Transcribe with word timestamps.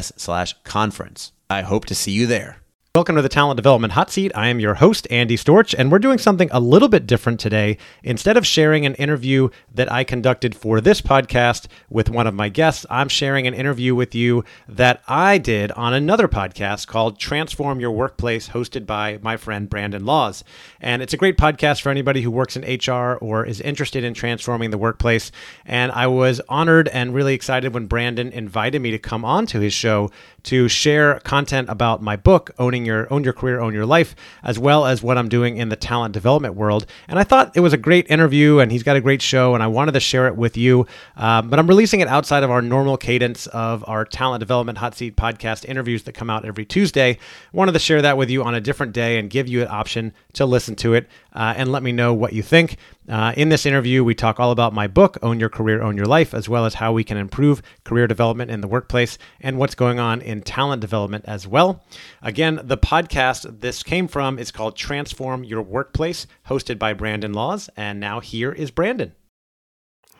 slash 0.00 0.54
conference. 0.64 1.32
I 1.50 1.62
hope 1.62 1.84
to 1.86 1.94
see 1.94 2.12
you 2.12 2.26
there. 2.26 2.61
Welcome 2.94 3.16
to 3.16 3.22
the 3.22 3.30
Talent 3.30 3.56
Development 3.56 3.94
Hot 3.94 4.10
Seat. 4.10 4.32
I 4.34 4.48
am 4.48 4.60
your 4.60 4.74
host, 4.74 5.06
Andy 5.10 5.38
Storch, 5.38 5.74
and 5.78 5.90
we're 5.90 5.98
doing 5.98 6.18
something 6.18 6.50
a 6.52 6.60
little 6.60 6.90
bit 6.90 7.06
different 7.06 7.40
today. 7.40 7.78
Instead 8.02 8.36
of 8.36 8.46
sharing 8.46 8.84
an 8.84 8.94
interview 8.96 9.48
that 9.74 9.90
I 9.90 10.04
conducted 10.04 10.54
for 10.54 10.78
this 10.78 11.00
podcast 11.00 11.68
with 11.88 12.10
one 12.10 12.26
of 12.26 12.34
my 12.34 12.50
guests, 12.50 12.84
I'm 12.90 13.08
sharing 13.08 13.46
an 13.46 13.54
interview 13.54 13.94
with 13.94 14.14
you 14.14 14.44
that 14.68 15.02
I 15.08 15.38
did 15.38 15.72
on 15.72 15.94
another 15.94 16.28
podcast 16.28 16.86
called 16.86 17.18
Transform 17.18 17.80
Your 17.80 17.92
Workplace, 17.92 18.50
hosted 18.50 18.84
by 18.84 19.18
my 19.22 19.38
friend 19.38 19.70
Brandon 19.70 20.04
Laws. 20.04 20.44
And 20.78 21.00
it's 21.00 21.14
a 21.14 21.16
great 21.16 21.38
podcast 21.38 21.80
for 21.80 21.88
anybody 21.88 22.20
who 22.20 22.30
works 22.30 22.58
in 22.58 22.76
HR 22.76 23.16
or 23.22 23.46
is 23.46 23.62
interested 23.62 24.04
in 24.04 24.12
transforming 24.12 24.70
the 24.70 24.76
workplace. 24.76 25.32
And 25.64 25.92
I 25.92 26.08
was 26.08 26.42
honored 26.46 26.88
and 26.88 27.14
really 27.14 27.32
excited 27.32 27.72
when 27.72 27.86
Brandon 27.86 28.30
invited 28.32 28.82
me 28.82 28.90
to 28.90 28.98
come 28.98 29.24
on 29.24 29.46
to 29.46 29.60
his 29.60 29.72
show 29.72 30.10
to 30.42 30.68
share 30.68 31.20
content 31.20 31.70
about 31.70 32.02
my 32.02 32.16
book, 32.16 32.50
Owning 32.58 32.81
Your 32.84 33.12
Own 33.12 33.24
Your 33.24 33.32
Career, 33.32 33.60
Own 33.60 33.74
Your 33.74 33.86
Life, 33.86 34.14
as 34.42 34.58
well 34.58 34.86
as 34.86 35.02
what 35.02 35.18
I'm 35.18 35.28
doing 35.28 35.56
in 35.56 35.68
the 35.68 35.76
talent 35.76 36.12
development 36.12 36.54
world. 36.54 36.86
And 37.08 37.18
I 37.18 37.24
thought 37.24 37.56
it 37.56 37.60
was 37.60 37.72
a 37.72 37.76
great 37.76 38.10
interview, 38.10 38.58
and 38.58 38.70
he's 38.70 38.82
got 38.82 38.96
a 38.96 39.00
great 39.00 39.22
show, 39.22 39.54
and 39.54 39.62
I 39.62 39.66
wanted 39.66 39.92
to 39.92 40.00
share 40.00 40.26
it 40.26 40.36
with 40.36 40.56
you. 40.56 40.86
Um, 41.16 41.50
but 41.50 41.58
I'm 41.58 41.66
releasing 41.66 42.00
it 42.00 42.08
outside 42.08 42.42
of 42.42 42.50
our 42.50 42.62
normal 42.62 42.96
cadence 42.96 43.46
of 43.48 43.84
our 43.88 44.04
talent 44.04 44.40
development 44.40 44.78
hot 44.78 44.94
seat 44.94 45.16
podcast 45.16 45.64
interviews 45.64 46.04
that 46.04 46.12
come 46.12 46.30
out 46.30 46.44
every 46.44 46.64
Tuesday. 46.64 47.18
wanted 47.52 47.72
to 47.72 47.78
share 47.78 48.02
that 48.02 48.16
with 48.16 48.30
you 48.30 48.42
on 48.44 48.54
a 48.54 48.60
different 48.60 48.92
day 48.92 49.18
and 49.18 49.30
give 49.30 49.48
you 49.48 49.62
an 49.62 49.68
option 49.68 50.12
to 50.34 50.46
listen 50.46 50.74
to 50.76 50.94
it 50.94 51.08
uh, 51.32 51.54
and 51.56 51.72
let 51.72 51.82
me 51.82 51.92
know 51.92 52.12
what 52.14 52.32
you 52.32 52.42
think. 52.42 52.76
Uh, 53.08 53.32
in 53.36 53.48
this 53.48 53.66
interview, 53.66 54.04
we 54.04 54.14
talk 54.14 54.38
all 54.38 54.52
about 54.52 54.72
my 54.72 54.86
book, 54.86 55.18
Own 55.22 55.40
Your 55.40 55.48
Career, 55.48 55.82
Own 55.82 55.96
Your 55.96 56.06
Life, 56.06 56.32
as 56.34 56.48
well 56.48 56.64
as 56.64 56.74
how 56.74 56.92
we 56.92 57.02
can 57.02 57.16
improve 57.16 57.60
career 57.84 58.06
development 58.06 58.50
in 58.50 58.60
the 58.60 58.68
workplace 58.68 59.18
and 59.40 59.58
what's 59.58 59.74
going 59.74 59.98
on 59.98 60.20
in 60.20 60.40
talent 60.40 60.80
development 60.80 61.24
as 61.26 61.46
well. 61.46 61.84
Again, 62.22 62.60
the 62.62 62.78
podcast 62.78 63.60
this 63.60 63.82
came 63.82 64.06
from 64.06 64.38
is 64.38 64.52
called 64.52 64.76
Transform 64.76 65.42
Your 65.42 65.62
Workplace, 65.62 66.28
hosted 66.48 66.78
by 66.78 66.92
Brandon 66.92 67.32
Laws. 67.32 67.68
And 67.76 67.98
now 67.98 68.20
here 68.20 68.52
is 68.52 68.70
Brandon. 68.70 69.12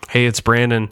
Hey, 0.08 0.26
it's 0.26 0.40
Brandon. 0.40 0.90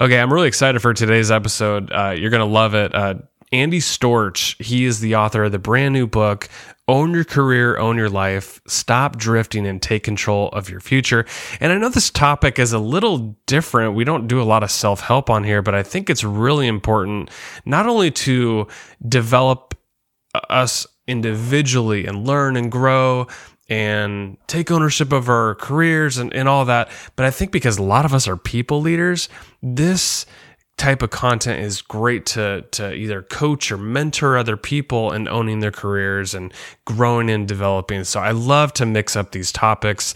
Okay, 0.00 0.20
I'm 0.20 0.32
really 0.32 0.48
excited 0.48 0.80
for 0.80 0.94
today's 0.94 1.32
episode. 1.32 1.90
Uh, 1.92 2.14
you're 2.16 2.30
going 2.30 2.40
to 2.40 2.44
love 2.46 2.74
it. 2.74 2.94
Uh, 2.94 3.14
Andy 3.50 3.80
Storch, 3.80 4.60
he 4.62 4.84
is 4.86 5.00
the 5.00 5.16
author 5.16 5.44
of 5.44 5.52
the 5.52 5.58
brand 5.58 5.92
new 5.92 6.06
book, 6.06 6.48
Own 6.92 7.14
Your 7.14 7.24
Career, 7.24 7.78
Own 7.78 7.96
Your 7.96 8.10
Life, 8.10 8.60
Stop 8.66 9.16
Drifting 9.16 9.66
and 9.66 9.80
Take 9.80 10.04
Control 10.04 10.50
of 10.50 10.68
Your 10.68 10.78
Future. 10.78 11.24
And 11.58 11.72
I 11.72 11.78
know 11.78 11.88
this 11.88 12.10
topic 12.10 12.58
is 12.58 12.74
a 12.74 12.78
little 12.78 13.34
different. 13.46 13.94
We 13.94 14.04
don't 14.04 14.28
do 14.28 14.42
a 14.42 14.44
lot 14.44 14.62
of 14.62 14.70
self 14.70 15.00
help 15.00 15.30
on 15.30 15.42
here, 15.42 15.62
but 15.62 15.74
I 15.74 15.82
think 15.82 16.10
it's 16.10 16.22
really 16.22 16.66
important 16.66 17.30
not 17.64 17.86
only 17.86 18.10
to 18.10 18.68
develop 19.08 19.74
us 20.50 20.86
individually 21.06 22.04
and 22.04 22.26
learn 22.26 22.56
and 22.56 22.70
grow 22.70 23.26
and 23.70 24.36
take 24.46 24.70
ownership 24.70 25.12
of 25.12 25.30
our 25.30 25.54
careers 25.54 26.18
and, 26.18 26.30
and 26.34 26.46
all 26.46 26.66
that, 26.66 26.90
but 27.16 27.24
I 27.24 27.30
think 27.30 27.52
because 27.52 27.78
a 27.78 27.82
lot 27.82 28.04
of 28.04 28.12
us 28.12 28.28
are 28.28 28.36
people 28.36 28.82
leaders, 28.82 29.30
this 29.62 30.26
type 30.76 31.02
of 31.02 31.10
content 31.10 31.60
is 31.60 31.82
great 31.82 32.26
to 32.26 32.62
to 32.72 32.92
either 32.92 33.22
coach 33.22 33.70
or 33.70 33.78
mentor 33.78 34.36
other 34.36 34.56
people 34.56 35.12
and 35.12 35.28
owning 35.28 35.60
their 35.60 35.70
careers 35.70 36.34
and 36.34 36.52
growing 36.84 37.30
and 37.30 37.46
developing. 37.46 38.04
So 38.04 38.20
I 38.20 38.32
love 38.32 38.72
to 38.74 38.86
mix 38.86 39.14
up 39.14 39.32
these 39.32 39.52
topics. 39.52 40.14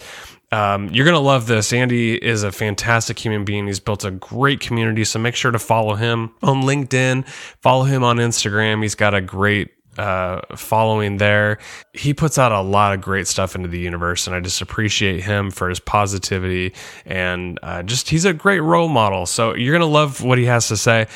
Um, 0.51 0.89
you're 0.89 1.05
gonna 1.05 1.19
love 1.19 1.47
this. 1.47 1.73
Andy 1.73 2.15
is 2.15 2.43
a 2.43 2.51
fantastic 2.51 3.19
human 3.19 3.45
being. 3.45 3.67
He's 3.67 3.79
built 3.79 4.05
a 4.05 4.11
great 4.11 4.59
community, 4.59 5.03
so 5.03 5.19
make 5.19 5.35
sure 5.35 5.51
to 5.51 5.59
follow 5.59 5.95
him 5.95 6.33
on 6.41 6.63
LinkedIn. 6.63 7.27
Follow 7.61 7.83
him 7.83 8.03
on 8.03 8.17
Instagram. 8.17 8.81
He's 8.81 8.95
got 8.95 9.13
a 9.13 9.21
great 9.21 9.71
uh, 9.97 10.41
following 10.55 11.17
there. 11.17 11.59
He 11.93 12.13
puts 12.13 12.37
out 12.37 12.51
a 12.51 12.61
lot 12.61 12.93
of 12.93 13.01
great 13.01 13.27
stuff 13.27 13.55
into 13.55 13.67
the 13.67 13.79
universe, 13.79 14.27
and 14.27 14.35
I 14.35 14.39
just 14.39 14.61
appreciate 14.61 15.23
him 15.23 15.51
for 15.51 15.69
his 15.69 15.79
positivity 15.79 16.73
and 17.05 17.59
uh, 17.63 17.83
just 17.83 18.09
he's 18.09 18.25
a 18.25 18.33
great 18.33 18.59
role 18.59 18.89
model. 18.89 19.25
So 19.25 19.55
you're 19.55 19.73
gonna 19.73 19.85
love 19.85 20.21
what 20.21 20.37
he 20.37 20.45
has 20.45 20.67
to 20.69 20.77
say. 20.77 21.07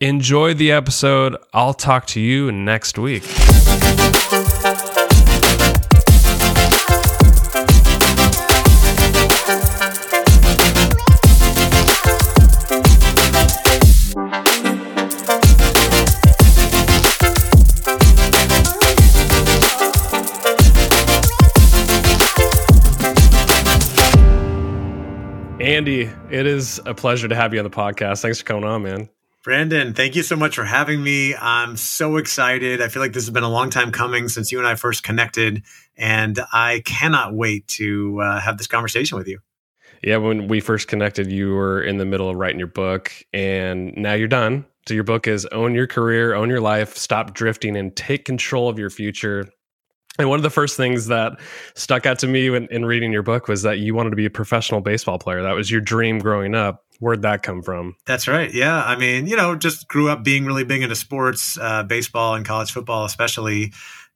Enjoy 0.00 0.54
the 0.54 0.72
episode. 0.72 1.36
I'll 1.52 1.74
talk 1.74 2.06
to 2.08 2.20
you 2.20 2.50
next 2.52 2.98
week. 2.98 3.22
Andy, 25.64 26.10
it 26.30 26.44
is 26.44 26.78
a 26.84 26.92
pleasure 26.92 27.26
to 27.26 27.34
have 27.34 27.54
you 27.54 27.58
on 27.58 27.64
the 27.64 27.70
podcast. 27.70 28.20
Thanks 28.20 28.38
for 28.38 28.44
coming 28.44 28.64
on, 28.64 28.82
man. 28.82 29.08
Brandon, 29.42 29.94
thank 29.94 30.14
you 30.14 30.22
so 30.22 30.36
much 30.36 30.56
for 30.56 30.64
having 30.64 31.02
me. 31.02 31.34
I'm 31.34 31.78
so 31.78 32.18
excited. 32.18 32.82
I 32.82 32.88
feel 32.88 33.00
like 33.00 33.14
this 33.14 33.24
has 33.24 33.30
been 33.32 33.44
a 33.44 33.48
long 33.48 33.70
time 33.70 33.90
coming 33.90 34.28
since 34.28 34.52
you 34.52 34.58
and 34.58 34.68
I 34.68 34.74
first 34.74 35.04
connected, 35.04 35.62
and 35.96 36.38
I 36.52 36.82
cannot 36.84 37.32
wait 37.32 37.66
to 37.68 38.20
uh, 38.20 38.40
have 38.40 38.58
this 38.58 38.66
conversation 38.66 39.16
with 39.16 39.26
you. 39.26 39.38
Yeah, 40.02 40.18
when 40.18 40.48
we 40.48 40.60
first 40.60 40.86
connected, 40.86 41.32
you 41.32 41.54
were 41.54 41.82
in 41.82 41.96
the 41.96 42.04
middle 42.04 42.28
of 42.28 42.36
writing 42.36 42.58
your 42.58 42.68
book, 42.68 43.10
and 43.32 43.96
now 43.96 44.12
you're 44.12 44.28
done. 44.28 44.66
So, 44.86 44.92
your 44.92 45.04
book 45.04 45.26
is 45.26 45.46
Own 45.46 45.74
Your 45.74 45.86
Career, 45.86 46.34
Own 46.34 46.50
Your 46.50 46.60
Life, 46.60 46.94
Stop 46.98 47.32
Drifting, 47.32 47.74
and 47.74 47.96
Take 47.96 48.26
Control 48.26 48.68
of 48.68 48.78
Your 48.78 48.90
Future. 48.90 49.48
And 50.18 50.28
one 50.28 50.38
of 50.38 50.44
the 50.44 50.50
first 50.50 50.76
things 50.76 51.06
that 51.06 51.40
stuck 51.74 52.06
out 52.06 52.20
to 52.20 52.28
me 52.28 52.48
when, 52.50 52.68
in 52.70 52.84
reading 52.84 53.12
your 53.12 53.24
book 53.24 53.48
was 53.48 53.62
that 53.62 53.78
you 53.78 53.94
wanted 53.94 54.10
to 54.10 54.16
be 54.16 54.26
a 54.26 54.30
professional 54.30 54.80
baseball 54.80 55.18
player. 55.18 55.42
That 55.42 55.54
was 55.54 55.70
your 55.70 55.80
dream 55.80 56.20
growing 56.20 56.54
up. 56.54 56.84
Where'd 57.00 57.22
that 57.22 57.42
come 57.42 57.62
from? 57.62 57.96
That's 58.06 58.28
right. 58.28 58.52
Yeah. 58.54 58.80
I 58.80 58.96
mean, 58.96 59.26
you 59.26 59.36
know, 59.36 59.56
just 59.56 59.88
grew 59.88 60.08
up 60.08 60.22
being 60.22 60.44
really 60.44 60.62
big 60.62 60.82
into 60.82 60.94
sports, 60.94 61.58
uh, 61.60 61.82
baseball 61.82 62.36
and 62.36 62.46
college 62.46 62.70
football, 62.70 63.04
especially. 63.04 63.72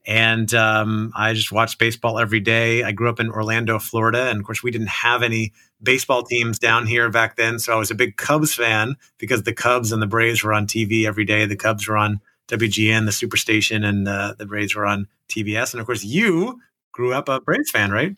And 0.07 0.55
um, 0.55 1.13
I 1.17 1.35
just 1.35 1.51
watched 1.51 1.81
baseball 1.81 2.21
every 2.21 2.41
day. 2.41 2.85
I 2.85 2.93
grew 2.93 3.11
up 3.11 3.19
in 3.19 3.31
Orlando, 3.31 3.81
Florida. 3.81 4.31
And 4.31 4.39
of 4.39 4.47
course, 4.47 4.63
we 4.63 4.71
didn't 4.71 4.89
have 4.89 5.25
any 5.25 5.53
baseball 5.83 6.23
teams 6.23 6.61
down 6.61 6.87
here 6.87 7.11
back 7.11 7.37
then. 7.37 7.59
So 7.59 7.73
I 7.73 7.77
was 7.77 7.91
a 7.91 7.97
big 7.97 8.17
Cubs 8.17 8.55
fan 8.55 8.95
because 9.19 9.43
the 9.43 9.53
Cubs 9.53 9.91
and 9.91 10.01
the 10.01 10.07
Braves 10.07 10.45
were 10.45 10.55
on 10.55 10.69
TV 10.69 11.05
every 11.07 11.25
day. 11.25 11.45
The 11.45 11.57
Cubs 11.57 11.89
were 11.89 11.97
on 11.97 12.21
WGN, 12.49 13.05
the 13.05 13.13
Superstation, 13.13 13.85
and 13.85 14.09
uh, 14.09 14.35
the 14.39 14.47
Braves 14.47 14.75
were 14.75 14.87
on 14.87 15.07
TBS. 15.29 15.73
And 15.73 15.81
of 15.81 15.87
course, 15.87 16.05
you 16.05 16.61
grew 16.93 17.13
up 17.13 17.29
a 17.29 17.41
Braves 17.41 17.71
fan, 17.71 17.91
right? 17.91 18.17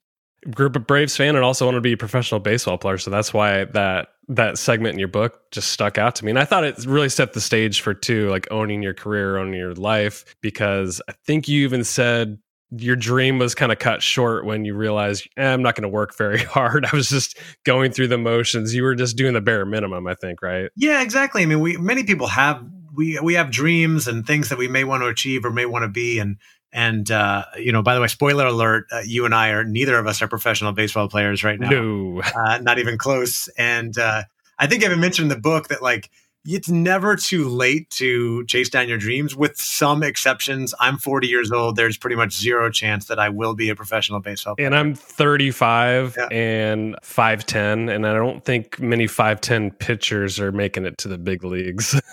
Grew 0.54 0.66
up 0.66 0.76
a 0.76 0.80
Braves 0.80 1.16
fan 1.16 1.36
and 1.36 1.44
also 1.44 1.66
wanted 1.66 1.78
to 1.78 1.82
be 1.82 1.92
a 1.92 1.98
professional 1.98 2.40
baseball 2.40 2.78
player. 2.78 2.96
So 2.96 3.10
that's 3.10 3.34
why 3.34 3.64
that 3.64 4.08
that 4.28 4.58
segment 4.58 4.94
in 4.94 4.98
your 4.98 5.08
book 5.08 5.50
just 5.50 5.72
stuck 5.72 5.98
out 5.98 6.14
to 6.14 6.24
me. 6.24 6.30
And 6.30 6.38
I 6.38 6.44
thought 6.44 6.64
it 6.64 6.86
really 6.86 7.08
set 7.08 7.32
the 7.32 7.40
stage 7.40 7.80
for 7.80 7.92
two, 7.92 8.30
like 8.30 8.46
owning 8.50 8.80
your 8.80 8.94
career, 8.94 9.36
owning 9.36 9.58
your 9.58 9.74
life, 9.74 10.36
because 10.40 11.02
I 11.08 11.12
think 11.26 11.48
you 11.48 11.64
even 11.64 11.82
said 11.82 12.38
your 12.70 12.94
dream 12.94 13.40
was 13.40 13.54
kind 13.56 13.72
of 13.72 13.80
cut 13.80 14.02
short 14.02 14.44
when 14.44 14.64
you 14.64 14.74
realized 14.74 15.28
eh, 15.36 15.52
I'm 15.52 15.62
not 15.62 15.74
going 15.74 15.82
to 15.82 15.88
work 15.88 16.16
very 16.16 16.38
hard. 16.44 16.86
I 16.86 16.94
was 16.94 17.08
just 17.08 17.36
going 17.64 17.90
through 17.90 18.08
the 18.08 18.18
motions. 18.18 18.74
You 18.74 18.84
were 18.84 18.94
just 18.94 19.16
doing 19.16 19.34
the 19.34 19.40
bare 19.40 19.66
minimum, 19.66 20.06
I 20.06 20.14
think, 20.14 20.40
right? 20.42 20.70
Yeah, 20.76 21.02
exactly. 21.02 21.42
I 21.42 21.46
mean, 21.46 21.60
we 21.60 21.76
many 21.76 22.04
people 22.04 22.28
have 22.28 22.64
we 23.00 23.18
we 23.20 23.32
have 23.34 23.50
dreams 23.50 24.06
and 24.06 24.26
things 24.26 24.50
that 24.50 24.58
we 24.58 24.68
may 24.68 24.84
want 24.84 25.02
to 25.02 25.06
achieve 25.06 25.46
or 25.46 25.50
may 25.50 25.64
want 25.64 25.84
to 25.84 25.88
be. 25.88 26.18
And 26.18 26.36
and 26.70 27.10
uh, 27.10 27.46
you 27.56 27.72
know 27.72 27.82
by 27.82 27.94
the 27.94 28.00
way 28.00 28.08
spoiler 28.08 28.46
alert 28.46 28.86
uh, 28.92 29.00
you 29.04 29.24
and 29.24 29.34
i 29.34 29.48
are 29.48 29.64
neither 29.64 29.98
of 29.98 30.06
us 30.06 30.22
are 30.22 30.28
professional 30.28 30.72
baseball 30.72 31.08
players 31.08 31.42
right 31.42 31.58
now. 31.58 31.70
No. 31.70 32.22
Uh, 32.22 32.58
not 32.58 32.78
even 32.78 32.98
close. 32.98 33.48
And 33.56 33.96
uh, 33.98 34.24
i 34.58 34.66
think 34.66 34.82
i 34.82 34.86
even 34.86 35.00
mentioned 35.00 35.32
in 35.32 35.36
the 35.36 35.40
book 35.40 35.68
that 35.68 35.82
like 35.82 36.10
it's 36.44 36.68
never 36.68 37.16
too 37.16 37.48
late 37.48 37.90
to 37.90 38.44
chase 38.46 38.70
down 38.70 38.88
your 38.88 38.98
dreams 38.98 39.36
with 39.36 39.56
some 39.58 40.02
exceptions. 40.02 40.74
I'm 40.80 40.96
40 40.96 41.26
years 41.26 41.52
old. 41.52 41.76
There's 41.76 41.98
pretty 41.98 42.16
much 42.16 42.32
zero 42.32 42.70
chance 42.70 43.06
that 43.06 43.18
i 43.18 43.28
will 43.28 43.54
be 43.54 43.68
a 43.68 43.76
professional 43.76 44.20
baseball 44.20 44.56
player. 44.56 44.66
And 44.66 44.74
i'm 44.74 44.94
35 44.94 46.16
yeah. 46.16 46.26
and 46.26 46.96
510 47.02 47.88
and 47.88 48.06
i 48.06 48.12
don't 48.12 48.44
think 48.44 48.80
many 48.80 49.06
510 49.06 49.72
pitchers 49.72 50.40
are 50.40 50.52
making 50.52 50.86
it 50.86 50.98
to 50.98 51.08
the 51.08 51.18
big 51.18 51.44
leagues. 51.44 52.00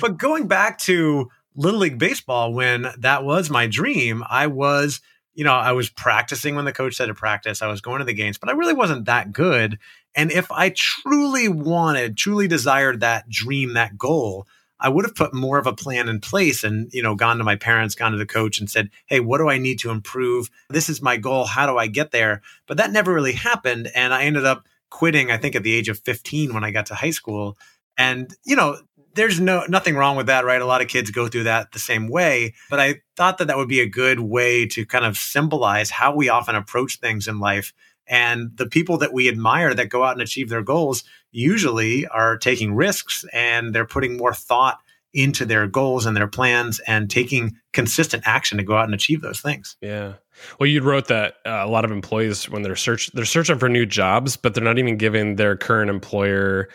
But 0.00 0.18
going 0.18 0.46
back 0.46 0.78
to 0.80 1.30
little 1.54 1.80
league 1.80 1.98
baseball 1.98 2.52
when 2.52 2.88
that 2.98 3.24
was 3.24 3.48
my 3.48 3.66
dream 3.66 4.22
i 4.28 4.46
was 4.46 5.00
you 5.34 5.44
know 5.44 5.54
i 5.54 5.72
was 5.72 5.88
practicing 5.88 6.54
when 6.54 6.64
the 6.64 6.72
coach 6.72 6.94
said 6.94 7.06
to 7.06 7.14
practice. 7.14 7.62
I 7.62 7.66
was 7.66 7.80
going 7.80 8.00
to 8.00 8.04
the 8.04 8.14
games 8.14 8.38
but 8.38 8.48
i 8.48 8.52
really 8.52 8.74
wasn't 8.74 9.06
that 9.06 9.32
good 9.32 9.78
and 10.16 10.32
if 10.32 10.50
I 10.50 10.70
truly 10.70 11.46
wanted, 11.46 12.16
truly 12.16 12.48
desired 12.48 13.00
that 13.00 13.28
dream, 13.28 13.74
that 13.74 13.98
goal, 13.98 14.46
I 14.80 14.88
would 14.88 15.04
have 15.04 15.14
put 15.14 15.34
more 15.34 15.58
of 15.58 15.66
a 15.66 15.72
plan 15.72 16.08
in 16.08 16.20
place 16.20 16.64
and, 16.64 16.90
you 16.92 17.02
know, 17.02 17.14
gone 17.14 17.38
to 17.38 17.44
my 17.44 17.56
parents, 17.56 17.94
gone 17.94 18.12
to 18.12 18.18
the 18.18 18.26
coach 18.26 18.58
and 18.58 18.68
said, 18.68 18.90
Hey, 19.06 19.20
what 19.20 19.38
do 19.38 19.48
I 19.48 19.58
need 19.58 19.78
to 19.80 19.90
improve? 19.90 20.50
This 20.70 20.88
is 20.88 21.00
my 21.02 21.16
goal. 21.16 21.44
How 21.44 21.66
do 21.66 21.76
I 21.78 21.86
get 21.86 22.10
there? 22.10 22.42
But 22.66 22.78
that 22.78 22.90
never 22.90 23.12
really 23.12 23.32
happened. 23.32 23.90
And 23.94 24.12
I 24.12 24.24
ended 24.24 24.44
up 24.44 24.66
quitting, 24.90 25.30
I 25.30 25.36
think 25.36 25.54
at 25.54 25.62
the 25.62 25.74
age 25.74 25.88
of 25.88 25.98
15 26.00 26.54
when 26.54 26.64
I 26.64 26.70
got 26.70 26.86
to 26.86 26.94
high 26.94 27.10
school. 27.10 27.58
And, 27.98 28.34
you 28.44 28.56
know, 28.56 28.78
there's 29.14 29.40
no 29.40 29.64
nothing 29.66 29.96
wrong 29.96 30.16
with 30.16 30.26
that, 30.26 30.44
right? 30.44 30.60
A 30.60 30.66
lot 30.66 30.82
of 30.82 30.88
kids 30.88 31.10
go 31.10 31.26
through 31.26 31.44
that 31.44 31.72
the 31.72 31.78
same 31.78 32.08
way, 32.08 32.52
but 32.68 32.78
I 32.78 33.00
thought 33.16 33.38
that 33.38 33.46
that 33.46 33.56
would 33.56 33.68
be 33.68 33.80
a 33.80 33.88
good 33.88 34.20
way 34.20 34.66
to 34.66 34.84
kind 34.84 35.06
of 35.06 35.16
symbolize 35.16 35.90
how 35.90 36.14
we 36.14 36.28
often 36.28 36.54
approach 36.54 37.00
things 37.00 37.26
in 37.26 37.40
life 37.40 37.72
and 38.08 38.50
the 38.56 38.66
people 38.66 38.98
that 38.98 39.12
we 39.12 39.28
admire 39.28 39.74
that 39.74 39.88
go 39.88 40.04
out 40.04 40.12
and 40.12 40.22
achieve 40.22 40.48
their 40.48 40.62
goals 40.62 41.04
usually 41.32 42.06
are 42.06 42.38
taking 42.38 42.74
risks 42.74 43.24
and 43.32 43.74
they're 43.74 43.86
putting 43.86 44.16
more 44.16 44.34
thought 44.34 44.78
into 45.12 45.46
their 45.46 45.66
goals 45.66 46.04
and 46.04 46.16
their 46.16 46.26
plans 46.26 46.78
and 46.80 47.10
taking 47.10 47.56
consistent 47.72 48.22
action 48.26 48.58
to 48.58 48.64
go 48.64 48.76
out 48.76 48.84
and 48.84 48.94
achieve 48.94 49.22
those 49.22 49.40
things. 49.40 49.76
Yeah. 49.80 50.14
Well, 50.60 50.68
you 50.68 50.82
wrote 50.82 51.08
that 51.08 51.36
uh, 51.46 51.62
a 51.64 51.68
lot 51.68 51.86
of 51.86 51.90
employees 51.90 52.50
when 52.50 52.62
they're 52.62 52.76
search 52.76 53.10
they're 53.12 53.24
searching 53.24 53.58
for 53.58 53.68
new 53.68 53.86
jobs, 53.86 54.36
but 54.36 54.54
they're 54.54 54.62
not 54.62 54.78
even 54.78 54.98
giving 54.98 55.36
their 55.36 55.56
current 55.56 55.88
employer 55.88 56.68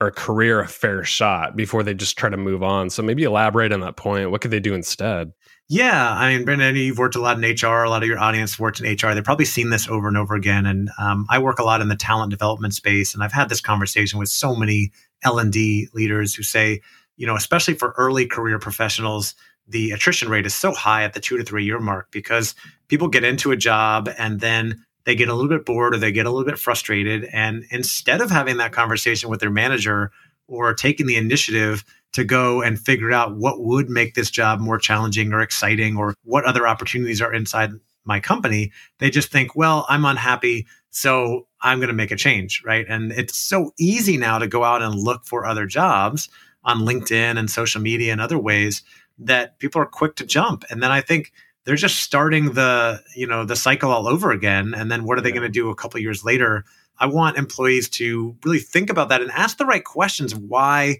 or 0.00 0.10
career 0.10 0.60
a 0.60 0.68
fair 0.68 1.02
shot 1.02 1.56
before 1.56 1.82
they 1.82 1.94
just 1.94 2.16
try 2.16 2.28
to 2.28 2.36
move 2.36 2.62
on. 2.62 2.90
So 2.90 3.02
maybe 3.02 3.24
elaborate 3.24 3.72
on 3.72 3.80
that 3.80 3.96
point. 3.96 4.30
What 4.30 4.42
could 4.42 4.50
they 4.50 4.60
do 4.60 4.74
instead? 4.74 5.32
Yeah, 5.70 6.12
I 6.14 6.34
mean, 6.34 6.46
Brendan, 6.46 6.76
you've 6.76 6.96
worked 6.96 7.14
a 7.14 7.20
lot 7.20 7.42
in 7.42 7.44
HR. 7.44 7.84
A 7.84 7.90
lot 7.90 8.02
of 8.02 8.08
your 8.08 8.18
audience 8.18 8.58
worked 8.58 8.80
in 8.80 8.90
HR. 8.90 9.14
They've 9.14 9.22
probably 9.22 9.44
seen 9.44 9.68
this 9.68 9.86
over 9.86 10.08
and 10.08 10.16
over 10.16 10.34
again. 10.34 10.64
And 10.64 10.88
um, 10.98 11.26
I 11.28 11.38
work 11.38 11.58
a 11.58 11.62
lot 11.62 11.82
in 11.82 11.88
the 11.88 11.96
talent 11.96 12.30
development 12.30 12.72
space, 12.72 13.12
and 13.12 13.22
I've 13.22 13.32
had 13.32 13.50
this 13.50 13.60
conversation 13.60 14.18
with 14.18 14.30
so 14.30 14.56
many 14.56 14.92
L 15.22 15.38
and 15.38 15.52
D 15.52 15.88
leaders 15.92 16.34
who 16.34 16.42
say, 16.42 16.80
you 17.18 17.26
know, 17.26 17.36
especially 17.36 17.74
for 17.74 17.94
early 17.98 18.26
career 18.26 18.58
professionals, 18.58 19.34
the 19.66 19.90
attrition 19.90 20.30
rate 20.30 20.46
is 20.46 20.54
so 20.54 20.72
high 20.72 21.04
at 21.04 21.12
the 21.12 21.20
two 21.20 21.36
to 21.36 21.44
three 21.44 21.66
year 21.66 21.78
mark 21.78 22.08
because 22.12 22.54
people 22.88 23.08
get 23.08 23.24
into 23.24 23.50
a 23.50 23.56
job 23.56 24.08
and 24.16 24.40
then 24.40 24.82
they 25.04 25.14
get 25.14 25.28
a 25.28 25.34
little 25.34 25.50
bit 25.50 25.66
bored 25.66 25.94
or 25.94 25.98
they 25.98 26.12
get 26.12 26.24
a 26.24 26.30
little 26.30 26.46
bit 26.46 26.58
frustrated, 26.58 27.24
and 27.30 27.64
instead 27.70 28.22
of 28.22 28.30
having 28.30 28.56
that 28.56 28.72
conversation 28.72 29.28
with 29.28 29.40
their 29.40 29.50
manager 29.50 30.12
or 30.48 30.74
taking 30.74 31.06
the 31.06 31.16
initiative 31.16 31.84
to 32.12 32.24
go 32.24 32.62
and 32.62 32.80
figure 32.80 33.12
out 33.12 33.36
what 33.36 33.60
would 33.60 33.88
make 33.88 34.14
this 34.14 34.30
job 34.30 34.58
more 34.60 34.78
challenging 34.78 35.32
or 35.32 35.40
exciting 35.40 35.96
or 35.96 36.14
what 36.24 36.44
other 36.44 36.66
opportunities 36.66 37.20
are 37.20 37.32
inside 37.32 37.70
my 38.04 38.18
company. 38.18 38.72
They 38.98 39.10
just 39.10 39.30
think, 39.30 39.54
well, 39.54 39.84
I'm 39.88 40.04
unhappy, 40.04 40.66
so 40.90 41.46
I'm 41.60 41.78
going 41.78 41.88
to 41.88 41.94
make 41.94 42.10
a 42.10 42.16
change, 42.16 42.62
right? 42.64 42.86
And 42.88 43.12
it's 43.12 43.36
so 43.36 43.72
easy 43.78 44.16
now 44.16 44.38
to 44.38 44.48
go 44.48 44.64
out 44.64 44.82
and 44.82 44.94
look 44.94 45.26
for 45.26 45.44
other 45.44 45.66
jobs 45.66 46.28
on 46.64 46.80
LinkedIn 46.80 47.38
and 47.38 47.50
social 47.50 47.80
media 47.80 48.10
and 48.10 48.20
other 48.20 48.38
ways 48.38 48.82
that 49.18 49.58
people 49.58 49.80
are 49.82 49.86
quick 49.86 50.16
to 50.16 50.26
jump. 50.26 50.64
And 50.70 50.82
then 50.82 50.90
I 50.90 51.00
think 51.00 51.32
they're 51.64 51.76
just 51.76 51.98
starting 51.98 52.52
the, 52.52 53.02
you 53.14 53.26
know, 53.26 53.44
the 53.44 53.56
cycle 53.56 53.90
all 53.90 54.08
over 54.08 54.30
again. 54.30 54.74
And 54.74 54.90
then 54.90 55.04
what 55.04 55.18
are 55.18 55.20
they 55.20 55.32
going 55.32 55.42
to 55.42 55.48
do 55.48 55.68
a 55.68 55.74
couple 55.74 56.00
years 56.00 56.24
later? 56.24 56.64
I 56.98 57.06
want 57.06 57.38
employees 57.38 57.88
to 57.90 58.36
really 58.44 58.58
think 58.58 58.90
about 58.90 59.08
that 59.10 59.22
and 59.22 59.30
ask 59.30 59.56
the 59.56 59.66
right 59.66 59.84
questions. 59.84 60.34
Why 60.34 60.98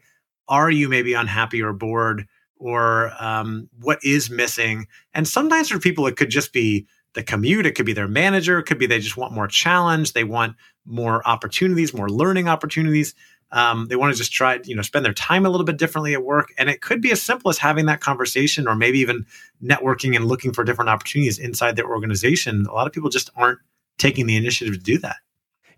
are 0.48 0.70
you 0.70 0.88
maybe 0.88 1.14
unhappy 1.14 1.62
or 1.62 1.72
bored 1.72 2.26
or 2.56 3.12
um, 3.18 3.68
what 3.80 3.98
is 4.02 4.30
missing? 4.30 4.86
And 5.12 5.26
sometimes 5.26 5.68
for 5.68 5.78
people 5.78 6.06
it 6.06 6.16
could 6.16 6.30
just 6.30 6.52
be 6.52 6.86
the 7.14 7.22
commute 7.22 7.66
it 7.66 7.74
could 7.74 7.86
be 7.86 7.94
their 7.94 8.06
manager 8.06 8.58
it 8.58 8.64
could 8.64 8.78
be 8.78 8.86
they 8.86 9.00
just 9.00 9.16
want 9.16 9.32
more 9.32 9.48
challenge 9.48 10.12
they 10.12 10.24
want 10.24 10.54
more 10.84 11.26
opportunities 11.26 11.94
more 11.94 12.08
learning 12.08 12.48
opportunities. 12.48 13.14
Um, 13.50 13.86
they 13.88 13.96
want 13.96 14.12
to 14.12 14.18
just 14.18 14.30
try 14.30 14.60
you 14.64 14.76
know 14.76 14.82
spend 14.82 15.04
their 15.04 15.14
time 15.14 15.46
a 15.46 15.50
little 15.50 15.64
bit 15.64 15.78
differently 15.78 16.14
at 16.14 16.22
work. 16.22 16.52
And 16.58 16.68
it 16.68 16.82
could 16.82 17.00
be 17.00 17.12
as 17.12 17.22
simple 17.22 17.50
as 17.50 17.58
having 17.58 17.86
that 17.86 18.00
conversation 18.00 18.68
or 18.68 18.74
maybe 18.74 18.98
even 19.00 19.24
networking 19.62 20.14
and 20.14 20.26
looking 20.26 20.52
for 20.52 20.64
different 20.64 20.90
opportunities 20.90 21.38
inside 21.38 21.76
their 21.76 21.88
organization. 21.88 22.66
A 22.66 22.72
lot 22.72 22.86
of 22.86 22.92
people 22.92 23.10
just 23.10 23.30
aren't 23.36 23.58
taking 23.96 24.26
the 24.26 24.36
initiative 24.36 24.74
to 24.74 24.80
do 24.80 24.98
that 24.98 25.16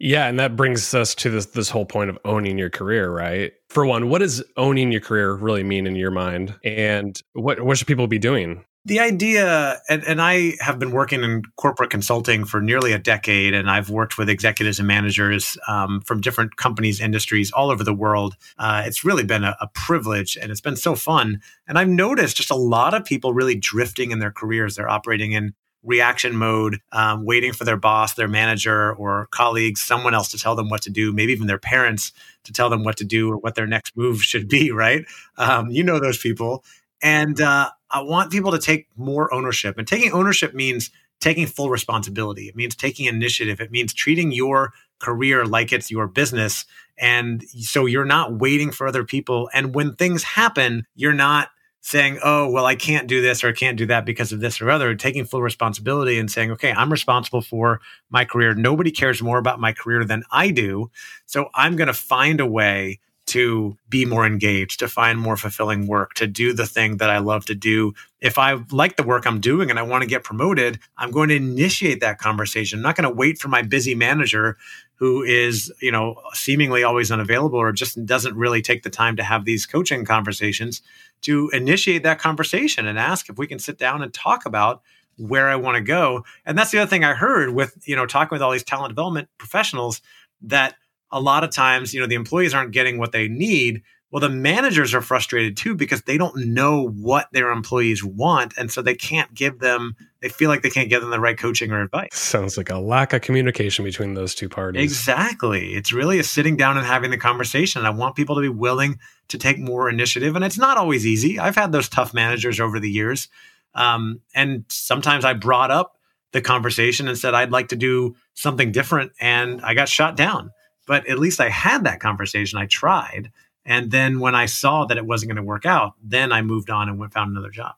yeah, 0.00 0.26
and 0.26 0.40
that 0.40 0.56
brings 0.56 0.94
us 0.94 1.14
to 1.16 1.30
this 1.30 1.46
this 1.46 1.68
whole 1.68 1.84
point 1.84 2.08
of 2.08 2.18
owning 2.24 2.56
your 2.56 2.70
career, 2.70 3.12
right? 3.12 3.52
For 3.68 3.84
one, 3.84 4.08
what 4.08 4.20
does 4.20 4.42
owning 4.56 4.90
your 4.90 5.02
career 5.02 5.34
really 5.34 5.62
mean 5.62 5.86
in 5.86 5.94
your 5.94 6.10
mind? 6.10 6.58
And 6.64 7.20
what 7.34 7.60
what 7.60 7.76
should 7.76 7.86
people 7.86 8.06
be 8.06 8.18
doing? 8.18 8.64
The 8.86 8.98
idea, 8.98 9.78
and, 9.90 10.02
and 10.04 10.22
I 10.22 10.54
have 10.60 10.78
been 10.78 10.90
working 10.90 11.22
in 11.22 11.42
corporate 11.56 11.90
consulting 11.90 12.46
for 12.46 12.62
nearly 12.62 12.92
a 12.92 12.98
decade, 12.98 13.52
and 13.52 13.70
I've 13.70 13.90
worked 13.90 14.16
with 14.16 14.30
executives 14.30 14.78
and 14.78 14.88
managers 14.88 15.58
um, 15.68 16.00
from 16.00 16.22
different 16.22 16.56
companies, 16.56 16.98
industries 16.98 17.52
all 17.52 17.70
over 17.70 17.84
the 17.84 17.92
world. 17.92 18.36
Uh, 18.58 18.82
it's 18.86 19.04
really 19.04 19.22
been 19.22 19.44
a, 19.44 19.54
a 19.60 19.66
privilege, 19.66 20.38
and 20.40 20.50
it's 20.50 20.62
been 20.62 20.76
so 20.76 20.94
fun. 20.94 21.42
And 21.68 21.78
I've 21.78 21.90
noticed 21.90 22.38
just 22.38 22.50
a 22.50 22.56
lot 22.56 22.94
of 22.94 23.04
people 23.04 23.34
really 23.34 23.54
drifting 23.54 24.12
in 24.12 24.18
their 24.18 24.32
careers. 24.32 24.76
They're 24.76 24.88
operating 24.88 25.32
in 25.32 25.52
reaction 25.82 26.36
mode, 26.36 26.80
um, 26.92 27.24
waiting 27.24 27.52
for 27.52 27.64
their 27.64 27.76
boss, 27.76 28.14
their 28.14 28.28
manager, 28.28 28.92
or 28.94 29.28
colleagues, 29.30 29.80
someone 29.80 30.14
else 30.14 30.30
to 30.30 30.38
tell 30.38 30.54
them 30.54 30.68
what 30.68 30.82
to 30.82 30.90
do, 30.90 31.12
maybe 31.12 31.32
even 31.32 31.46
their 31.46 31.58
parents 31.58 32.12
to 32.44 32.52
tell 32.52 32.68
them 32.70 32.84
what 32.84 32.96
to 32.98 33.04
do 33.04 33.30
or 33.30 33.36
what 33.36 33.54
their 33.54 33.66
next 33.66 33.96
move 33.96 34.22
should 34.22 34.48
be, 34.48 34.70
right? 34.72 35.04
Um, 35.36 35.70
you 35.70 35.82
know 35.82 35.98
those 35.98 36.18
people. 36.18 36.64
And 37.02 37.40
uh, 37.40 37.70
I 37.90 38.02
want 38.02 38.30
people 38.30 38.52
to 38.52 38.58
take 38.58 38.88
more 38.96 39.32
ownership. 39.32 39.78
And 39.78 39.88
taking 39.88 40.12
ownership 40.12 40.54
means 40.54 40.90
taking 41.20 41.46
full 41.46 41.68
responsibility, 41.68 42.48
it 42.48 42.56
means 42.56 42.74
taking 42.74 43.06
initiative, 43.06 43.60
it 43.60 43.70
means 43.70 43.92
treating 43.92 44.32
your 44.32 44.72
career 45.00 45.44
like 45.44 45.72
it's 45.72 45.90
your 45.90 46.06
business. 46.06 46.64
And 46.98 47.42
so 47.42 47.86
you're 47.86 48.04
not 48.04 48.38
waiting 48.38 48.70
for 48.70 48.86
other 48.86 49.04
people. 49.04 49.50
And 49.52 49.74
when 49.74 49.94
things 49.94 50.22
happen, 50.22 50.86
you're 50.94 51.14
not 51.14 51.48
saying, 51.82 52.18
oh, 52.22 52.48
well, 52.48 52.66
I 52.66 52.74
can't 52.74 53.08
do 53.08 53.22
this 53.22 53.42
or 53.42 53.48
I 53.48 53.52
can't 53.52 53.78
do 53.78 53.86
that 53.86 54.04
because 54.04 54.32
of 54.32 54.40
this 54.40 54.60
or 54.60 54.70
other, 54.70 54.94
taking 54.94 55.24
full 55.24 55.42
responsibility 55.42 56.18
and 56.18 56.30
saying, 56.30 56.50
okay, 56.52 56.72
I'm 56.72 56.92
responsible 56.92 57.40
for 57.40 57.80
my 58.10 58.24
career. 58.24 58.54
Nobody 58.54 58.90
cares 58.90 59.22
more 59.22 59.38
about 59.38 59.60
my 59.60 59.72
career 59.72 60.04
than 60.04 60.22
I 60.30 60.50
do. 60.50 60.90
So 61.26 61.48
I'm 61.54 61.76
going 61.76 61.88
to 61.88 61.94
find 61.94 62.40
a 62.40 62.46
way 62.46 63.00
to 63.30 63.76
be 63.88 64.04
more 64.04 64.26
engaged, 64.26 64.80
to 64.80 64.88
find 64.88 65.18
more 65.18 65.36
fulfilling 65.36 65.86
work, 65.86 66.14
to 66.14 66.26
do 66.26 66.52
the 66.52 66.66
thing 66.66 66.96
that 66.98 67.10
I 67.10 67.18
love 67.18 67.44
to 67.46 67.54
do. 67.54 67.92
If 68.20 68.38
I 68.38 68.58
like 68.70 68.96
the 68.96 69.02
work 69.02 69.26
I'm 69.26 69.40
doing 69.40 69.70
and 69.70 69.78
I 69.78 69.82
want 69.82 70.02
to 70.02 70.08
get 70.08 70.24
promoted, 70.24 70.78
I'm 70.98 71.10
going 71.10 71.28
to 71.30 71.36
initiate 71.36 72.00
that 72.00 72.18
conversation. 72.18 72.78
I'm 72.78 72.82
not 72.82 72.96
going 72.96 73.08
to 73.08 73.14
wait 73.14 73.38
for 73.38 73.48
my 73.48 73.62
busy 73.62 73.94
manager 73.94 74.56
who 74.96 75.22
is, 75.22 75.72
you 75.80 75.90
know, 75.90 76.16
seemingly 76.34 76.82
always 76.82 77.10
unavailable 77.10 77.58
or 77.58 77.72
just 77.72 78.04
doesn't 78.04 78.36
really 78.36 78.60
take 78.60 78.82
the 78.82 78.90
time 78.90 79.16
to 79.16 79.22
have 79.22 79.44
these 79.44 79.64
coaching 79.64 80.04
conversations 80.04 80.82
to 81.22 81.48
initiate 81.50 82.02
that 82.02 82.18
conversation 82.18 82.86
and 82.86 82.98
ask 82.98 83.28
if 83.28 83.38
we 83.38 83.46
can 83.46 83.58
sit 83.58 83.78
down 83.78 84.02
and 84.02 84.12
talk 84.12 84.44
about 84.44 84.82
where 85.16 85.48
I 85.48 85.56
want 85.56 85.76
to 85.76 85.82
go. 85.82 86.24
And 86.44 86.58
that's 86.58 86.70
the 86.70 86.78
other 86.78 86.88
thing 86.88 87.04
I 87.04 87.14
heard 87.14 87.54
with, 87.54 87.76
you 87.86 87.96
know, 87.96 88.06
talking 88.06 88.34
with 88.34 88.42
all 88.42 88.50
these 88.50 88.64
talent 88.64 88.90
development 88.90 89.28
professionals 89.38 90.02
that 90.42 90.74
a 91.12 91.20
lot 91.20 91.44
of 91.44 91.50
times, 91.50 91.92
you 91.92 92.00
know, 92.00 92.06
the 92.06 92.14
employees 92.14 92.54
aren't 92.54 92.72
getting 92.72 92.98
what 92.98 93.12
they 93.12 93.28
need 93.28 93.82
well, 94.10 94.20
the 94.20 94.28
managers 94.28 94.92
are 94.92 95.02
frustrated 95.02 95.56
too 95.56 95.76
because 95.76 96.02
they 96.02 96.18
don't 96.18 96.34
know 96.36 96.88
what 96.88 97.28
their 97.32 97.50
employees 97.50 98.02
want. 98.02 98.54
And 98.58 98.70
so 98.70 98.82
they 98.82 98.94
can't 98.94 99.32
give 99.34 99.60
them, 99.60 99.94
they 100.20 100.28
feel 100.28 100.50
like 100.50 100.62
they 100.62 100.70
can't 100.70 100.88
give 100.88 101.00
them 101.00 101.10
the 101.10 101.20
right 101.20 101.38
coaching 101.38 101.70
or 101.70 101.80
advice. 101.80 102.08
Sounds 102.12 102.56
like 102.56 102.70
a 102.70 102.78
lack 102.78 103.12
of 103.12 103.22
communication 103.22 103.84
between 103.84 104.14
those 104.14 104.34
two 104.34 104.48
parties. 104.48 104.82
Exactly. 104.82 105.74
It's 105.74 105.92
really 105.92 106.18
a 106.18 106.24
sitting 106.24 106.56
down 106.56 106.76
and 106.76 106.84
having 106.84 107.12
the 107.12 107.18
conversation. 107.18 107.86
I 107.86 107.90
want 107.90 108.16
people 108.16 108.34
to 108.34 108.40
be 108.40 108.48
willing 108.48 108.98
to 109.28 109.38
take 109.38 109.58
more 109.58 109.88
initiative. 109.88 110.34
And 110.34 110.44
it's 110.44 110.58
not 110.58 110.76
always 110.76 111.06
easy. 111.06 111.38
I've 111.38 111.54
had 111.54 111.70
those 111.70 111.88
tough 111.88 112.12
managers 112.12 112.58
over 112.58 112.80
the 112.80 112.90
years. 112.90 113.28
Um, 113.76 114.22
and 114.34 114.64
sometimes 114.68 115.24
I 115.24 115.34
brought 115.34 115.70
up 115.70 115.96
the 116.32 116.40
conversation 116.40 117.06
and 117.06 117.16
said, 117.16 117.34
I'd 117.34 117.52
like 117.52 117.68
to 117.68 117.76
do 117.76 118.16
something 118.34 118.72
different. 118.72 119.12
And 119.20 119.60
I 119.62 119.74
got 119.74 119.88
shot 119.88 120.16
down. 120.16 120.50
But 120.86 121.06
at 121.08 121.18
least 121.18 121.40
I 121.40 121.48
had 121.48 121.84
that 121.84 122.00
conversation. 122.00 122.58
I 122.58 122.66
tried 122.66 123.30
And 123.64 123.90
then 123.90 124.20
when 124.20 124.34
I 124.34 124.46
saw 124.46 124.86
that 124.86 124.96
it 124.96 125.06
wasn't 125.06 125.30
going 125.30 125.36
to 125.36 125.42
work 125.42 125.66
out, 125.66 125.94
then 126.02 126.32
I 126.32 126.42
moved 126.42 126.70
on 126.70 126.88
and 126.88 126.98
went 126.98 127.12
found 127.12 127.30
another 127.30 127.50
job. 127.50 127.74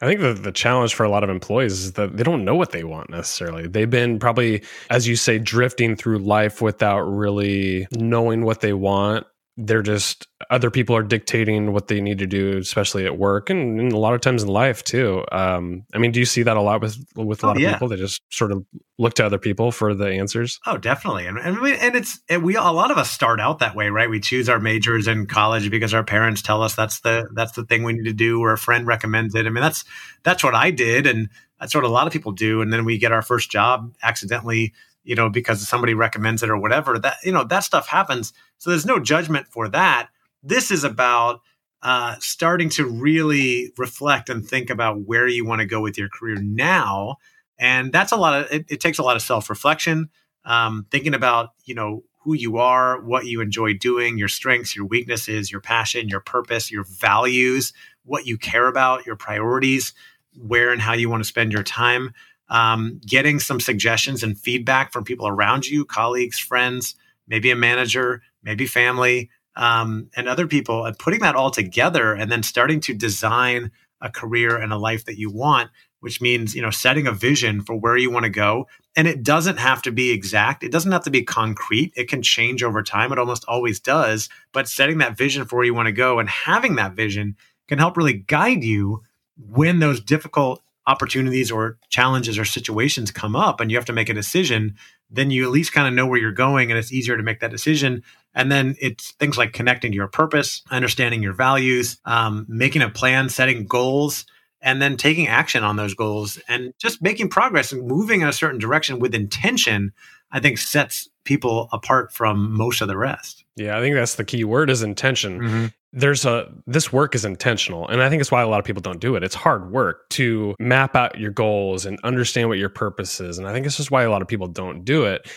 I 0.00 0.06
think 0.06 0.20
the, 0.20 0.34
the 0.34 0.52
challenge 0.52 0.94
for 0.94 1.04
a 1.04 1.08
lot 1.08 1.24
of 1.24 1.30
employees 1.30 1.72
is 1.72 1.92
that 1.92 2.16
they 2.16 2.22
don't 2.22 2.44
know 2.44 2.54
what 2.54 2.72
they 2.72 2.84
want 2.84 3.08
necessarily. 3.08 3.66
They've 3.66 3.88
been 3.88 4.18
probably, 4.18 4.62
as 4.90 5.08
you 5.08 5.16
say, 5.16 5.38
drifting 5.38 5.96
through 5.96 6.18
life 6.18 6.60
without 6.60 7.00
really 7.00 7.86
knowing 7.92 8.44
what 8.44 8.60
they 8.60 8.74
want 8.74 9.26
they're 9.58 9.82
just 9.82 10.28
other 10.50 10.70
people 10.70 10.94
are 10.94 11.02
dictating 11.02 11.72
what 11.72 11.88
they 11.88 12.00
need 12.00 12.18
to 12.18 12.26
do, 12.26 12.58
especially 12.58 13.06
at 13.06 13.16
work 13.16 13.48
and, 13.48 13.80
and 13.80 13.92
a 13.92 13.96
lot 13.96 14.12
of 14.12 14.20
times 14.20 14.42
in 14.42 14.48
life 14.50 14.84
too. 14.84 15.24
Um, 15.32 15.84
I 15.94 15.98
mean, 15.98 16.12
do 16.12 16.20
you 16.20 16.26
see 16.26 16.42
that 16.42 16.58
a 16.58 16.60
lot 16.60 16.82
with 16.82 16.98
with 17.16 17.42
a 17.42 17.46
oh, 17.46 17.48
lot 17.48 17.56
of 17.56 17.62
yeah. 17.62 17.72
people 17.72 17.88
They 17.88 17.96
just 17.96 18.20
sort 18.30 18.52
of 18.52 18.66
look 18.98 19.14
to 19.14 19.24
other 19.24 19.38
people 19.38 19.72
for 19.72 19.94
the 19.94 20.08
answers? 20.08 20.60
Oh, 20.66 20.76
definitely, 20.76 21.26
and 21.26 21.38
and, 21.38 21.60
we, 21.60 21.74
and 21.74 21.96
it's 21.96 22.20
and 22.28 22.42
we 22.42 22.56
a 22.56 22.62
lot 22.62 22.90
of 22.90 22.98
us 22.98 23.10
start 23.10 23.40
out 23.40 23.60
that 23.60 23.74
way, 23.74 23.88
right? 23.88 24.10
We 24.10 24.20
choose 24.20 24.48
our 24.50 24.60
majors 24.60 25.08
in 25.08 25.26
college 25.26 25.70
because 25.70 25.94
our 25.94 26.04
parents 26.04 26.42
tell 26.42 26.62
us 26.62 26.74
that's 26.74 27.00
the 27.00 27.28
that's 27.34 27.52
the 27.52 27.64
thing 27.64 27.82
we 27.82 27.94
need 27.94 28.04
to 28.04 28.12
do, 28.12 28.40
or 28.40 28.52
a 28.52 28.58
friend 28.58 28.86
recommends 28.86 29.34
it. 29.34 29.46
I 29.46 29.50
mean, 29.50 29.62
that's 29.62 29.84
that's 30.22 30.44
what 30.44 30.54
I 30.54 30.70
did, 30.70 31.06
and 31.06 31.30
that's 31.58 31.74
what 31.74 31.84
a 31.84 31.88
lot 31.88 32.06
of 32.06 32.12
people 32.12 32.32
do. 32.32 32.60
And 32.60 32.70
then 32.70 32.84
we 32.84 32.98
get 32.98 33.12
our 33.12 33.22
first 33.22 33.50
job 33.50 33.94
accidentally 34.02 34.74
you 35.06 35.14
know, 35.14 35.30
because 35.30 35.66
somebody 35.66 35.94
recommends 35.94 36.42
it 36.42 36.50
or 36.50 36.58
whatever. 36.58 36.98
That 36.98 37.16
you 37.24 37.32
know, 37.32 37.44
that 37.44 37.60
stuff 37.60 37.86
happens. 37.86 38.32
So 38.58 38.70
there's 38.70 38.84
no 38.84 38.98
judgment 38.98 39.46
for 39.48 39.68
that. 39.68 40.08
This 40.42 40.70
is 40.70 40.84
about 40.84 41.40
uh, 41.80 42.16
starting 42.18 42.68
to 42.70 42.84
really 42.84 43.72
reflect 43.78 44.28
and 44.28 44.46
think 44.46 44.68
about 44.68 45.02
where 45.02 45.28
you 45.28 45.46
want 45.46 45.60
to 45.60 45.66
go 45.66 45.80
with 45.80 45.96
your 45.96 46.08
career 46.08 46.36
now, 46.42 47.16
and 47.58 47.92
that's 47.92 48.10
a 48.12 48.16
lot 48.16 48.40
of. 48.40 48.52
It, 48.52 48.66
it 48.68 48.80
takes 48.80 48.98
a 48.98 49.02
lot 49.02 49.14
of 49.14 49.22
self 49.22 49.48
reflection, 49.48 50.10
um, 50.44 50.86
thinking 50.90 51.14
about 51.14 51.50
you 51.64 51.74
know 51.76 52.02
who 52.24 52.34
you 52.34 52.56
are, 52.56 53.00
what 53.00 53.26
you 53.26 53.40
enjoy 53.40 53.74
doing, 53.74 54.18
your 54.18 54.26
strengths, 54.26 54.74
your 54.74 54.86
weaknesses, 54.86 55.52
your 55.52 55.60
passion, 55.60 56.08
your 56.08 56.18
purpose, 56.18 56.72
your 56.72 56.84
values, 56.84 57.72
what 58.04 58.26
you 58.26 58.36
care 58.36 58.66
about, 58.66 59.06
your 59.06 59.14
priorities, 59.14 59.94
where 60.36 60.72
and 60.72 60.82
how 60.82 60.94
you 60.94 61.08
want 61.08 61.22
to 61.22 61.28
spend 61.28 61.52
your 61.52 61.62
time 61.62 62.12
um, 62.48 63.00
getting 63.06 63.40
some 63.40 63.60
suggestions 63.60 64.22
and 64.22 64.38
feedback 64.38 64.92
from 64.92 65.04
people 65.04 65.26
around 65.26 65.66
you, 65.66 65.84
colleagues, 65.84 66.38
friends, 66.38 66.94
maybe 67.26 67.50
a 67.50 67.56
manager, 67.56 68.22
maybe 68.42 68.66
family, 68.66 69.30
um, 69.56 70.10
and 70.16 70.28
other 70.28 70.46
people, 70.46 70.84
and 70.84 70.98
putting 70.98 71.20
that 71.20 71.34
all 71.34 71.50
together 71.50 72.12
and 72.14 72.30
then 72.30 72.42
starting 72.42 72.80
to 72.80 72.94
design 72.94 73.70
a 74.00 74.10
career 74.10 74.56
and 74.56 74.72
a 74.72 74.78
life 74.78 75.06
that 75.06 75.18
you 75.18 75.30
want 75.30 75.70
which 76.00 76.20
means 76.20 76.54
you 76.54 76.62
know 76.62 76.70
setting 76.70 77.06
a 77.06 77.12
vision 77.12 77.62
for 77.62 77.74
where 77.74 77.96
you 77.96 78.10
want 78.10 78.22
to 78.22 78.30
go. 78.30 78.68
And 78.94 79.08
it 79.08 79.22
doesn't 79.22 79.58
have 79.58 79.82
to 79.82 79.90
be 79.90 80.10
exact. 80.10 80.62
It 80.62 80.72
doesn't 80.72 80.92
have 80.92 81.02
to 81.04 81.10
be 81.10 81.22
concrete. 81.22 81.92
It 81.96 82.08
can 82.08 82.22
change 82.22 82.62
over 82.62 82.82
time. 82.82 83.12
It 83.12 83.18
almost 83.18 83.44
always 83.46 83.80
does. 83.80 84.28
But 84.52 84.68
setting 84.68 84.98
that 84.98 85.16
vision 85.16 85.44
for 85.46 85.56
where 85.56 85.64
you 85.64 85.74
want 85.74 85.86
to 85.86 85.92
go 85.92 86.18
and 86.18 86.28
having 86.28 86.76
that 86.76 86.94
vision 86.94 87.36
can 87.66 87.78
help 87.78 87.96
really 87.96 88.12
guide 88.14 88.62
you 88.62 89.02
when 89.36 89.80
those 89.80 90.00
difficult 90.00 90.62
opportunities 90.86 91.50
or 91.50 91.78
challenges 91.88 92.38
or 92.38 92.44
situations 92.44 93.10
come 93.10 93.34
up 93.34 93.60
and 93.60 93.70
you 93.70 93.76
have 93.76 93.86
to 93.86 93.92
make 93.92 94.08
a 94.08 94.14
decision, 94.14 94.76
then 95.10 95.30
you 95.30 95.44
at 95.44 95.50
least 95.50 95.72
kind 95.72 95.88
of 95.88 95.94
know 95.94 96.06
where 96.06 96.18
you're 96.18 96.32
going 96.32 96.70
and 96.70 96.78
it's 96.78 96.92
easier 96.92 97.16
to 97.16 97.22
make 97.22 97.40
that 97.40 97.50
decision. 97.50 98.02
And 98.34 98.50
then 98.50 98.76
it's 98.80 99.12
things 99.12 99.38
like 99.38 99.52
connecting 99.52 99.92
to 99.92 99.96
your 99.96 100.08
purpose, 100.08 100.62
understanding 100.70 101.22
your 101.22 101.32
values, 101.32 101.98
um, 102.04 102.46
making 102.48 102.82
a 102.82 102.90
plan, 102.90 103.28
setting 103.28 103.66
goals, 103.66 104.26
and 104.60 104.82
then 104.82 104.96
taking 104.96 105.28
action 105.28 105.62
on 105.62 105.76
those 105.76 105.94
goals 105.94 106.38
and 106.48 106.72
just 106.78 107.02
making 107.02 107.28
progress 107.28 107.72
and 107.72 107.86
moving 107.86 108.22
in 108.22 108.28
a 108.28 108.32
certain 108.32 108.58
direction 108.58 108.98
with 108.98 109.14
intention, 109.14 109.92
I 110.32 110.40
think 110.40 110.58
sets 110.58 111.08
people 111.24 111.68
apart 111.72 112.12
from 112.12 112.52
most 112.52 112.80
of 112.80 112.88
the 112.88 112.96
rest. 112.96 113.44
Yeah, 113.56 113.76
I 113.76 113.80
think 113.80 113.94
that's 113.94 114.16
the 114.16 114.24
key 114.24 114.44
word 114.44 114.70
is 114.70 114.82
intention. 114.82 115.40
Mm-hmm 115.40 115.66
there's 115.96 116.26
a 116.26 116.46
this 116.66 116.92
work 116.92 117.14
is 117.14 117.24
intentional 117.24 117.88
and 117.88 118.02
i 118.02 118.08
think 118.08 118.20
it's 118.20 118.30
why 118.30 118.42
a 118.42 118.48
lot 118.48 118.58
of 118.58 118.64
people 118.64 118.82
don't 118.82 119.00
do 119.00 119.16
it 119.16 119.24
it's 119.24 119.34
hard 119.34 119.72
work 119.72 120.08
to 120.10 120.54
map 120.60 120.94
out 120.94 121.18
your 121.18 121.30
goals 121.30 121.86
and 121.86 121.98
understand 122.04 122.48
what 122.48 122.58
your 122.58 122.68
purpose 122.68 123.18
is 123.18 123.38
and 123.38 123.48
i 123.48 123.52
think 123.52 123.64
this 123.64 123.80
is 123.80 123.90
why 123.90 124.02
a 124.02 124.10
lot 124.10 124.22
of 124.22 124.28
people 124.28 124.46
don't 124.46 124.84
do 124.84 125.04
it 125.04 125.28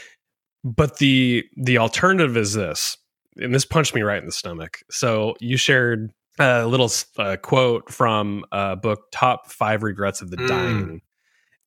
but 0.63 0.97
the 0.97 1.43
the 1.55 1.77
alternative 1.77 2.35
is 2.35 2.53
this 2.53 2.97
and 3.37 3.55
this 3.55 3.65
punched 3.65 3.95
me 3.95 4.01
right 4.01 4.19
in 4.19 4.25
the 4.25 4.31
stomach 4.31 4.79
so 4.91 5.33
you 5.39 5.55
shared 5.55 6.11
a 6.39 6.65
little 6.65 6.91
uh, 7.17 7.37
quote 7.37 7.89
from 7.89 8.43
a 8.51 8.75
book 8.75 9.03
top 9.11 9.49
five 9.49 9.81
regrets 9.81 10.21
of 10.21 10.29
the 10.29 10.37
mm. 10.37 10.47
dying 10.47 11.01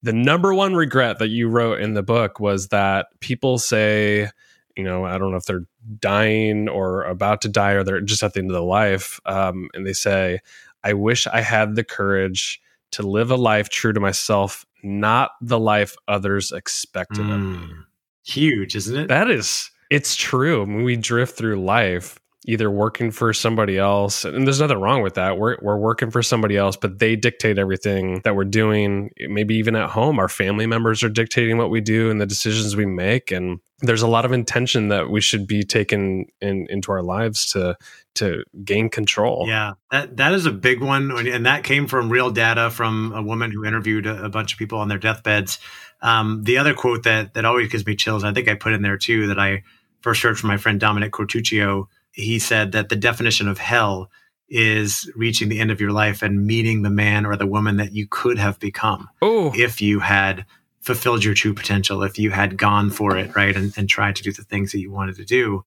the 0.02 0.12
number 0.12 0.52
one 0.54 0.74
regret 0.74 1.18
that 1.18 1.28
you 1.28 1.48
wrote 1.48 1.80
in 1.80 1.94
the 1.94 2.02
book 2.02 2.40
was 2.40 2.68
that 2.68 3.06
people 3.20 3.58
say 3.58 4.30
you 4.76 4.84
know, 4.84 5.04
I 5.04 5.18
don't 5.18 5.30
know 5.30 5.36
if 5.36 5.44
they're 5.44 5.66
dying 5.98 6.68
or 6.68 7.04
about 7.04 7.42
to 7.42 7.48
die 7.48 7.72
or 7.72 7.84
they're 7.84 8.00
just 8.00 8.22
at 8.22 8.34
the 8.34 8.40
end 8.40 8.50
of 8.50 8.54
their 8.54 8.62
life. 8.62 9.20
Um, 9.26 9.68
and 9.74 9.86
they 9.86 9.92
say, 9.92 10.40
I 10.84 10.94
wish 10.94 11.26
I 11.26 11.40
had 11.40 11.74
the 11.74 11.84
courage 11.84 12.60
to 12.92 13.02
live 13.02 13.30
a 13.30 13.36
life 13.36 13.68
true 13.68 13.92
to 13.92 14.00
myself, 14.00 14.66
not 14.82 15.32
the 15.40 15.58
life 15.58 15.96
others 16.08 16.52
expected 16.52 17.24
mm, 17.24 17.34
of 17.34 17.40
me. 17.40 17.56
Hmm. 17.56 17.80
Huge, 18.24 18.76
isn't 18.76 18.96
it? 18.96 19.08
That 19.08 19.30
is, 19.30 19.70
it's 19.90 20.14
true. 20.14 20.62
I 20.62 20.64
mean, 20.64 20.84
we 20.84 20.96
drift 20.96 21.36
through 21.36 21.62
life 21.62 22.18
either 22.46 22.70
working 22.70 23.10
for 23.10 23.32
somebody 23.32 23.78
else 23.78 24.24
and 24.24 24.46
there's 24.46 24.60
nothing 24.60 24.78
wrong 24.78 25.02
with 25.02 25.14
that. 25.14 25.38
We're, 25.38 25.56
we're 25.62 25.76
working 25.76 26.10
for 26.10 26.22
somebody 26.22 26.56
else 26.56 26.76
but 26.76 26.98
they 26.98 27.16
dictate 27.16 27.58
everything 27.58 28.20
that 28.24 28.34
we're 28.34 28.44
doing. 28.44 29.10
Maybe 29.28 29.54
even 29.56 29.76
at 29.76 29.90
home 29.90 30.18
our 30.18 30.28
family 30.28 30.66
members 30.66 31.02
are 31.02 31.08
dictating 31.08 31.58
what 31.58 31.70
we 31.70 31.80
do 31.80 32.10
and 32.10 32.20
the 32.20 32.26
decisions 32.26 32.74
we 32.74 32.86
make 32.86 33.30
and 33.30 33.60
there's 33.80 34.02
a 34.02 34.08
lot 34.08 34.24
of 34.24 34.32
intention 34.32 34.88
that 34.88 35.10
we 35.10 35.20
should 35.20 35.46
be 35.46 35.64
taken 35.64 36.26
in, 36.40 36.66
into 36.68 36.92
our 36.92 37.02
lives 37.02 37.46
to 37.52 37.76
to 38.14 38.44
gain 38.64 38.88
control. 38.88 39.44
Yeah 39.46 39.74
that 39.90 40.16
that 40.16 40.32
is 40.32 40.46
a 40.46 40.52
big 40.52 40.80
one 40.80 41.10
and 41.26 41.46
that 41.46 41.64
came 41.64 41.86
from 41.86 42.10
real 42.10 42.30
data 42.30 42.70
from 42.70 43.12
a 43.14 43.22
woman 43.22 43.50
who 43.50 43.64
interviewed 43.64 44.06
a, 44.06 44.24
a 44.24 44.28
bunch 44.28 44.52
of 44.52 44.58
people 44.58 44.78
on 44.78 44.88
their 44.88 44.98
deathbeds. 44.98 45.58
Um, 46.00 46.42
the 46.42 46.58
other 46.58 46.74
quote 46.74 47.04
that 47.04 47.34
that 47.34 47.44
always 47.44 47.68
gives 47.68 47.86
me 47.86 47.94
chills 47.94 48.24
i 48.24 48.32
think 48.32 48.48
i 48.48 48.54
put 48.54 48.72
in 48.72 48.82
there 48.82 48.98
too 48.98 49.28
that 49.28 49.38
i 49.38 49.62
first 50.02 50.22
heard 50.22 50.38
from 50.38 50.48
my 50.48 50.56
friend 50.56 50.78
Dominick 50.78 51.12
Quartuccio 51.12 51.86
he 52.12 52.38
said 52.38 52.72
that 52.72 52.88
the 52.88 52.96
definition 52.96 53.48
of 53.48 53.58
hell 53.58 54.10
is 54.48 55.10
reaching 55.16 55.48
the 55.48 55.60
end 55.60 55.70
of 55.70 55.80
your 55.80 55.92
life 55.92 56.22
and 56.22 56.46
meeting 56.46 56.82
the 56.82 56.90
man 56.90 57.24
or 57.24 57.36
the 57.36 57.46
woman 57.46 57.78
that 57.78 57.92
you 57.92 58.06
could 58.10 58.38
have 58.38 58.58
become 58.60 59.08
oh. 59.22 59.50
if 59.56 59.80
you 59.80 60.00
had 60.00 60.44
fulfilled 60.82 61.24
your 61.24 61.32
true 61.32 61.54
potential, 61.54 62.02
if 62.02 62.18
you 62.18 62.30
had 62.30 62.58
gone 62.58 62.90
for 62.90 63.16
it, 63.16 63.34
right, 63.34 63.56
and, 63.56 63.72
and 63.78 63.88
tried 63.88 64.16
to 64.16 64.22
do 64.22 64.32
the 64.32 64.42
things 64.42 64.72
that 64.72 64.80
you 64.80 64.90
wanted 64.90 65.16
to 65.16 65.24
do. 65.24 65.64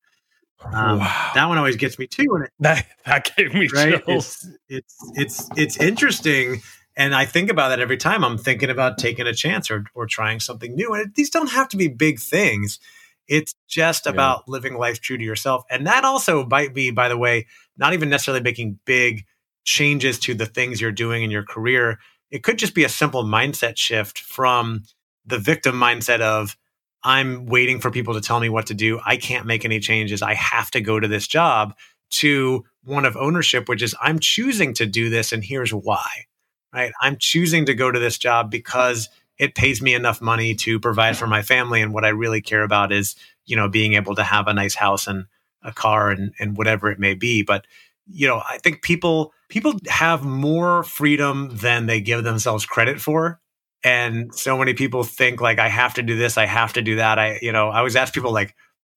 Um, 0.63 0.99
wow. 0.99 1.31
That 1.33 1.47
one 1.47 1.57
always 1.57 1.77
gets 1.77 1.97
me 1.97 2.07
too. 2.07 2.27
And 2.35 2.45
it, 2.45 2.51
that 2.59 2.85
that 3.05 3.35
gave 3.35 3.53
me 3.53 3.67
right? 3.73 4.05
chills. 4.05 4.47
It's, 4.67 4.97
it's 5.15 5.49
it's 5.49 5.49
it's 5.57 5.77
interesting, 5.77 6.61
and 6.95 7.15
I 7.15 7.25
think 7.25 7.49
about 7.49 7.69
that 7.69 7.79
every 7.79 7.97
time 7.97 8.23
I'm 8.23 8.37
thinking 8.37 8.69
about 8.69 8.97
taking 8.97 9.27
a 9.27 9.33
chance 9.33 9.71
or 9.71 9.85
or 9.93 10.05
trying 10.05 10.39
something 10.39 10.75
new. 10.75 10.93
And 10.93 11.07
it, 11.07 11.15
these 11.15 11.29
don't 11.29 11.51
have 11.51 11.69
to 11.69 11.77
be 11.77 11.87
big 11.87 12.19
things. 12.19 12.79
It's 13.27 13.55
just 13.67 14.07
about 14.07 14.43
yeah. 14.47 14.51
living 14.51 14.75
life 14.75 15.01
true 15.01 15.17
to 15.17 15.23
yourself. 15.23 15.63
And 15.69 15.87
that 15.87 16.05
also 16.05 16.45
might 16.45 16.73
be, 16.73 16.91
by 16.91 17.09
the 17.09 17.17
way, 17.17 17.47
not 17.77 17.93
even 17.93 18.09
necessarily 18.09 18.43
making 18.43 18.79
big 18.85 19.25
changes 19.63 20.19
to 20.19 20.33
the 20.33 20.45
things 20.45 20.79
you're 20.79 20.91
doing 20.91 21.23
in 21.23 21.31
your 21.31 21.43
career. 21.43 21.99
It 22.29 22.43
could 22.43 22.59
just 22.59 22.75
be 22.75 22.83
a 22.83 22.89
simple 22.89 23.23
mindset 23.23 23.77
shift 23.77 24.19
from 24.19 24.83
the 25.25 25.39
victim 25.39 25.75
mindset 25.75 26.21
of, 26.21 26.55
I'm 27.03 27.45
waiting 27.45 27.79
for 27.79 27.91
people 27.91 28.15
to 28.15 28.21
tell 28.21 28.39
me 28.39 28.49
what 28.49 28.67
to 28.67 28.73
do. 28.73 28.99
I 29.05 29.17
can't 29.17 29.45
make 29.45 29.63
any 29.63 29.79
changes. 29.79 30.21
I 30.21 30.33
have 30.33 30.71
to 30.71 30.81
go 30.81 30.99
to 30.99 31.07
this 31.07 31.27
job 31.27 31.75
to 32.11 32.65
one 32.83 33.05
of 33.05 33.15
ownership, 33.15 33.69
which 33.69 33.81
is 33.81 33.95
I'm 34.01 34.19
choosing 34.19 34.73
to 34.75 34.85
do 34.85 35.09
this 35.09 35.31
and 35.31 35.43
here's 35.43 35.73
why. 35.73 36.25
Right? 36.73 36.91
I'm 37.01 37.17
choosing 37.17 37.67
to 37.67 37.73
go 37.73 37.91
to 37.91 37.99
this 37.99 38.17
job 38.17 38.51
because 38.51 39.07
it 39.37 39.55
pays 39.55 39.81
me 39.81 39.93
enough 39.93 40.21
money 40.21 40.55
to 40.55 40.79
provide 40.79 41.17
for 41.17 41.27
my 41.27 41.41
family. 41.41 41.81
And 41.81 41.93
what 41.93 42.05
i 42.05 42.09
really 42.09 42.41
care 42.41 42.63
about 42.63 42.91
is 42.91 43.15
you 43.45 43.55
know 43.55 43.67
being 43.67 43.93
able 43.93 44.15
to 44.15 44.23
have 44.23 44.47
a 44.47 44.53
nice 44.53 44.75
house 44.75 45.07
and 45.07 45.25
a 45.63 45.71
car 45.71 46.11
and, 46.11 46.33
and 46.39 46.57
whatever 46.57 46.91
it 46.91 46.99
may 46.99 47.13
be. 47.13 47.41
But 47.43 47.65
you 48.07 48.27
know 48.27 48.41
i 48.47 48.57
think 48.59 48.81
people 48.83 49.33
people 49.49 49.73
have 49.87 50.23
more 50.23 50.83
freedom 50.83 51.49
than 51.57 51.87
they 51.87 52.01
give 52.01 52.23
themselves 52.23 52.65
credit 52.65 53.01
for. 53.01 53.39
And 53.83 54.33
so 54.33 54.57
many 54.57 54.73
people 54.73 55.03
think 55.03 55.41
like 55.41 55.59
i 55.59 55.67
have 55.69 55.93
to 55.95 56.03
do 56.03 56.15
this 56.15 56.37
i 56.37 56.45
have 56.45 56.73
to 56.73 56.81
do 56.81 56.97
that. 56.97 57.19
I 57.19 57.39
you 57.41 57.51
know 57.51 57.69
i 57.69 57.79
always 57.79 57.95
ask 57.95 58.13
people 58.13 58.31
like 58.31 58.55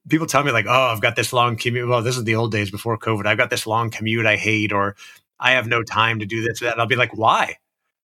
people 0.09 0.27
tell 0.27 0.45
me 0.45 0.53
like 0.53 0.67
oh 0.69 0.93
i've 0.93 1.01
got 1.01 1.17
this 1.17 1.33
long 1.33 1.57
commute 1.57 1.89
well 1.89 2.03
this 2.03 2.17
is 2.17 2.25
the 2.25 2.35
old 2.35 2.53
days 2.53 2.71
before 2.71 2.99
covid. 2.99 3.27
I've 3.27 3.39
got 3.39 3.51
this 3.51 3.67
long 3.67 3.91
commute 3.91 4.27
i 4.27 4.37
hate 4.37 4.73
or 4.73 4.97
i 5.41 5.53
have 5.53 5.67
no 5.67 5.83
time 5.83 6.19
to 6.21 6.27
do 6.27 6.43
this 6.43 6.61
or 6.63 6.67
that 6.67 6.73
and 6.73 6.81
i'll 6.81 6.87
be 6.87 6.97
like 6.97 7.17
why? 7.17 7.57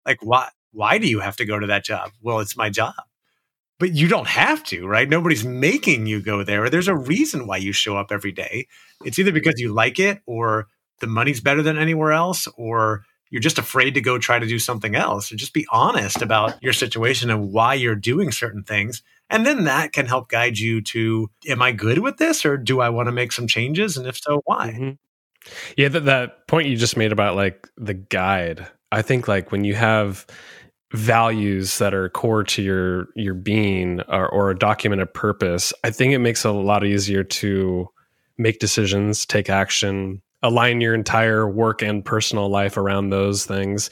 Like 0.06 0.20
why 0.22 0.50
why 0.72 0.98
do 0.98 1.08
you 1.08 1.20
have 1.20 1.36
to 1.38 1.46
go 1.46 1.60
to 1.60 1.68
that 1.68 1.86
job? 1.86 2.12
Well, 2.22 2.40
it's 2.40 2.58
my 2.58 2.70
job. 2.70 2.94
But 3.80 3.94
you 3.94 4.08
don't 4.08 4.28
have 4.28 4.64
to, 4.66 4.86
right? 4.86 5.10
Nobody's 5.10 5.44
making 5.44 6.06
you 6.06 6.22
go 6.22 6.44
there. 6.44 6.70
There's 6.70 6.88
a 6.88 6.96
reason 6.96 7.48
why 7.48 7.58
you 7.58 7.72
show 7.72 7.98
up 7.98 8.12
every 8.12 8.32
day. 8.32 8.68
It's 9.04 9.18
either 9.18 9.32
because 9.32 9.56
you 9.58 9.74
like 9.74 10.00
it 10.00 10.22
or 10.28 10.68
the 11.00 11.08
money's 11.08 11.42
better 11.42 11.64
than 11.64 11.80
anywhere 11.80 12.12
else 12.12 12.48
or 12.58 13.04
you're 13.32 13.42
just 13.42 13.58
afraid 13.58 13.96
to 13.96 14.02
go 14.02 14.20
try 14.20 14.38
to 14.38 14.46
do 14.46 14.60
something 14.60 14.94
else. 14.94 15.32
And 15.32 15.40
just 15.40 15.54
be 15.54 15.66
honest 15.72 16.22
about 16.22 16.62
your 16.62 16.74
situation 16.74 17.32
and 17.32 17.52
why 17.52 17.74
you're 17.74 17.96
doing 17.96 18.32
certain 18.32 18.64
things. 18.64 19.02
And 19.30 19.46
then 19.46 19.64
that 19.64 19.94
can 19.94 20.06
help 20.06 20.30
guide 20.30 20.60
you 20.60 20.82
to 20.82 21.32
am 21.48 21.62
I 21.62 21.72
good 21.72 22.00
with 22.00 22.18
this 22.18 22.46
or 22.46 22.58
do 22.58 22.82
I 22.82 22.90
want 22.90 23.08
to 23.08 23.14
make 23.14 23.32
some 23.32 23.48
changes? 23.48 23.98
And 23.98 24.06
if 24.06 24.18
so, 24.18 24.42
why? 24.46 24.72
Mm-hmm. 24.72 24.92
Yeah, 25.78 25.88
that, 25.88 26.06
that 26.06 26.48
point 26.48 26.68
you 26.68 26.76
just 26.76 26.98
made 26.98 27.12
about 27.12 27.36
like 27.36 27.68
the 27.78 27.94
guide. 27.94 28.68
I 28.92 29.02
think 29.02 29.28
like 29.28 29.52
when 29.52 29.64
you 29.64 29.74
have 29.74 30.28
values 30.94 31.78
that 31.78 31.94
are 31.94 32.10
core 32.10 32.44
to 32.44 32.62
your 32.62 33.08
your 33.16 33.34
being 33.34 34.02
or, 34.08 34.28
or 34.28 34.50
a 34.50 34.58
documented 34.58 35.14
purpose, 35.14 35.74
I 35.84 35.90
think 35.92 36.14
it 36.14 36.20
makes 36.20 36.46
it 36.46 36.50
a 36.50 36.52
lot 36.52 36.86
easier 36.86 37.24
to 37.24 37.88
make 38.38 38.60
decisions, 38.60 39.26
take 39.26 39.50
action, 39.50 40.22
align 40.44 40.82
your 40.82 40.94
entire 40.94 41.50
work 41.50 41.82
and 41.82 42.04
personal 42.04 42.50
life 42.50 42.78
around 42.78 43.10
those 43.10 43.46
things. 43.46 43.90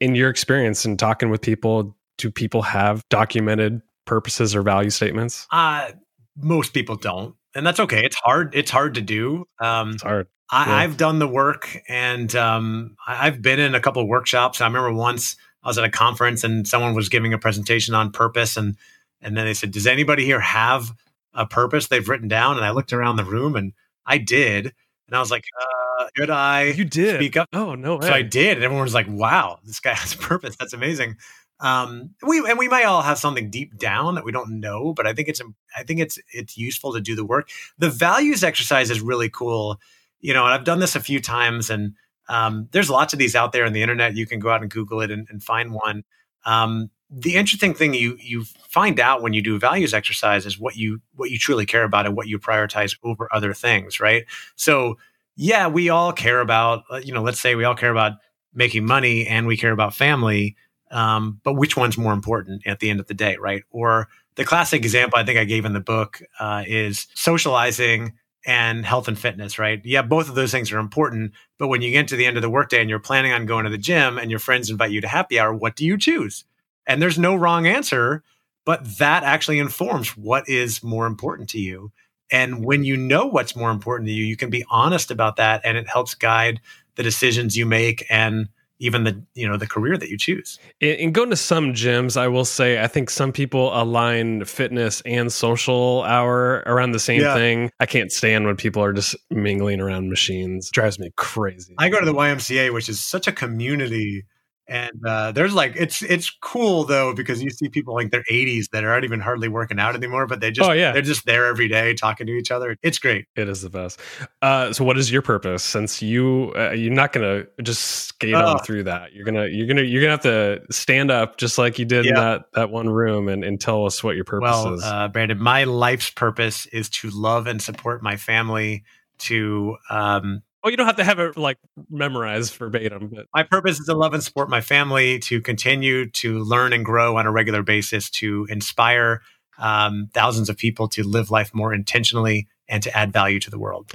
In 0.00 0.14
your 0.14 0.30
experience 0.30 0.84
in 0.84 0.96
talking 0.96 1.30
with 1.30 1.40
people, 1.40 1.96
do 2.18 2.30
people 2.30 2.62
have 2.62 3.08
documented 3.08 3.80
purposes 4.04 4.54
or 4.54 4.62
value 4.62 4.90
statements? 4.90 5.46
Uh, 5.50 5.92
most 6.36 6.72
people 6.74 6.96
don't, 6.96 7.34
and 7.54 7.66
that's 7.66 7.80
okay. 7.80 8.04
It's 8.04 8.16
hard. 8.16 8.54
It's 8.54 8.70
hard 8.70 8.94
to 8.94 9.00
do. 9.00 9.46
Um, 9.60 9.90
it's 9.90 10.02
hard. 10.02 10.28
I, 10.54 10.82
have 10.82 10.98
done 10.98 11.18
the 11.18 11.28
work, 11.28 11.78
and 11.88 12.34
um, 12.36 12.96
I've 13.06 13.40
been 13.40 13.58
in 13.58 13.74
a 13.74 13.80
couple 13.80 14.02
of 14.02 14.08
workshops. 14.08 14.60
I 14.60 14.66
remember 14.66 14.92
once 14.92 15.36
I 15.62 15.68
was 15.68 15.78
at 15.78 15.84
a 15.84 15.90
conference, 15.90 16.44
and 16.44 16.66
someone 16.66 16.94
was 16.94 17.08
giving 17.08 17.32
a 17.32 17.38
presentation 17.38 17.94
on 17.94 18.12
purpose, 18.12 18.56
and 18.56 18.76
and 19.20 19.36
then 19.36 19.46
they 19.46 19.54
said, 19.54 19.70
"Does 19.70 19.86
anybody 19.86 20.24
here 20.24 20.40
have 20.40 20.92
a 21.34 21.46
purpose 21.46 21.86
they've 21.86 22.08
written 22.08 22.28
down?" 22.28 22.56
And 22.56 22.64
I 22.64 22.70
looked 22.70 22.92
around 22.92 23.16
the 23.16 23.24
room, 23.24 23.56
and 23.56 23.72
I 24.06 24.18
did, 24.18 24.72
and 25.06 25.16
I 25.16 25.20
was 25.20 25.30
like, 25.30 25.44
uh, 25.60 26.06
"Could 26.16 26.30
I?" 26.30 26.64
You 26.64 26.84
did 26.84 27.16
speak 27.16 27.36
up. 27.36 27.48
Oh 27.52 27.74
no! 27.74 27.96
Way. 27.96 28.06
So 28.06 28.12
I 28.12 28.22
did, 28.22 28.56
and 28.56 28.64
everyone 28.64 28.84
was 28.84 28.94
like, 28.94 29.06
"Wow, 29.08 29.58
this 29.64 29.80
guy 29.80 29.94
has 29.94 30.14
a 30.14 30.18
purpose. 30.18 30.56
That's 30.56 30.72
amazing." 30.72 31.16
Um, 31.60 32.10
we 32.26 32.44
and 32.48 32.58
we 32.58 32.66
might 32.66 32.84
all 32.84 33.02
have 33.02 33.18
something 33.18 33.48
deep 33.48 33.78
down 33.78 34.16
that 34.16 34.24
we 34.24 34.32
don't 34.32 34.58
know, 34.58 34.92
but 34.94 35.06
I 35.06 35.12
think 35.12 35.28
it's 35.28 35.40
I 35.76 35.84
think 35.84 36.00
it's 36.00 36.18
it's 36.32 36.58
useful 36.58 36.92
to 36.94 37.00
do 37.00 37.14
the 37.14 37.24
work. 37.24 37.50
The 37.78 37.90
values 37.90 38.42
exercise 38.42 38.90
is 38.90 39.00
really 39.00 39.28
cool 39.28 39.80
you 40.22 40.32
know, 40.32 40.44
and 40.44 40.54
I've 40.54 40.64
done 40.64 40.78
this 40.78 40.96
a 40.96 41.00
few 41.00 41.20
times, 41.20 41.68
and 41.68 41.94
um, 42.28 42.68
there's 42.72 42.90
lots 42.90 43.12
of 43.12 43.18
these 43.18 43.34
out 43.34 43.52
there 43.52 43.64
on 43.66 43.72
the 43.72 43.82
internet. 43.82 44.16
You 44.16 44.26
can 44.26 44.38
go 44.38 44.50
out 44.50 44.62
and 44.62 44.70
Google 44.70 45.00
it 45.00 45.10
and, 45.10 45.26
and 45.30 45.42
find 45.42 45.72
one. 45.72 46.04
Um, 46.44 46.90
the 47.10 47.36
interesting 47.36 47.74
thing 47.74 47.92
you 47.92 48.16
you 48.20 48.44
find 48.70 48.98
out 48.98 49.22
when 49.22 49.34
you 49.34 49.42
do 49.42 49.58
values 49.58 49.92
exercise 49.92 50.46
is 50.46 50.58
what 50.58 50.76
you 50.76 51.00
what 51.14 51.30
you 51.30 51.38
truly 51.38 51.66
care 51.66 51.84
about 51.84 52.06
and 52.06 52.16
what 52.16 52.26
you 52.26 52.38
prioritize 52.38 52.96
over 53.04 53.28
other 53.32 53.52
things, 53.52 54.00
right? 54.00 54.24
So 54.56 54.96
yeah, 55.36 55.68
we 55.68 55.90
all 55.90 56.12
care 56.12 56.40
about 56.40 56.84
uh, 56.90 56.96
you 56.96 57.12
know, 57.12 57.22
let's 57.22 57.40
say 57.40 57.54
we 57.54 57.64
all 57.64 57.74
care 57.74 57.90
about 57.90 58.12
making 58.54 58.86
money 58.86 59.26
and 59.26 59.46
we 59.46 59.56
care 59.56 59.72
about 59.72 59.94
family, 59.94 60.56
um, 60.90 61.40
but 61.44 61.54
which 61.54 61.76
one's 61.76 61.98
more 61.98 62.12
important 62.12 62.66
at 62.66 62.80
the 62.80 62.88
end 62.88 63.00
of 63.00 63.06
the 63.06 63.14
day, 63.14 63.36
right? 63.38 63.62
Or 63.70 64.08
the 64.36 64.44
classic 64.44 64.82
example 64.82 65.18
I 65.18 65.24
think 65.24 65.38
I 65.38 65.44
gave 65.44 65.66
in 65.66 65.74
the 65.74 65.80
book 65.80 66.22
uh, 66.40 66.64
is 66.66 67.06
socializing 67.14 68.14
and 68.44 68.84
health 68.84 69.08
and 69.08 69.18
fitness, 69.18 69.58
right? 69.58 69.80
Yeah, 69.84 70.02
both 70.02 70.28
of 70.28 70.34
those 70.34 70.50
things 70.50 70.72
are 70.72 70.78
important. 70.78 71.32
But 71.58 71.68
when 71.68 71.82
you 71.82 71.90
get 71.90 72.08
to 72.08 72.16
the 72.16 72.26
end 72.26 72.36
of 72.36 72.42
the 72.42 72.50
workday 72.50 72.80
and 72.80 72.90
you're 72.90 72.98
planning 72.98 73.32
on 73.32 73.46
going 73.46 73.64
to 73.64 73.70
the 73.70 73.78
gym 73.78 74.18
and 74.18 74.30
your 74.30 74.40
friends 74.40 74.70
invite 74.70 74.90
you 74.90 75.00
to 75.00 75.08
happy 75.08 75.38
hour, 75.38 75.54
what 75.54 75.76
do 75.76 75.84
you 75.84 75.96
choose? 75.96 76.44
And 76.86 77.00
there's 77.00 77.18
no 77.18 77.36
wrong 77.36 77.66
answer, 77.66 78.24
but 78.64 78.98
that 78.98 79.22
actually 79.22 79.58
informs 79.58 80.16
what 80.16 80.48
is 80.48 80.82
more 80.82 81.06
important 81.06 81.48
to 81.50 81.58
you. 81.58 81.92
And 82.30 82.64
when 82.64 82.84
you 82.84 82.96
know 82.96 83.26
what's 83.26 83.54
more 83.54 83.70
important 83.70 84.08
to 84.08 84.12
you, 84.12 84.24
you 84.24 84.36
can 84.36 84.50
be 84.50 84.64
honest 84.70 85.10
about 85.10 85.36
that 85.36 85.60
and 85.64 85.76
it 85.76 85.88
helps 85.88 86.14
guide 86.14 86.60
the 86.96 87.02
decisions 87.02 87.56
you 87.56 87.66
make 87.66 88.04
and 88.10 88.48
even 88.82 89.04
the 89.04 89.24
you 89.34 89.48
know 89.48 89.56
the 89.56 89.66
career 89.66 89.96
that 89.96 90.10
you 90.10 90.18
choose. 90.18 90.58
In, 90.80 91.12
going 91.12 91.30
to 91.30 91.36
some 91.36 91.72
gyms, 91.72 92.16
I 92.16 92.26
will 92.28 92.44
say 92.44 92.82
I 92.82 92.88
think 92.88 93.08
some 93.08 93.32
people 93.32 93.70
align 93.72 94.44
fitness 94.44 95.00
and 95.06 95.32
social 95.32 96.02
hour 96.02 96.64
around 96.66 96.90
the 96.90 96.98
same 96.98 97.22
yeah. 97.22 97.34
thing. 97.34 97.70
I 97.78 97.86
can't 97.86 98.10
stand 98.10 98.44
when 98.44 98.56
people 98.56 98.82
are 98.82 98.92
just 98.92 99.14
mingling 99.30 99.80
around 99.80 100.10
machines. 100.10 100.68
It 100.68 100.72
drives 100.72 100.98
me 100.98 101.10
crazy. 101.16 101.74
I 101.78 101.88
go 101.88 102.00
to 102.00 102.06
the 102.06 102.12
YMCA, 102.12 102.74
which 102.74 102.88
is 102.88 103.00
such 103.00 103.28
a 103.28 103.32
community 103.32 104.24
and 104.68 105.04
uh, 105.04 105.32
there's 105.32 105.54
like 105.54 105.74
it's 105.76 106.02
it's 106.02 106.30
cool 106.40 106.84
though 106.84 107.14
because 107.14 107.42
you 107.42 107.50
see 107.50 107.68
people 107.68 107.94
like 107.94 108.10
their 108.10 108.22
80s 108.30 108.70
that 108.70 108.84
aren't 108.84 109.04
even 109.04 109.18
hardly 109.20 109.48
working 109.48 109.80
out 109.80 109.96
anymore, 109.96 110.26
but 110.26 110.40
they 110.40 110.50
just 110.50 110.68
oh, 110.68 110.72
yeah. 110.72 110.92
they're 110.92 111.02
just 111.02 111.26
there 111.26 111.46
every 111.46 111.68
day 111.68 111.94
talking 111.94 112.26
to 112.28 112.32
each 112.32 112.50
other. 112.50 112.76
It's 112.82 112.98
great. 112.98 113.26
It 113.34 113.48
is 113.48 113.62
the 113.62 113.70
best. 113.70 113.98
Uh, 114.40 114.72
so 114.72 114.84
what 114.84 114.96
is 114.96 115.10
your 115.10 115.22
purpose? 115.22 115.64
Since 115.64 116.00
you 116.00 116.52
uh, 116.56 116.70
you're 116.70 116.92
not 116.92 117.12
gonna 117.12 117.44
just 117.62 117.82
skate 117.82 118.34
on 118.34 118.60
through 118.60 118.84
that, 118.84 119.12
you're 119.12 119.24
gonna 119.24 119.46
you're 119.46 119.66
gonna 119.66 119.82
you're 119.82 120.00
gonna 120.00 120.12
have 120.12 120.22
to 120.22 120.62
stand 120.70 121.10
up 121.10 121.38
just 121.38 121.58
like 121.58 121.78
you 121.78 121.84
did 121.84 122.04
yeah. 122.04 122.10
in 122.10 122.14
that 122.14 122.52
that 122.54 122.70
one 122.70 122.88
room 122.88 123.28
and, 123.28 123.42
and 123.42 123.60
tell 123.60 123.84
us 123.84 124.04
what 124.04 124.14
your 124.14 124.24
purpose 124.24 124.50
well, 124.64 124.74
is. 124.74 124.82
Uh, 124.84 125.08
Brandon, 125.08 125.38
my 125.40 125.64
life's 125.64 126.10
purpose 126.10 126.66
is 126.66 126.88
to 126.90 127.10
love 127.10 127.46
and 127.46 127.60
support 127.60 128.02
my 128.02 128.16
family. 128.16 128.84
To 129.18 129.76
um, 129.88 130.42
well, 130.62 130.70
you 130.70 130.76
don't 130.76 130.86
have 130.86 130.96
to 130.96 131.04
have 131.04 131.18
it 131.18 131.36
like 131.36 131.58
memorized 131.90 132.54
verbatim. 132.54 133.08
But 133.12 133.26
my 133.34 133.42
purpose 133.42 133.80
is 133.80 133.86
to 133.86 133.94
love 133.94 134.14
and 134.14 134.22
support 134.22 134.48
my 134.48 134.60
family, 134.60 135.18
to 135.20 135.40
continue 135.40 136.08
to 136.10 136.38
learn 136.40 136.72
and 136.72 136.84
grow 136.84 137.16
on 137.16 137.26
a 137.26 137.32
regular 137.32 137.62
basis, 137.62 138.08
to 138.10 138.46
inspire 138.48 139.22
um, 139.58 140.08
thousands 140.14 140.48
of 140.48 140.56
people 140.56 140.88
to 140.88 141.02
live 141.02 141.30
life 141.30 141.54
more 141.54 141.74
intentionally 141.74 142.48
and 142.68 142.82
to 142.82 142.96
add 142.96 143.12
value 143.12 143.40
to 143.40 143.50
the 143.50 143.58
world. 143.58 143.92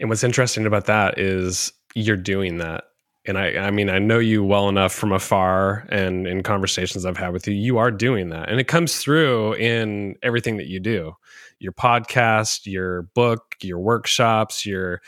And 0.00 0.08
what's 0.08 0.24
interesting 0.24 0.66
about 0.66 0.86
that 0.86 1.18
is 1.18 1.72
you're 1.94 2.16
doing 2.16 2.58
that. 2.58 2.84
And 3.24 3.38
I, 3.38 3.56
I 3.56 3.70
mean, 3.70 3.88
I 3.88 4.00
know 4.00 4.18
you 4.18 4.42
well 4.42 4.68
enough 4.68 4.92
from 4.92 5.12
afar 5.12 5.86
and 5.90 6.26
in 6.26 6.42
conversations 6.42 7.06
I've 7.06 7.16
had 7.16 7.32
with 7.32 7.46
you, 7.46 7.54
you 7.54 7.78
are 7.78 7.90
doing 7.90 8.30
that. 8.30 8.50
And 8.50 8.58
it 8.58 8.66
comes 8.66 8.98
through 8.98 9.54
in 9.54 10.16
everything 10.22 10.56
that 10.56 10.66
you 10.66 10.80
do 10.80 11.14
your 11.62 11.72
podcast, 11.72 12.66
your 12.66 13.02
book, 13.14 13.54
your 13.62 13.78
workshops, 13.78 14.66
your 14.66 15.00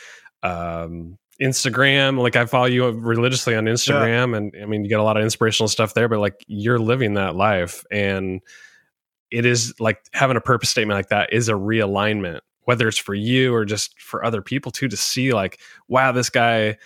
um, 0.44 1.18
Instagram. 1.40 2.18
Like 2.18 2.37
I 2.37 2.46
follow 2.46 2.66
you 2.66 2.88
religiously 2.90 3.57
on 3.57 3.64
Instagram, 3.64 4.30
yeah. 4.30 4.37
and 4.37 4.54
I 4.62 4.66
mean, 4.66 4.85
you 4.85 4.88
get 4.88 5.00
a 5.00 5.02
lot 5.02 5.16
of 5.16 5.24
inspirational 5.24 5.68
stuff 5.68 5.94
there. 5.94 6.09
But 6.09 6.20
like 6.20 6.44
you're 6.46 6.78
living 6.78 7.14
that 7.14 7.35
life, 7.35 7.85
and 7.90 8.40
it 9.30 9.44
is 9.44 9.74
like 9.80 10.04
having 10.12 10.37
a 10.37 10.40
purpose 10.40 10.70
statement 10.70 10.96
like 10.96 11.09
that 11.09 11.33
is 11.33 11.48
a 11.48 11.54
realignment, 11.54 12.40
whether 12.62 12.87
it's 12.87 12.98
for 12.98 13.14
you 13.14 13.52
or 13.54 13.64
just 13.64 14.00
for 14.00 14.24
other 14.24 14.42
people 14.42 14.70
too, 14.70 14.88
to 14.88 14.96
see 14.96 15.33
like, 15.33 15.59
wow, 15.88 16.12
this 16.12 16.30
guy. 16.30 16.76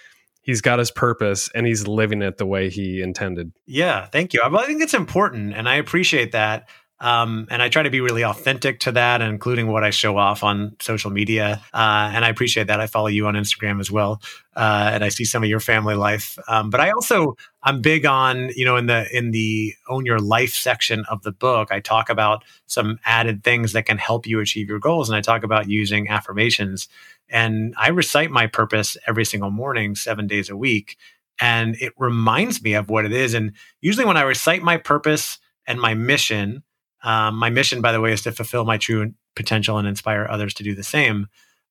He's 0.40 0.62
got 0.62 0.79
his 0.79 0.90
purpose 0.90 1.51
and 1.55 1.66
he's 1.66 1.87
living 1.87 2.23
it 2.23 2.38
the 2.38 2.47
way 2.47 2.71
he 2.71 3.03
intended. 3.03 3.53
Yeah, 3.66 4.07
thank 4.07 4.33
you. 4.33 4.40
I 4.42 4.64
think 4.64 4.81
it's 4.81 4.94
important 4.94 5.53
and 5.53 5.68
I 5.68 5.75
appreciate 5.75 6.33
that. 6.33 6.71
Um, 7.01 7.47
and 7.51 7.63
I 7.63 7.69
try 7.69 7.85
to 7.85 7.91
be 7.91 8.01
really 8.01 8.25
authentic 8.25 8.81
to 8.81 8.93
that, 8.93 9.23
including 9.23 9.69
what 9.69 9.85
I 9.85 9.91
show 9.91 10.17
off 10.19 10.43
on 10.43 10.75
social 10.81 11.11
media. 11.11 11.63
Uh, 11.73 12.11
and 12.13 12.25
I 12.25 12.29
appreciate 12.29 12.67
that. 12.67 12.81
I 12.81 12.89
follow 12.89 13.07
you 13.07 13.27
on 13.29 13.35
Instagram 13.35 13.79
as 13.81 13.91
well, 13.91 14.21
uh, 14.57 14.91
and 14.93 15.05
I 15.05 15.09
see 15.09 15.25
some 15.25 15.45
of 15.45 15.49
your 15.49 15.61
family 15.61 15.95
life. 15.95 16.39
Um, 16.49 16.71
but 16.71 16.81
I 16.81 16.91
also 16.91 17.37
I'm 17.63 17.81
big 17.81 18.05
on 18.05 18.51
you 18.57 18.65
know 18.65 18.77
in 18.77 18.87
the 18.87 19.07
in 19.17 19.31
the 19.31 19.75
own 19.89 20.07
your 20.07 20.19
life 20.19 20.55
section 20.55 21.05
of 21.09 21.23
the 21.23 21.33
book, 21.33 21.69
I 21.71 21.79
talk 21.79 22.11
about 22.11 22.43
some 22.67 22.99
added 23.05 23.45
things 23.45 23.73
that 23.75 23.87
can 23.87 23.99
help 23.99 24.27
you 24.27 24.41
achieve 24.41 24.69
your 24.69 24.81
goals, 24.81 25.09
and 25.09 25.17
I 25.17 25.21
talk 25.21 25.45
about 25.45 25.69
using 25.69 26.09
affirmations. 26.09 26.89
And 27.31 27.75
I 27.77 27.91
recite 27.91 28.31
my 28.31 28.47
purpose 28.47 28.97
every 29.07 29.25
single 29.25 29.51
morning, 29.51 29.95
seven 29.95 30.27
days 30.27 30.49
a 30.49 30.57
week, 30.57 30.97
and 31.41 31.77
it 31.77 31.93
reminds 31.97 32.63
me 32.63 32.73
of 32.73 32.89
what 32.89 33.05
it 33.05 33.13
is. 33.13 33.35
And 33.35 33.53
usually, 33.81 34.07
when 34.07 34.17
I 34.17 34.23
recite 34.23 34.63
my 34.63 34.79
purpose 34.79 35.39
and 35.67 35.81
my 35.81 35.95
mission 35.95 36.65
um, 37.03 37.37
my 37.37 37.51
mission, 37.51 37.81
by 37.81 37.93
the 37.93 38.01
way, 38.01 38.13
is 38.13 38.23
to 38.23 38.33
fulfill 38.33 38.65
my 38.65 38.77
true 38.77 39.13
potential 39.37 39.79
and 39.79 39.87
inspire 39.87 40.27
others 40.29 40.55
to 40.55 40.63
do 40.63 40.75
the 40.75 40.83
same. 40.83 41.29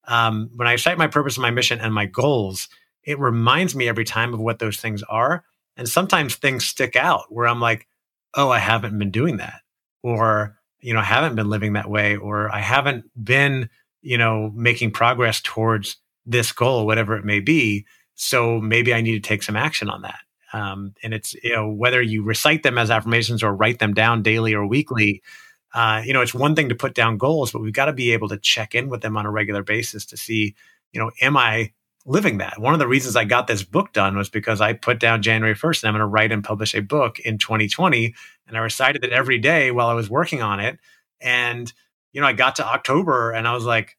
Um, 0.07 0.49
when 0.55 0.67
I 0.67 0.77
cite 0.77 0.97
my 0.97 1.07
purpose 1.07 1.35
and 1.35 1.41
my 1.41 1.51
mission 1.51 1.79
and 1.79 1.93
my 1.93 2.05
goals, 2.05 2.69
it 3.03 3.19
reminds 3.19 3.75
me 3.75 3.87
every 3.87 4.05
time 4.05 4.33
of 4.33 4.39
what 4.39 4.59
those 4.59 4.77
things 4.77 5.03
are. 5.03 5.43
And 5.75 5.87
sometimes 5.87 6.35
things 6.35 6.65
stick 6.65 6.95
out 6.95 7.25
where 7.29 7.47
I'm 7.47 7.61
like, 7.61 7.87
oh, 8.33 8.49
I 8.49 8.59
haven't 8.59 8.97
been 8.97 9.11
doing 9.11 9.37
that. 9.37 9.61
Or, 10.01 10.57
you 10.79 10.93
know, 10.93 10.99
I 10.99 11.03
haven't 11.03 11.35
been 11.35 11.49
living 11.49 11.73
that 11.73 11.89
way. 11.89 12.15
Or 12.15 12.53
I 12.53 12.59
haven't 12.59 13.05
been, 13.21 13.69
you 14.01 14.17
know, 14.17 14.51
making 14.55 14.91
progress 14.91 15.41
towards 15.41 15.97
this 16.25 16.51
goal, 16.51 16.85
whatever 16.85 17.17
it 17.17 17.25
may 17.25 17.39
be. 17.39 17.85
So 18.15 18.59
maybe 18.59 18.93
I 18.93 19.01
need 19.01 19.21
to 19.21 19.27
take 19.27 19.43
some 19.43 19.55
action 19.55 19.89
on 19.89 20.01
that. 20.01 20.19
Um, 20.53 20.93
and 21.03 21.13
it's 21.13 21.33
you 21.43 21.53
know 21.53 21.69
whether 21.69 22.01
you 22.01 22.23
recite 22.23 22.63
them 22.63 22.77
as 22.77 22.89
affirmations 22.89 23.43
or 23.43 23.53
write 23.53 23.79
them 23.79 23.93
down 23.93 24.23
daily 24.23 24.53
or 24.53 24.65
weekly. 24.65 25.21
Uh, 25.73 26.01
you 26.05 26.13
know, 26.13 26.21
it's 26.21 26.33
one 26.33 26.55
thing 26.55 26.69
to 26.69 26.75
put 26.75 26.95
down 26.95 27.17
goals, 27.17 27.51
but 27.51 27.61
we've 27.61 27.73
got 27.73 27.85
to 27.85 27.93
be 27.93 28.11
able 28.11 28.29
to 28.29 28.37
check 28.37 28.73
in 28.73 28.89
with 28.89 29.01
them 29.01 29.17
on 29.17 29.25
a 29.25 29.31
regular 29.31 29.63
basis 29.63 30.05
to 30.05 30.17
see, 30.17 30.55
you 30.91 30.99
know, 30.99 31.11
am 31.21 31.35
I 31.35 31.71
living 32.05 32.37
that? 32.37 32.59
One 32.59 32.73
of 32.73 32.79
the 32.79 32.87
reasons 32.87 33.15
I 33.15 33.25
got 33.25 33.47
this 33.47 33.63
book 33.63 33.91
done 33.91 34.15
was 34.15 34.29
because 34.29 34.61
I 34.61 34.73
put 34.73 34.99
down 34.99 35.21
January 35.21 35.55
1st 35.55 35.83
and 35.83 35.89
I'm 35.89 35.93
going 35.93 35.99
to 35.99 36.07
write 36.07 36.31
and 36.31 36.43
publish 36.43 36.73
a 36.73 36.81
book 36.81 37.19
in 37.19 37.37
2020. 37.37 38.15
And 38.47 38.57
I 38.57 38.61
recited 38.61 39.03
it 39.03 39.11
every 39.11 39.37
day 39.37 39.71
while 39.71 39.87
I 39.87 39.93
was 39.93 40.09
working 40.09 40.41
on 40.41 40.61
it. 40.61 40.79
And, 41.19 41.71
you 42.13 42.21
know, 42.21 42.27
I 42.27 42.33
got 42.33 42.55
to 42.55 42.65
October 42.65 43.31
and 43.31 43.47
I 43.47 43.53
was 43.53 43.65
like, 43.65 43.96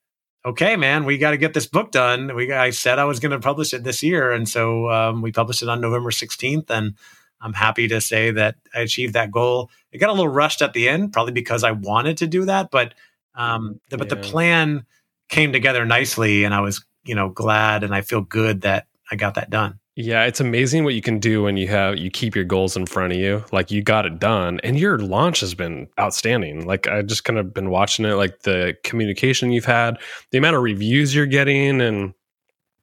okay, 0.49 0.77
man, 0.77 1.05
we 1.05 1.19
got 1.19 1.31
to 1.33 1.37
get 1.37 1.55
this 1.55 1.67
book 1.67 1.91
done. 1.91 2.35
We 2.35 2.53
I 2.53 2.71
said 2.71 2.99
I 2.99 3.05
was 3.05 3.21
going 3.21 3.33
to 3.33 3.41
publish 3.41 3.73
it 3.73 3.85
this 3.85 4.03
year, 4.03 4.33
and 4.33 4.49
so 4.49 4.91
um, 4.91 5.23
we 5.23 5.33
published 5.33 5.63
it 5.63 5.69
on 5.69 5.81
November 5.81 6.11
16th, 6.11 6.71
and 6.71 6.95
I'm 7.41 7.53
happy 7.53 7.89
to 7.89 8.01
say 8.01 8.31
that 8.33 8.57
I 8.75 8.81
achieved 8.81 9.15
that 9.15 9.31
goal. 9.31 9.71
It 9.93 9.99
got 9.99 10.11
a 10.11 10.13
little 10.13 10.29
rushed 10.29 10.63
at 10.63 10.73
the 10.73 10.89
end, 10.89 11.13
probably 11.13 11.33
because 11.33 11.65
I 11.65 11.73
wanted 11.73 12.19
to 12.19 12.27
do 12.27 12.45
that, 12.47 12.71
but 12.71 12.95
um, 13.35 13.81
the, 13.91 13.99
but 13.99 14.09
the 14.09 14.17
plan 14.17 14.85
came 15.29 15.53
together 15.53 15.85
nicely, 15.85 16.45
and 16.45 16.55
I 16.55 16.61
was 16.61 16.85
you 17.09 17.15
know, 17.15 17.31
glad 17.31 17.83
and 17.83 17.95
I 17.95 18.03
feel 18.03 18.21
good 18.21 18.61
that 18.61 18.87
I 19.11 19.17
got 19.17 19.35
that 19.35 19.49
done. 19.49 19.81
Yeah, 20.01 20.27
it's 20.27 20.39
amazing 20.39 20.85
what 20.85 20.95
you 20.95 21.03
can 21.03 21.19
do 21.19 21.43
when 21.43 21.57
you 21.57 21.67
have 21.67 21.97
you 21.97 22.09
keep 22.09 22.37
your 22.37 22.45
goals 22.45 22.77
in 22.77 22.87
front 22.87 23.13
of 23.13 23.19
you. 23.19 23.45
Like 23.51 23.73
you 23.73 23.83
got 23.83 24.07
it 24.07 24.21
done 24.21 24.61
and 24.63 24.79
your 24.79 24.97
launch 24.97 25.41
has 25.41 25.55
been 25.55 25.89
outstanding. 25.99 26.69
Like 26.69 26.87
I 26.87 27.03
just 27.03 27.25
kind 27.25 27.37
of 27.37 27.53
been 27.53 27.69
watching 27.69 28.05
it 28.05 28.15
like 28.15 28.43
the 28.43 28.77
communication 28.85 29.51
you've 29.51 29.65
had, 29.65 29.99
the 30.31 30.39
amount 30.39 30.55
of 30.55 30.63
reviews 30.63 31.17
you're 31.17 31.27
getting 31.27 31.81
and 31.81 32.15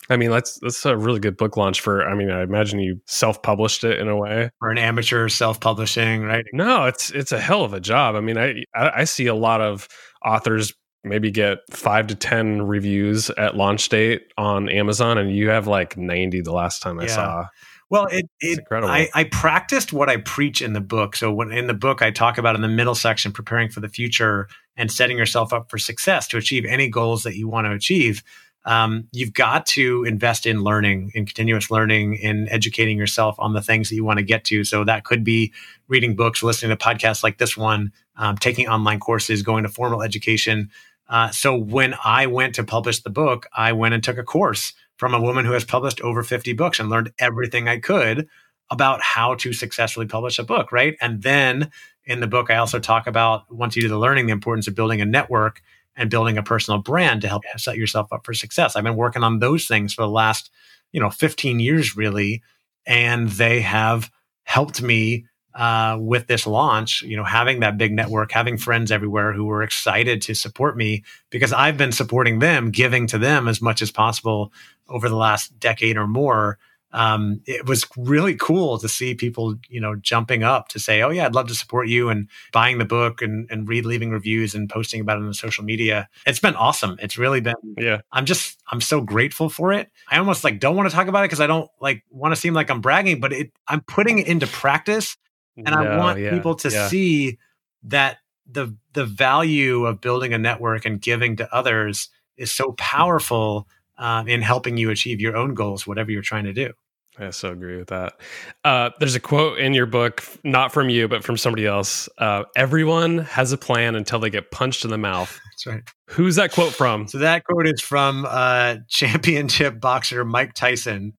I 0.09 0.17
mean, 0.17 0.29
that's 0.29 0.59
that's 0.59 0.85
a 0.85 0.97
really 0.97 1.21
good 1.21 1.37
book 1.37 1.55
launch 1.55 1.79
for. 1.79 2.05
I 2.05 2.15
mean, 2.15 2.29
I 2.29 2.43
imagine 2.43 2.79
you 2.79 2.99
self-published 3.05 3.85
it 3.85 3.97
in 3.97 4.09
a 4.09 4.17
way, 4.17 4.51
or 4.61 4.69
an 4.69 4.77
amateur 4.77 5.29
self-publishing, 5.29 6.21
right? 6.21 6.45
No, 6.53 6.85
it's 6.85 7.11
it's 7.11 7.31
a 7.31 7.39
hell 7.39 7.63
of 7.63 7.73
a 7.73 7.79
job. 7.79 8.15
I 8.15 8.19
mean, 8.19 8.37
I 8.37 8.65
I 8.75 9.05
see 9.05 9.25
a 9.25 9.33
lot 9.33 9.61
of 9.61 9.87
authors 10.23 10.73
maybe 11.05 11.31
get 11.31 11.59
five 11.71 12.07
to 12.07 12.15
ten 12.15 12.63
reviews 12.63 13.29
at 13.31 13.55
launch 13.55 13.87
date 13.89 14.31
on 14.37 14.69
Amazon, 14.69 15.17
and 15.17 15.35
you 15.35 15.49
have 15.49 15.67
like 15.67 15.97
ninety 15.97 16.41
the 16.41 16.53
last 16.53 16.81
time 16.81 16.99
I 16.99 17.03
yeah. 17.03 17.15
saw. 17.15 17.45
Well, 17.89 18.07
it, 18.07 18.25
it 18.41 18.59
incredible. 18.59 18.91
I, 18.91 19.09
I 19.13 19.25
practiced 19.25 19.93
what 19.93 20.09
I 20.09 20.17
preach 20.17 20.61
in 20.61 20.73
the 20.73 20.81
book. 20.81 21.15
So 21.15 21.31
when 21.31 21.51
in 21.51 21.67
the 21.67 21.75
book 21.75 22.01
I 22.01 22.09
talk 22.09 22.37
about 22.39 22.55
in 22.55 22.61
the 22.61 22.67
middle 22.67 22.95
section 22.95 23.31
preparing 23.31 23.69
for 23.69 23.79
the 23.79 23.87
future 23.87 24.47
and 24.75 24.91
setting 24.91 25.17
yourself 25.17 25.53
up 25.53 25.69
for 25.69 25.77
success 25.77 26.27
to 26.29 26.37
achieve 26.37 26.65
any 26.65 26.89
goals 26.89 27.23
that 27.23 27.35
you 27.35 27.47
want 27.47 27.65
to 27.65 27.71
achieve 27.71 28.23
um, 28.65 29.07
you've 29.11 29.33
got 29.33 29.65
to 29.67 30.03
invest 30.05 30.45
in 30.45 30.63
learning, 30.63 31.11
in 31.13 31.25
continuous 31.25 31.69
learning, 31.69 32.15
in 32.15 32.49
educating 32.49 32.97
yourself 32.97 33.35
on 33.37 33.53
the 33.53 33.61
things 33.61 33.89
that 33.89 33.95
you 33.95 34.03
want 34.03 34.17
to 34.17 34.25
get 34.25 34.43
to. 34.45 34.63
So 34.63 34.83
that 34.83 35.03
could 35.03 35.23
be 35.23 35.53
reading 35.87 36.15
books, 36.15 36.41
listening 36.41 36.75
to 36.75 36.83
podcasts 36.83 37.23
like 37.23 37.37
this 37.37 37.55
one, 37.55 37.91
um, 38.17 38.37
taking 38.37 38.67
online 38.67 38.99
courses, 38.99 39.43
going 39.43 39.63
to 39.63 39.69
formal 39.69 40.01
education. 40.01 40.71
Uh, 41.07 41.29
so 41.29 41.55
when 41.55 41.95
I 42.03 42.27
went 42.27 42.55
to 42.55 42.63
publish 42.63 43.01
the 43.01 43.09
book, 43.09 43.47
I 43.53 43.73
went 43.73 43.93
and 43.93 44.03
took 44.03 44.17
a 44.17 44.23
course 44.23 44.73
from 44.97 45.13
a 45.13 45.21
woman 45.21 45.45
who 45.45 45.51
has 45.51 45.63
published 45.63 46.01
over 46.01 46.23
50 46.23 46.53
books 46.53 46.79
and 46.79 46.89
learned 46.89 47.11
everything 47.19 47.67
I 47.67 47.79
could 47.79 48.27
about 48.71 49.01
how 49.01 49.35
to 49.35 49.53
successfully 49.53 50.07
publish 50.07 50.39
a 50.39 50.43
book, 50.43 50.71
right? 50.71 50.95
And 51.01 51.21
then 51.21 51.69
in 52.05 52.19
the 52.19 52.27
book, 52.27 52.49
I 52.49 52.57
also 52.57 52.79
talk 52.79 53.07
about 53.07 53.51
once 53.53 53.75
you 53.75 53.81
do 53.81 53.89
the 53.89 53.99
learning, 53.99 54.25
the 54.25 54.31
importance 54.31 54.67
of 54.67 54.75
building 54.75 55.01
a 55.01 55.05
network 55.05 55.61
and 55.95 56.09
building 56.09 56.37
a 56.37 56.43
personal 56.43 56.81
brand 56.81 57.21
to 57.21 57.27
help 57.27 57.43
set 57.57 57.77
yourself 57.77 58.11
up 58.11 58.25
for 58.25 58.33
success. 58.33 58.75
I've 58.75 58.83
been 58.83 58.95
working 58.95 59.23
on 59.23 59.39
those 59.39 59.67
things 59.67 59.93
for 59.93 60.01
the 60.01 60.09
last, 60.09 60.49
you 60.91 60.99
know, 60.99 61.09
15 61.09 61.59
years 61.59 61.95
really, 61.95 62.41
and 62.85 63.29
they 63.29 63.61
have 63.61 64.11
helped 64.43 64.81
me 64.81 65.25
uh, 65.55 65.97
with 65.99 66.27
this 66.27 66.45
launch. 66.45 67.01
You 67.01 67.17
know, 67.17 67.23
having 67.23 67.61
that 67.61 67.77
big 67.77 67.93
network, 67.93 68.31
having 68.31 68.57
friends 68.57 68.91
everywhere 68.91 69.33
who 69.33 69.45
were 69.45 69.63
excited 69.63 70.21
to 70.23 70.35
support 70.35 70.77
me 70.77 71.03
because 71.29 71.53
I've 71.53 71.77
been 71.77 71.91
supporting 71.91 72.39
them, 72.39 72.71
giving 72.71 73.07
to 73.07 73.17
them 73.17 73.47
as 73.47 73.61
much 73.61 73.81
as 73.81 73.91
possible 73.91 74.51
over 74.87 75.09
the 75.09 75.15
last 75.15 75.59
decade 75.59 75.97
or 75.97 76.07
more 76.07 76.59
um, 76.95 77.41
it 77.45 77.65
was 77.67 77.85
really 77.97 78.35
cool 78.35 78.77
to 78.77 78.87
see 78.87 79.15
people, 79.15 79.55
you 79.67 79.81
know, 79.81 79.95
jumping 79.95 80.43
up 80.43 80.69
to 80.69 80.79
say, 80.79 81.01
"Oh 81.01 81.09
yeah, 81.09 81.25
I'd 81.25 81.35
love 81.35 81.49
to 81.49 81.53
support 81.53 81.89
you," 81.89 82.09
and 82.09 82.29
buying 82.53 82.77
the 82.77 82.85
book 82.85 83.21
and 83.21 83.47
and 83.51 83.67
read, 83.67 83.85
leaving 83.85 84.11
reviews 84.11 84.55
and 84.55 84.69
posting 84.69 85.01
about 85.01 85.17
it 85.17 85.25
on 85.25 85.33
social 85.33 85.65
media. 85.65 86.07
It's 86.25 86.39
been 86.39 86.55
awesome. 86.55 86.95
It's 87.01 87.17
really 87.17 87.41
been. 87.41 87.55
Yeah. 87.77 87.99
I'm 88.13 88.25
just 88.25 88.61
I'm 88.71 88.79
so 88.79 89.01
grateful 89.01 89.49
for 89.49 89.73
it. 89.73 89.91
I 90.09 90.17
almost 90.17 90.45
like 90.45 90.61
don't 90.61 90.77
want 90.77 90.89
to 90.89 90.95
talk 90.95 91.07
about 91.07 91.19
it 91.19 91.25
because 91.25 91.41
I 91.41 91.47
don't 91.47 91.69
like 91.81 92.03
want 92.11 92.33
to 92.33 92.39
seem 92.39 92.53
like 92.53 92.69
I'm 92.69 92.79
bragging, 92.79 93.19
but 93.19 93.33
it 93.33 93.51
I'm 93.67 93.81
putting 93.81 94.19
it 94.19 94.27
into 94.27 94.47
practice, 94.47 95.17
and 95.57 95.67
no, 95.67 95.73
I 95.73 95.97
want 95.97 96.19
yeah, 96.19 96.31
people 96.31 96.55
to 96.55 96.69
yeah. 96.69 96.87
see 96.87 97.37
that 97.83 98.17
the 98.49 98.75
the 98.93 99.05
value 99.05 99.85
of 99.85 100.01
building 100.01 100.33
a 100.33 100.37
network 100.37 100.85
and 100.85 101.01
giving 101.01 101.35
to 101.37 101.53
others 101.53 102.09
is 102.37 102.51
so 102.51 102.73
powerful 102.73 103.67
um, 103.97 104.27
in 104.27 104.41
helping 104.41 104.77
you 104.77 104.89
achieve 104.89 105.21
your 105.21 105.35
own 105.35 105.53
goals, 105.53 105.87
whatever 105.87 106.11
you're 106.11 106.21
trying 106.21 106.45
to 106.45 106.53
do. 106.53 106.73
I 107.17 107.29
so 107.29 107.51
agree 107.51 107.77
with 107.77 107.87
that. 107.87 108.19
Uh, 108.63 108.89
there's 108.99 109.15
a 109.15 109.21
quote 109.21 109.57
in 109.57 109.73
your 109.73 109.85
book, 109.85 110.23
not 110.43 110.73
from 110.73 110.89
you, 110.89 111.07
but 111.07 111.23
from 111.23 111.37
somebody 111.37 111.65
else. 111.65 112.09
Uh, 112.17 112.43
Everyone 112.57 113.19
has 113.19 113.53
a 113.53 113.57
plan 113.57 113.95
until 113.95 114.19
they 114.19 114.29
get 114.29 114.51
punched 114.51 114.83
in 114.83 114.91
the 114.91 114.97
mouth. 114.97 115.39
That's 115.51 115.65
right. 115.65 115.83
Who's 116.09 116.35
that 116.35 116.51
quote 116.51 116.73
from? 116.73 117.07
So 117.07 117.19
that 117.19 117.45
quote 117.45 117.67
is 117.67 117.79
from 117.81 118.25
uh, 118.27 118.77
championship 118.89 119.79
boxer 119.79 120.25
Mike 120.25 120.53
Tyson, 120.53 121.13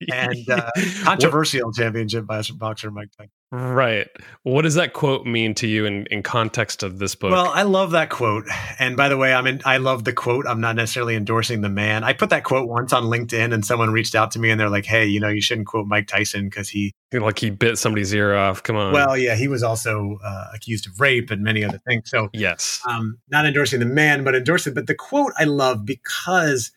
and 0.12 0.48
uh, 0.48 0.70
controversial 1.02 1.72
championship 1.72 2.26
boxer 2.26 2.90
Mike 2.90 3.10
Tyson. 3.16 3.30
Right. 3.54 4.08
What 4.42 4.62
does 4.62 4.74
that 4.74 4.94
quote 4.94 5.26
mean 5.26 5.54
to 5.54 5.68
you 5.68 5.84
in, 5.84 6.06
in 6.06 6.24
context 6.24 6.82
of 6.82 6.98
this 6.98 7.14
book? 7.14 7.30
Well, 7.30 7.46
I 7.46 7.62
love 7.62 7.92
that 7.92 8.10
quote. 8.10 8.46
And 8.80 8.96
by 8.96 9.08
the 9.08 9.16
way, 9.16 9.32
I'm 9.32 9.46
in, 9.46 9.60
I 9.64 9.76
love 9.76 10.02
the 10.02 10.12
quote. 10.12 10.44
I'm 10.44 10.60
not 10.60 10.74
necessarily 10.74 11.14
endorsing 11.14 11.60
the 11.60 11.68
man. 11.68 12.02
I 12.02 12.14
put 12.14 12.30
that 12.30 12.42
quote 12.42 12.68
once 12.68 12.92
on 12.92 13.04
LinkedIn 13.04 13.54
and 13.54 13.64
someone 13.64 13.90
reached 13.90 14.16
out 14.16 14.32
to 14.32 14.40
me 14.40 14.50
and 14.50 14.58
they're 14.58 14.70
like, 14.70 14.86
hey, 14.86 15.06
you 15.06 15.20
know, 15.20 15.28
you 15.28 15.40
shouldn't 15.40 15.68
quote 15.68 15.86
Mike 15.86 16.08
Tyson 16.08 16.46
because 16.46 16.68
he. 16.68 16.92
Like 17.12 17.38
he 17.38 17.50
bit 17.50 17.78
somebody's 17.78 18.12
ear 18.12 18.34
off. 18.34 18.64
Come 18.64 18.74
on. 18.74 18.92
Well, 18.92 19.16
yeah, 19.16 19.36
he 19.36 19.46
was 19.46 19.62
also 19.62 20.18
uh, 20.24 20.46
accused 20.52 20.88
of 20.88 20.98
rape 20.98 21.30
and 21.30 21.44
many 21.44 21.62
other 21.62 21.80
things. 21.86 22.10
So, 22.10 22.30
yes. 22.32 22.82
Um, 22.88 23.18
not 23.28 23.46
endorsing 23.46 23.78
the 23.78 23.86
man, 23.86 24.24
but 24.24 24.34
endorsing. 24.34 24.74
But 24.74 24.88
the 24.88 24.96
quote 24.96 25.32
I 25.38 25.44
love 25.44 25.86
because 25.86 26.72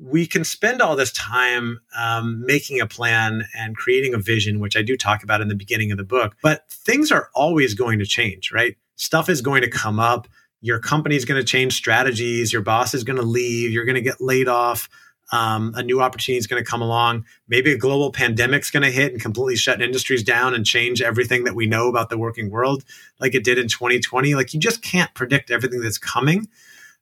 we 0.00 0.26
can 0.26 0.44
spend 0.44 0.80
all 0.80 0.96
this 0.96 1.12
time 1.12 1.80
um, 1.96 2.44
making 2.44 2.80
a 2.80 2.86
plan 2.86 3.44
and 3.56 3.76
creating 3.76 4.14
a 4.14 4.18
vision, 4.18 4.60
which 4.60 4.76
I 4.76 4.82
do 4.82 4.96
talk 4.96 5.22
about 5.22 5.40
in 5.40 5.48
the 5.48 5.54
beginning 5.54 5.90
of 5.90 5.98
the 5.98 6.04
book. 6.04 6.36
But 6.42 6.70
things 6.70 7.10
are 7.10 7.30
always 7.34 7.74
going 7.74 7.98
to 7.98 8.06
change, 8.06 8.52
right? 8.52 8.76
Stuff 8.96 9.28
is 9.28 9.40
going 9.40 9.62
to 9.62 9.70
come 9.70 9.98
up. 9.98 10.28
Your 10.60 10.78
company 10.78 11.16
is 11.16 11.24
going 11.24 11.40
to 11.40 11.46
change 11.46 11.74
strategies. 11.74 12.52
Your 12.52 12.62
boss 12.62 12.94
is 12.94 13.04
going 13.04 13.18
to 13.18 13.24
leave. 13.24 13.70
You're 13.70 13.84
going 13.84 13.96
to 13.96 14.00
get 14.00 14.20
laid 14.20 14.48
off. 14.48 14.88
Um, 15.30 15.74
a 15.76 15.82
new 15.82 16.00
opportunity 16.00 16.38
is 16.38 16.46
going 16.46 16.62
to 16.62 16.68
come 16.68 16.80
along. 16.80 17.26
Maybe 17.48 17.70
a 17.72 17.76
global 17.76 18.10
pandemic 18.10 18.62
is 18.62 18.70
going 18.70 18.82
to 18.82 18.90
hit 18.90 19.12
and 19.12 19.20
completely 19.20 19.56
shut 19.56 19.82
industries 19.82 20.22
down 20.22 20.54
and 20.54 20.64
change 20.64 21.02
everything 21.02 21.44
that 21.44 21.54
we 21.54 21.66
know 21.66 21.88
about 21.88 22.08
the 22.08 22.16
working 22.16 22.50
world, 22.50 22.82
like 23.20 23.34
it 23.34 23.44
did 23.44 23.58
in 23.58 23.68
2020. 23.68 24.34
Like 24.34 24.54
you 24.54 24.60
just 24.60 24.82
can't 24.82 25.12
predict 25.14 25.50
everything 25.50 25.80
that's 25.80 25.98
coming. 25.98 26.48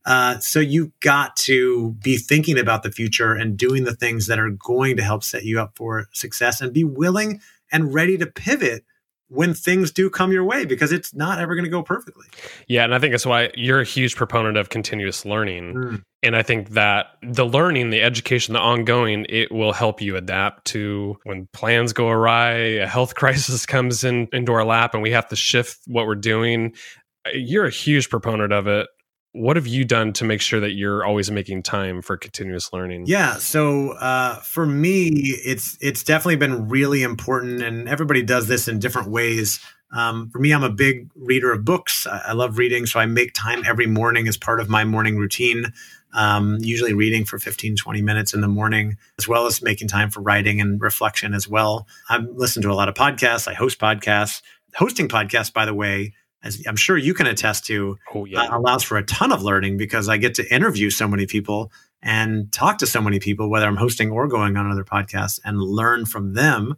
Uh, 0.07 0.39
so 0.39 0.61
you've 0.61 0.99
got 1.01 1.37
to 1.37 1.91
be 2.03 2.17
thinking 2.17 2.59
about 2.59 2.85
the 2.85 2.93
future 2.93 3.33
and 3.33 3.57
doing 3.57 3.85
the 3.85 3.95
things 3.95 4.29
that 4.29 4.39
are 4.39 4.51
going 4.51 4.97
to 4.97 5.03
help 5.03 5.25
set 5.25 5.45
you 5.45 5.61
up 5.61 5.73
for 5.75 6.07
success 6.13 6.61
and 6.61 6.73
be 6.73 6.85
willing 6.85 7.41
and 7.73 7.93
ready 7.93 8.17
to 8.17 8.27
pivot 8.27 8.85
when 9.29 9.53
things 9.53 9.91
do 9.91 10.09
come 10.09 10.31
your 10.31 10.45
way 10.45 10.65
because 10.65 10.93
it's 10.93 11.13
not 11.13 11.41
ever 11.41 11.57
going 11.57 11.65
to 11.65 11.71
go 11.71 11.83
perfectly. 11.83 12.27
Yeah, 12.69 12.85
and 12.85 12.95
I 12.95 13.01
think 13.01 13.13
that's 13.13 13.27
why 13.27 13.51
you're 13.55 13.81
a 13.81 13.85
huge 13.85 14.15
proponent 14.15 14.57
of 14.57 14.69
continuous 14.69 15.25
learning. 15.25 15.75
Mm. 15.75 16.03
And 16.23 16.37
I 16.37 16.43
think 16.43 16.71
that 16.71 17.07
the 17.23 17.45
learning, 17.45 17.91
the 17.91 18.03
education, 18.03 18.55
the 18.55 18.61
ongoing, 18.61 19.27
it 19.29 19.51
will 19.51 19.73
help 19.73 20.01
you 20.01 20.17
adapt 20.17 20.67
to 20.67 21.17
when 21.25 21.49
plans 21.53 21.93
go 21.93 22.09
awry, 22.09 22.53
a 22.53 22.87
health 22.87 23.15
crisis 23.17 23.67
comes 23.67 24.05
in 24.05 24.29
into 24.33 24.53
our 24.53 24.65
lap 24.65 24.95
and 24.95 25.03
we 25.03 25.11
have 25.11 25.29
to 25.29 25.37
shift 25.37 25.79
what 25.87 26.07
we're 26.07 26.15
doing. 26.15 26.75
You're 27.35 27.67
a 27.67 27.71
huge 27.71 28.09
proponent 28.09 28.53
of 28.53 28.69
it 28.69 28.87
what 29.37 29.57
have 29.57 29.67
you 29.67 29.85
done 29.85 30.13
to 30.15 30.25
make 30.25 30.41
sure 30.41 30.61
that 30.61 30.73
you're 30.73 31.05
always 31.05 31.31
making 31.31 31.63
time 31.63 32.03
for 32.03 32.17
continuous 32.17 32.73
learning? 32.73 33.05
Yeah 33.07 33.35
so 33.35 33.93
uh, 33.93 34.37
for 34.41 34.67
me 34.67 35.09
it's 35.45 35.77
it's 35.81 36.03
definitely 36.03 36.37
been 36.37 36.69
really 36.69 37.03
important 37.03 37.63
and 37.63 37.89
everybody 37.89 38.23
does 38.23 38.49
this 38.49 38.69
in 38.69 38.79
different 38.79 39.11
ways. 39.11 39.61
Um, 39.93 40.31
for 40.31 40.41
me 40.41 40.53
i'm 40.53 40.65
a 40.65 40.71
big 40.71 41.11
reader 41.15 41.53
of 41.53 41.65
books. 41.65 42.07
I, 42.09 42.23
I, 42.27 42.33
love 42.33 42.59
reading 42.59 42.87
so 42.87 42.99
i 42.99 43.07
make 43.07 43.35
time 43.35 43.63
every 43.65 43.87
morning 43.87 44.27
as 44.27 44.37
part 44.37 44.59
of 44.59 44.69
my 44.69 44.85
morning 44.85 45.17
routine 45.17 45.73
um, 46.13 46.57
usually 46.61 46.95
reading 46.95 47.25
for 47.25 47.39
15 47.39 47.77
20 47.77 48.03
minutes 48.03 48.35
in 48.35 48.41
the 48.41 48.49
morning 48.49 48.97
as 49.19 49.29
well 49.29 49.47
as 49.47 49.63
making 49.63 49.87
time 49.87 50.11
for 50.11 50.21
writing 50.21 50.61
and 50.61 50.81
reflection 50.81 51.35
as 51.35 51.49
well. 51.49 51.87
I 52.09 52.19
listen 52.19 52.63
to 52.63 52.71
a 52.71 52.75
lot 52.75 52.89
of 52.89 52.95
podcasts. 52.95 53.47
I 53.47 53.55
host 53.55 53.79
podcasts. 53.79 54.43
Hosting 54.75 55.09
podcasts 55.09 55.53
by 55.53 55.67
the 55.67 55.75
way 55.75 56.15
as 56.47 56.63
I'm 56.67 56.77
sure 56.77 56.97
you 56.97 57.13
can 57.13 57.27
attest 57.27 57.67
to, 57.67 57.99
oh, 58.15 58.25
yeah. 58.25 58.43
uh, 58.43 58.59
allows 58.59 58.83
for 58.83 58.97
a 58.97 59.03
ton 59.05 59.33
of 59.33 59.43
learning 59.43 59.77
because 59.77 60.09
I 60.09 60.17
get 60.17 60.35
to 60.37 60.55
interview 60.55 60.91
so 60.91 61.09
many 61.09 61.27
people 61.27 61.73
and 62.03 62.53
talk 62.53 62.79
to 62.79 62.87
so 62.87 63.01
many 63.01 63.19
people, 63.19 63.51
whether 63.51 63.67
I'm 63.67 63.77
hosting 63.77 64.11
or 64.11 64.29
going 64.29 64.57
on 64.57 64.71
other 64.71 64.85
podcasts, 64.85 65.41
and 65.45 65.61
learn 65.61 66.07
from 66.07 66.35
them. 66.35 66.77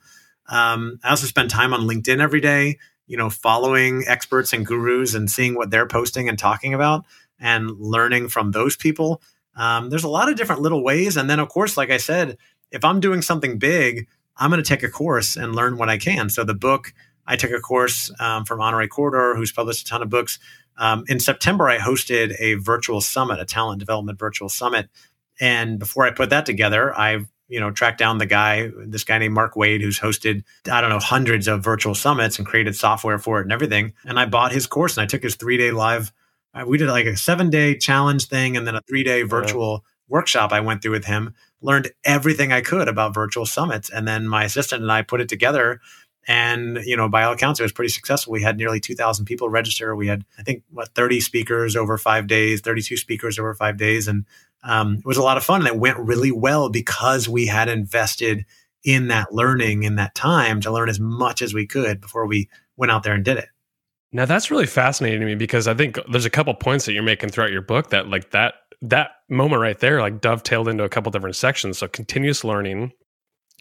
Um, 0.49 0.99
I 1.05 1.11
also 1.11 1.27
spend 1.27 1.51
time 1.51 1.75
on 1.75 1.83
LinkedIn 1.83 2.21
every 2.21 2.41
day, 2.41 2.79
you 3.07 3.17
know, 3.17 3.29
following 3.29 4.05
experts 4.07 4.53
and 4.53 4.65
gurus 4.65 5.15
and 5.15 5.31
seeing 5.31 5.55
what 5.55 5.71
they're 5.71 5.87
posting 5.87 6.29
and 6.29 6.39
talking 6.39 6.73
about 6.73 7.05
and 7.39 7.71
learning 7.79 8.29
from 8.29 8.53
those 8.53 8.77
people. 8.77 9.21
Um, 9.55 9.91
there's 9.91 10.05
a 10.05 10.09
lot 10.09 10.31
of 10.31 10.37
different 10.37 10.63
little 10.63 10.83
ways. 10.83 11.17
And 11.17 11.29
then, 11.29 11.41
of 11.41 11.49
course, 11.49 11.77
like 11.77 11.91
I 11.91 11.99
said, 11.99 12.39
if 12.71 12.85
I'm 12.85 13.01
doing 13.01 13.23
something 13.23 13.59
big, 13.59 14.07
I'm 14.37 14.51
going 14.51 14.63
to 14.63 14.69
take 14.69 14.83
a 14.83 14.89
course 14.89 15.37
and 15.37 15.55
learn 15.55 15.77
what 15.77 15.89
I 15.89 15.99
can. 15.99 16.31
So 16.31 16.45
the 16.45 16.55
book 16.55 16.95
I 17.29 17.37
took 17.37 17.53
a 17.53 17.61
course 17.61 18.11
um, 18.19 18.45
from 18.47 18.59
Honorée 18.59 18.89
Corder, 18.89 19.37
who's 19.37 19.53
published 19.53 19.83
a 19.83 19.85
ton 19.85 20.03
of 20.03 20.09
books. 20.09 20.39
Um, 20.79 21.05
in 21.09 21.21
September, 21.21 21.69
I 21.69 21.77
hosted 21.79 22.35
a 22.41 22.55
virtual 22.55 23.03
summit, 23.03 23.39
a 23.39 23.45
talent 23.45 23.81
development 23.81 24.19
virtual 24.19 24.49
summit. 24.49 24.89
And 25.39 25.79
before 25.79 26.07
I 26.07 26.11
put 26.11 26.31
that 26.31 26.47
together, 26.47 26.97
I 26.99 27.27
you 27.49 27.61
know 27.61 27.71
tracked 27.71 27.99
down 27.99 28.19
the 28.19 28.27
guy, 28.27 28.71
this 28.87 29.05
guy 29.05 29.19
named 29.19 29.35
Mark 29.35 29.57
Wade, 29.57 29.83
who's 29.83 30.01
hosted 30.01 30.43
I 30.71 30.81
don't 30.81 30.91
know 30.91 30.99
hundreds 30.99 31.49
of 31.49 31.63
virtual 31.63 31.95
summits 31.95 32.39
and 32.39 32.47
created 32.47 32.75
software 32.75 33.19
for 33.19 33.41
it 33.41 33.43
and 33.43 33.53
everything. 33.53 33.93
And 34.05 34.19
I 34.19 34.25
bought 34.27 34.53
his 34.53 34.67
course 34.67 34.97
and 34.97 35.03
I 35.03 35.07
took 35.07 35.23
his 35.23 35.37
three 35.37 35.59
day 35.59 35.71
live. 35.71 36.13
Uh, 36.55 36.65
we 36.67 36.79
did 36.79 36.89
like 36.89 37.07
a 37.07 37.17
seven 37.17 37.51
day 37.51 37.77
challenge 37.77 38.27
thing 38.27 38.57
and 38.57 38.67
then 38.67 38.75
a 38.75 38.81
three 38.89 39.05
day 39.05 39.23
virtual 39.23 39.85
workshop 40.09 40.53
I 40.53 40.61
went 40.61 40.83
through 40.83 40.93
with 40.93 41.05
him, 41.05 41.35
learned 41.61 41.91
everything 42.05 42.53
I 42.53 42.63
could 42.63 42.89
about 42.89 43.15
virtual 43.15 43.47
summits. 43.47 43.91
And 43.91 44.09
then 44.09 44.27
my 44.27 44.45
assistant 44.45 44.83
and 44.83 44.91
I 44.91 45.03
put 45.03 45.21
it 45.21 45.29
together. 45.29 45.81
And, 46.29 46.79
you 46.85 46.95
know, 46.95 47.09
by 47.09 47.25
all 47.25 47.33
accounts, 47.33 47.59
it 47.59 47.63
was 47.63 47.73
pretty 47.73 47.89
successful. 47.89 48.35
We 48.35 48.43
had 48.43 48.59
nearly 48.59 48.81
2,000 48.81 49.25
people 49.25 49.49
register. 49.49 49.97
We 49.97 50.09
had, 50.09 50.27
I 50.39 50.43
think, 50.43 50.63
what, 50.71 50.95
30 50.95 51.21
speakers 51.21 51.75
over 51.75 51.97
five 51.97 52.27
days, 52.27 52.61
32 52.61 52.99
speakers 52.99 53.39
over 53.39 53.55
five 53.55 53.79
days. 53.79 54.07
And 54.07 54.27
um, 54.63 54.97
it 54.99 55.07
was 55.07 55.17
a 55.17 55.23
lot 55.23 55.39
of 55.39 55.45
fun. 55.45 55.63
And 55.63 55.69
it 55.69 55.79
went 55.79 55.99
really 55.99 56.31
well 56.31 56.69
because 56.69 57.31
we 57.31 57.47
had 57.47 57.71
invested 57.71 58.45
in 58.85 59.09
that 59.09 59.33
learning 59.33 59.85
in 59.85 59.97
that 59.97 60.15
time 60.15 60.61
to 60.61 60.71
learn 60.71 60.91
as 60.91 61.01
much 61.01 61.41
as 61.41 61.55
we 61.55 61.67
could 61.67 62.01
before 62.01 62.27
we 62.27 62.51
went 62.77 62.93
out 62.93 63.03
there 63.05 63.15
and 63.15 63.25
did 63.25 63.39
it. 63.39 63.49
Now 64.13 64.25
that's 64.25 64.51
really 64.51 64.67
fascinating 64.67 65.21
to 65.21 65.27
me 65.27 65.35
because 65.35 65.67
I 65.67 65.75
think 65.75 65.99
there's 66.11 66.25
a 66.25 66.31
couple 66.31 66.55
points 66.55 66.87
that 66.87 66.93
you're 66.93 67.03
making 67.03 67.31
throughout 67.31 67.51
your 67.51 67.63
book 67.63 67.91
that 67.91 68.09
like 68.09 68.31
that 68.31 68.55
that 68.81 69.11
moment 69.29 69.61
right 69.61 69.79
there 69.79 70.01
like 70.01 70.21
dovetailed 70.21 70.69
into 70.69 70.85
a 70.85 70.89
couple 70.89 71.11
different 71.11 71.37
sections. 71.37 71.79
So 71.79 71.89
continuous 71.89 72.45
learning, 72.45 72.93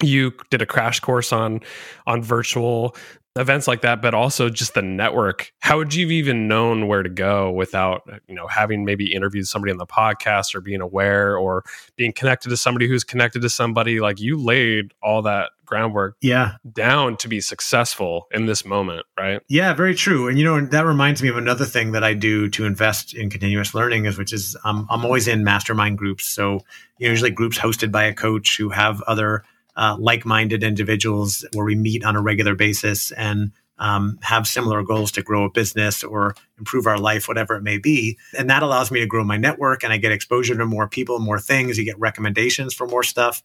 you 0.02 0.34
did 0.50 0.62
a 0.62 0.66
crash 0.66 1.00
course 1.00 1.32
on 1.32 1.62
on 2.06 2.22
virtual 2.22 2.96
events 3.38 3.68
like 3.68 3.82
that 3.82 4.02
but 4.02 4.14
also 4.14 4.50
just 4.50 4.74
the 4.74 4.82
network. 4.82 5.52
How 5.60 5.78
would 5.78 5.94
you 5.94 6.06
have 6.06 6.12
even 6.12 6.48
known 6.48 6.88
where 6.88 7.04
to 7.04 7.10
go 7.10 7.52
without 7.52 8.10
you 8.28 8.36
know 8.36 8.48
having 8.48 8.86
maybe 8.86 9.14
interviewed 9.14 9.48
somebody 9.48 9.72
on 9.72 9.78
the 9.78 9.88
podcast 9.88 10.56
or 10.56 10.62
being 10.62 10.82
aware 10.82 11.38
or 11.38 11.64
being 11.96 12.14
connected 12.14 12.50
to 12.50 12.58
somebody 12.58 12.88
who's 12.88 13.04
connected 13.04 13.42
to 13.42 13.50
somebody? 13.50 14.00
Like 14.00 14.20
you 14.20 14.38
laid 14.38 14.94
all 15.02 15.22
that 15.24 15.52
groundwork 15.66 16.16
yeah. 16.22 16.54
down 16.72 17.18
to 17.18 17.28
be 17.28 17.42
successful 17.42 18.28
in 18.32 18.46
this 18.46 18.66
moment 18.66 19.06
right? 19.20 19.42
Yeah 19.50 19.74
very 19.74 19.96
true. 19.96 20.28
And 20.28 20.38
you 20.38 20.46
know 20.46 20.66
that 20.66 20.86
reminds 20.86 21.22
me 21.22 21.30
of 21.30 21.38
another 21.38 21.66
thing 21.66 21.92
that 21.92 22.04
i 22.04 22.14
do 22.14 22.50
to 22.50 22.66
invest 22.66 23.14
in 23.14 23.30
continuous 23.30 23.74
learning 23.74 24.06
is 24.06 24.18
which 24.18 24.32
is 24.32 24.56
um, 24.64 24.88
i'm 24.90 25.04
always 25.04 25.28
in 25.28 25.44
mastermind 25.44 25.98
groups. 25.98 26.26
So 26.26 26.62
usually 26.98 27.32
groups 27.32 27.58
hosted 27.58 27.92
by 27.92 28.06
a 28.06 28.14
coach 28.14 28.58
who 28.58 28.70
have 28.70 29.02
other 29.04 29.44
uh, 29.78 29.96
like-minded 30.00 30.63
individuals 30.63 31.46
where 31.54 31.66
we 31.66 31.76
meet 31.76 32.04
on 32.04 32.16
a 32.16 32.22
regular 32.22 32.56
basis 32.56 33.12
and 33.12 33.52
um, 33.80 34.18
have 34.24 34.48
similar 34.48 34.82
goals 34.84 35.12
to 35.12 35.22
grow 35.22 35.46
a 35.46 35.52
business 35.52 36.04
or 36.04 36.36
improve 36.58 36.88
our 36.88 36.98
life, 36.98 37.28
whatever 37.28 37.56
it 37.56 37.62
may 37.62 37.78
be. 37.78 38.18
And 38.38 38.50
that 38.50 38.63
allows 38.63 38.90
me 38.90 39.00
to 39.02 39.06
grow 39.06 39.24
my 39.24 39.38
network 39.38 39.84
and 39.84 39.94
I 39.94 39.98
get 39.98 40.12
exposure 40.12 40.58
to 40.58 40.66
more 40.66 40.88
people, 40.88 41.20
more 41.20 41.40
things. 41.40 41.78
You 41.78 41.86
get 41.86 42.00
recommendations 42.00 42.74
for 42.74 42.88
more 42.88 43.04
stuff. 43.04 43.44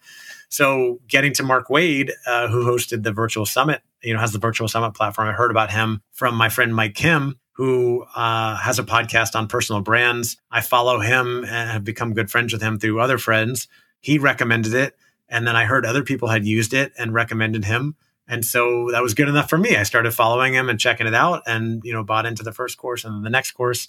So 0.48 1.00
getting 1.06 1.34
to 1.34 1.42
Mark 1.42 1.68
Wade, 1.68 2.12
uh, 2.26 2.48
who 2.48 2.64
hosted 2.64 3.02
the 3.02 3.12
virtual 3.12 3.46
summit, 3.46 3.82
you 4.02 4.14
know, 4.14 4.20
has 4.20 4.32
the 4.32 4.38
virtual 4.38 4.68
summit 4.68 4.94
platform. 4.94 5.28
I 5.28 5.32
heard 5.32 5.50
about 5.50 5.70
him 5.70 6.02
from 6.12 6.34
my 6.34 6.48
friend 6.48 6.74
Mike 6.74 6.94
Kim, 6.94 7.38
who 7.52 8.06
uh, 8.16 8.56
has 8.56 8.78
a 8.78 8.82
podcast 8.82 9.34
on 9.34 9.48
personal 9.48 9.82
brands. 9.82 10.38
I 10.50 10.62
follow 10.62 10.98
him 11.00 11.44
and 11.44 11.70
have 11.70 11.84
become 11.84 12.14
good 12.14 12.30
friends 12.30 12.52
with 12.52 12.62
him 12.62 12.78
through 12.78 13.00
other 13.00 13.18
friends. 13.18 13.68
He 14.00 14.18
recommended 14.18 14.72
it. 14.72 14.96
And 15.32 15.46
then 15.46 15.56
I 15.56 15.64
heard 15.64 15.86
other 15.86 16.02
people 16.04 16.28
had 16.28 16.46
used 16.46 16.74
it 16.74 16.92
and 16.98 17.14
recommended 17.14 17.64
him. 17.64 17.96
And 18.28 18.44
so 18.44 18.90
that 18.92 19.02
was 19.02 19.14
good 19.14 19.28
enough 19.28 19.48
for 19.48 19.58
me. 19.58 19.76
I 19.76 19.82
started 19.82 20.12
following 20.12 20.52
him 20.52 20.68
and 20.68 20.78
checking 20.78 21.06
it 21.06 21.14
out 21.14 21.42
and, 21.46 21.82
you 21.84 21.92
know, 21.92 22.04
bought 22.04 22.26
into 22.26 22.42
the 22.42 22.52
first 22.52 22.76
course 22.76 23.04
and 23.04 23.24
the 23.24 23.30
next 23.30 23.52
course. 23.52 23.88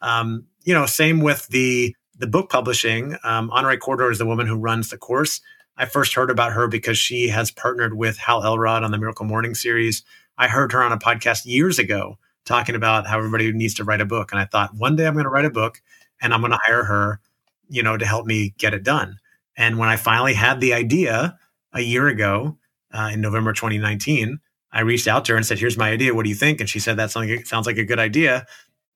Um, 0.00 0.46
you 0.62 0.72
know, 0.72 0.86
same 0.86 1.20
with 1.20 1.48
the 1.48 1.94
the 2.16 2.28
book 2.28 2.48
publishing. 2.48 3.16
Um, 3.24 3.50
Honorée 3.50 3.78
Corder 3.78 4.08
is 4.08 4.18
the 4.18 4.26
woman 4.26 4.46
who 4.46 4.56
runs 4.56 4.90
the 4.90 4.96
course. 4.96 5.40
I 5.76 5.86
first 5.86 6.14
heard 6.14 6.30
about 6.30 6.52
her 6.52 6.68
because 6.68 6.96
she 6.96 7.28
has 7.28 7.50
partnered 7.50 7.96
with 7.96 8.16
Hal 8.16 8.44
Elrod 8.44 8.84
on 8.84 8.92
the 8.92 8.98
Miracle 8.98 9.26
Morning 9.26 9.56
series. 9.56 10.04
I 10.38 10.46
heard 10.46 10.70
her 10.70 10.82
on 10.82 10.92
a 10.92 10.96
podcast 10.96 11.44
years 11.44 11.80
ago 11.80 12.18
talking 12.44 12.76
about 12.76 13.08
how 13.08 13.18
everybody 13.18 13.50
needs 13.52 13.74
to 13.74 13.84
write 13.84 14.00
a 14.00 14.06
book. 14.06 14.30
And 14.30 14.40
I 14.40 14.44
thought 14.44 14.74
one 14.76 14.94
day 14.94 15.06
I'm 15.06 15.14
going 15.14 15.24
to 15.24 15.30
write 15.30 15.44
a 15.44 15.50
book 15.50 15.82
and 16.22 16.32
I'm 16.32 16.40
going 16.40 16.52
to 16.52 16.58
hire 16.62 16.84
her, 16.84 17.20
you 17.68 17.82
know, 17.82 17.96
to 17.96 18.06
help 18.06 18.26
me 18.26 18.54
get 18.58 18.74
it 18.74 18.84
done. 18.84 19.18
And 19.56 19.78
when 19.78 19.88
I 19.88 19.96
finally 19.96 20.34
had 20.34 20.60
the 20.60 20.74
idea 20.74 21.38
a 21.72 21.80
year 21.80 22.08
ago 22.08 22.58
uh, 22.92 23.10
in 23.12 23.20
November 23.20 23.52
2019, 23.52 24.38
I 24.72 24.80
reached 24.80 25.06
out 25.06 25.24
to 25.26 25.32
her 25.32 25.36
and 25.36 25.46
said, 25.46 25.58
"Here's 25.58 25.78
my 25.78 25.90
idea. 25.90 26.14
What 26.14 26.24
do 26.24 26.28
you 26.28 26.34
think?" 26.34 26.60
And 26.60 26.68
she 26.68 26.80
said, 26.80 26.96
"That 26.96 27.10
sounds 27.10 27.48
sounds 27.48 27.66
like 27.66 27.78
a 27.78 27.84
good 27.84 28.00
idea. 28.00 28.46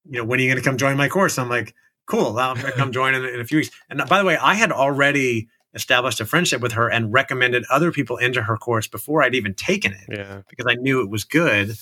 You 0.04 0.18
know, 0.18 0.24
when 0.24 0.40
are 0.40 0.42
you 0.42 0.48
going 0.48 0.62
to 0.62 0.68
come 0.68 0.76
join 0.76 0.96
my 0.96 1.08
course?" 1.08 1.38
I'm 1.38 1.48
like, 1.48 1.74
"Cool, 2.06 2.38
I'll 2.38 2.56
come 2.76 2.92
join 2.92 3.14
in, 3.14 3.24
in 3.24 3.40
a 3.40 3.44
few 3.44 3.58
weeks." 3.58 3.70
And 3.88 4.02
by 4.08 4.18
the 4.18 4.24
way, 4.24 4.36
I 4.36 4.54
had 4.54 4.72
already 4.72 5.48
established 5.74 6.20
a 6.20 6.26
friendship 6.26 6.60
with 6.60 6.72
her 6.72 6.90
and 6.90 7.12
recommended 7.12 7.64
other 7.70 7.92
people 7.92 8.16
into 8.16 8.42
her 8.42 8.56
course 8.56 8.88
before 8.88 9.22
I'd 9.22 9.34
even 9.34 9.54
taken 9.54 9.92
it 9.92 10.08
yeah. 10.08 10.42
because 10.48 10.66
I 10.68 10.74
knew 10.74 11.00
it 11.02 11.10
was 11.10 11.24
good. 11.24 11.76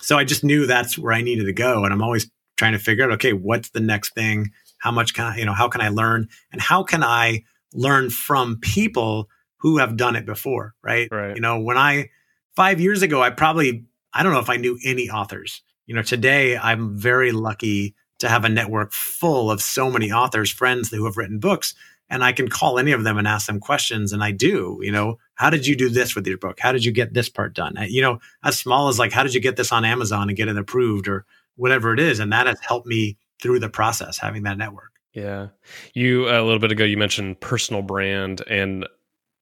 So 0.00 0.18
I 0.18 0.24
just 0.24 0.44
knew 0.44 0.66
that's 0.66 0.98
where 0.98 1.12
I 1.12 1.22
needed 1.22 1.46
to 1.46 1.52
go. 1.52 1.84
And 1.84 1.92
I'm 1.92 2.02
always 2.02 2.30
trying 2.56 2.72
to 2.72 2.78
figure 2.78 3.04
out, 3.04 3.12
okay, 3.12 3.32
what's 3.32 3.70
the 3.70 3.80
next 3.80 4.14
thing? 4.14 4.52
How 4.78 4.90
much 4.90 5.14
can 5.14 5.24
I, 5.24 5.36
you 5.38 5.44
know, 5.44 5.52
how 5.52 5.68
can 5.68 5.80
I 5.80 5.88
learn? 5.88 6.28
And 6.52 6.60
how 6.60 6.82
can 6.82 7.02
I 7.02 7.44
learn 7.72 8.10
from 8.10 8.58
people 8.60 9.28
who 9.58 9.78
have 9.78 9.96
done 9.96 10.16
it 10.16 10.26
before, 10.26 10.74
right? 10.82 11.08
Right. 11.10 11.34
You 11.34 11.40
know, 11.40 11.60
when 11.60 11.76
I 11.76 12.10
five 12.56 12.80
years 12.80 13.02
ago, 13.02 13.22
I 13.22 13.30
probably 13.30 13.84
I 14.12 14.22
don't 14.22 14.32
know 14.32 14.40
if 14.40 14.50
I 14.50 14.56
knew 14.56 14.78
any 14.84 15.10
authors. 15.10 15.62
You 15.86 15.94
know, 15.94 16.02
today 16.02 16.56
I'm 16.56 16.96
very 16.96 17.32
lucky 17.32 17.94
to 18.18 18.28
have 18.28 18.44
a 18.44 18.48
network 18.48 18.92
full 18.92 19.50
of 19.50 19.62
so 19.62 19.90
many 19.90 20.12
authors, 20.12 20.50
friends 20.50 20.90
who 20.90 21.04
have 21.04 21.16
written 21.16 21.38
books, 21.38 21.74
and 22.08 22.22
I 22.22 22.32
can 22.32 22.48
call 22.48 22.78
any 22.78 22.92
of 22.92 23.02
them 23.02 23.18
and 23.18 23.26
ask 23.26 23.46
them 23.46 23.60
questions, 23.60 24.12
and 24.12 24.22
I 24.22 24.30
do. 24.30 24.78
You 24.82 24.92
know, 24.92 25.18
how 25.34 25.50
did 25.50 25.66
you 25.66 25.74
do 25.76 25.88
this 25.88 26.14
with 26.14 26.26
your 26.26 26.38
book? 26.38 26.60
How 26.60 26.72
did 26.72 26.84
you 26.84 26.92
get 26.92 27.14
this 27.14 27.28
part 27.28 27.54
done? 27.54 27.78
Uh, 27.78 27.82
you 27.82 28.02
know, 28.02 28.18
as 28.44 28.58
small 28.58 28.88
as 28.88 28.98
like, 28.98 29.12
how 29.12 29.22
did 29.22 29.34
you 29.34 29.40
get 29.40 29.56
this 29.56 29.72
on 29.72 29.84
Amazon 29.84 30.28
and 30.28 30.36
get 30.36 30.48
it 30.48 30.58
approved 30.58 31.08
or 31.08 31.24
whatever 31.56 31.92
it 31.92 32.00
is, 32.00 32.18
and 32.18 32.32
that 32.32 32.46
has 32.46 32.58
helped 32.60 32.86
me 32.86 33.16
through 33.40 33.58
the 33.58 33.68
process 33.68 34.18
having 34.18 34.44
that 34.44 34.58
network. 34.58 34.92
Yeah. 35.12 35.48
You, 35.94 36.28
a 36.28 36.42
little 36.42 36.58
bit 36.58 36.72
ago, 36.72 36.84
you 36.84 36.96
mentioned 36.96 37.40
personal 37.40 37.82
brand, 37.82 38.42
and 38.48 38.86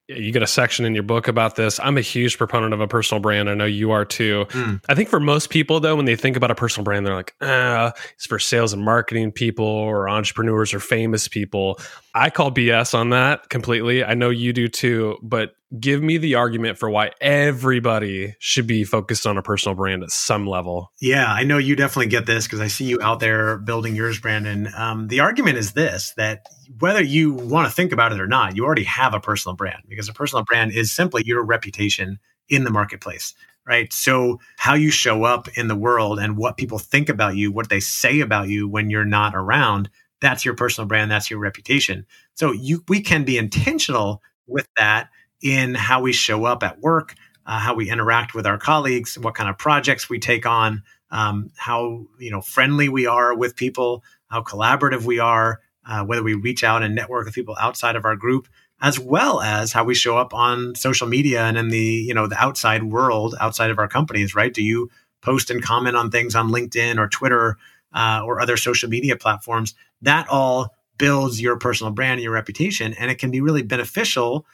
you 0.08 0.32
get 0.32 0.42
a 0.42 0.46
section 0.46 0.86
in 0.86 0.94
your 0.94 1.02
book 1.02 1.28
about 1.28 1.56
this. 1.56 1.78
I'm 1.80 1.98
a 1.98 2.02
huge 2.02 2.38
proponent 2.38 2.72
of 2.72 2.80
a 2.80 2.88
personal 2.88 3.20
brand. 3.20 3.50
I 3.50 3.54
know 3.54 3.66
you 3.66 3.90
are 3.90 4.06
too. 4.06 4.46
Mm. 4.50 4.82
I 4.88 4.94
think 4.94 5.10
for 5.10 5.20
most 5.20 5.50
people, 5.50 5.80
though, 5.80 5.96
when 5.96 6.06
they 6.06 6.16
think 6.16 6.34
about 6.34 6.50
a 6.50 6.54
personal 6.54 6.84
brand, 6.84 7.04
they're 7.04 7.14
like, 7.14 7.34
ah, 7.42 7.92
it's 8.14 8.24
for 8.24 8.38
sales 8.38 8.72
and 8.72 8.82
marketing 8.82 9.32
people 9.32 9.66
or 9.66 10.08
entrepreneurs 10.08 10.72
or 10.72 10.80
famous 10.80 11.28
people. 11.28 11.78
I 12.14 12.30
call 12.30 12.50
BS 12.50 12.94
on 12.94 13.10
that 13.10 13.50
completely. 13.50 14.02
I 14.02 14.14
know 14.14 14.30
you 14.30 14.54
do 14.54 14.66
too, 14.66 15.18
but 15.22 15.54
give 15.78 16.02
me 16.02 16.16
the 16.18 16.34
argument 16.34 16.78
for 16.78 16.88
why 16.88 17.10
everybody 17.20 18.34
should 18.38 18.66
be 18.66 18.84
focused 18.84 19.26
on 19.26 19.36
a 19.36 19.42
personal 19.42 19.74
brand 19.74 20.02
at 20.02 20.10
some 20.10 20.46
level. 20.46 20.92
Yeah, 21.00 21.26
I 21.26 21.44
know 21.44 21.58
you 21.58 21.76
definitely 21.76 22.08
get 22.08 22.26
this 22.26 22.46
because 22.46 22.60
I 22.60 22.68
see 22.68 22.84
you 22.84 22.98
out 23.02 23.20
there 23.20 23.58
building 23.58 23.94
yours, 23.94 24.18
Brandon. 24.18 24.68
Um, 24.76 25.08
the 25.08 25.20
argument 25.20 25.58
is 25.58 25.72
this 25.72 26.12
that 26.16 26.46
whether 26.78 27.02
you 27.02 27.32
want 27.32 27.68
to 27.68 27.74
think 27.74 27.92
about 27.92 28.12
it 28.12 28.20
or 28.20 28.26
not, 28.26 28.56
you 28.56 28.64
already 28.64 28.84
have 28.84 29.14
a 29.14 29.20
personal 29.20 29.56
brand 29.56 29.82
because 29.88 30.08
a 30.08 30.14
personal 30.14 30.44
brand 30.44 30.72
is 30.72 30.92
simply 30.92 31.22
your 31.24 31.44
reputation 31.44 32.18
in 32.48 32.64
the 32.64 32.70
marketplace. 32.70 33.34
Right. 33.66 33.92
So, 33.92 34.40
how 34.56 34.72
you 34.72 34.90
show 34.90 35.24
up 35.24 35.46
in 35.48 35.68
the 35.68 35.76
world 35.76 36.18
and 36.18 36.38
what 36.38 36.56
people 36.56 36.78
think 36.78 37.10
about 37.10 37.36
you, 37.36 37.52
what 37.52 37.68
they 37.68 37.80
say 37.80 38.20
about 38.20 38.48
you 38.48 38.66
when 38.66 38.88
you're 38.88 39.04
not 39.04 39.34
around, 39.34 39.90
that's 40.22 40.42
your 40.42 40.54
personal 40.54 40.88
brand, 40.88 41.10
that's 41.10 41.28
your 41.28 41.38
reputation. 41.38 42.06
So, 42.32 42.52
you 42.52 42.82
we 42.88 43.02
can 43.02 43.24
be 43.24 43.36
intentional 43.36 44.22
with 44.46 44.66
that 44.78 45.10
in 45.42 45.74
how 45.74 46.00
we 46.00 46.12
show 46.12 46.44
up 46.44 46.62
at 46.62 46.80
work, 46.80 47.14
uh, 47.46 47.58
how 47.58 47.74
we 47.74 47.90
interact 47.90 48.34
with 48.34 48.46
our 48.46 48.58
colleagues, 48.58 49.18
what 49.18 49.34
kind 49.34 49.48
of 49.48 49.58
projects 49.58 50.08
we 50.08 50.18
take 50.18 50.46
on, 50.46 50.82
um, 51.10 51.50
how 51.56 52.06
you 52.18 52.30
know 52.30 52.40
friendly 52.40 52.88
we 52.88 53.06
are 53.06 53.34
with 53.34 53.56
people, 53.56 54.02
how 54.28 54.42
collaborative 54.42 55.04
we 55.04 55.18
are, 55.18 55.60
uh, 55.86 56.04
whether 56.04 56.22
we 56.22 56.34
reach 56.34 56.62
out 56.62 56.82
and 56.82 56.94
network 56.94 57.24
with 57.24 57.34
people 57.34 57.56
outside 57.58 57.96
of 57.96 58.04
our 58.04 58.16
group, 58.16 58.48
as 58.80 58.98
well 58.98 59.40
as 59.40 59.72
how 59.72 59.84
we 59.84 59.94
show 59.94 60.16
up 60.18 60.34
on 60.34 60.74
social 60.74 61.08
media 61.08 61.42
and 61.42 61.56
in 61.56 61.68
the 61.68 61.78
you 61.78 62.14
know 62.14 62.26
the 62.26 62.38
outside 62.38 62.84
world, 62.84 63.34
outside 63.40 63.70
of 63.70 63.78
our 63.78 63.88
companies. 63.88 64.34
Right? 64.34 64.52
Do 64.52 64.62
you 64.62 64.90
post 65.22 65.50
and 65.50 65.62
comment 65.62 65.96
on 65.96 66.10
things 66.10 66.34
on 66.34 66.50
LinkedIn 66.50 66.98
or 66.98 67.08
Twitter 67.08 67.56
uh, 67.92 68.22
or 68.24 68.40
other 68.40 68.56
social 68.56 68.88
media 68.88 69.16
platforms? 69.16 69.74
That 70.02 70.28
all 70.28 70.74
builds 70.98 71.40
your 71.40 71.56
personal 71.56 71.92
brand 71.92 72.14
and 72.14 72.22
your 72.22 72.32
reputation, 72.32 72.92
and 72.94 73.10
it 73.10 73.18
can 73.18 73.30
be 73.30 73.40
really 73.40 73.62
beneficial 73.62 74.44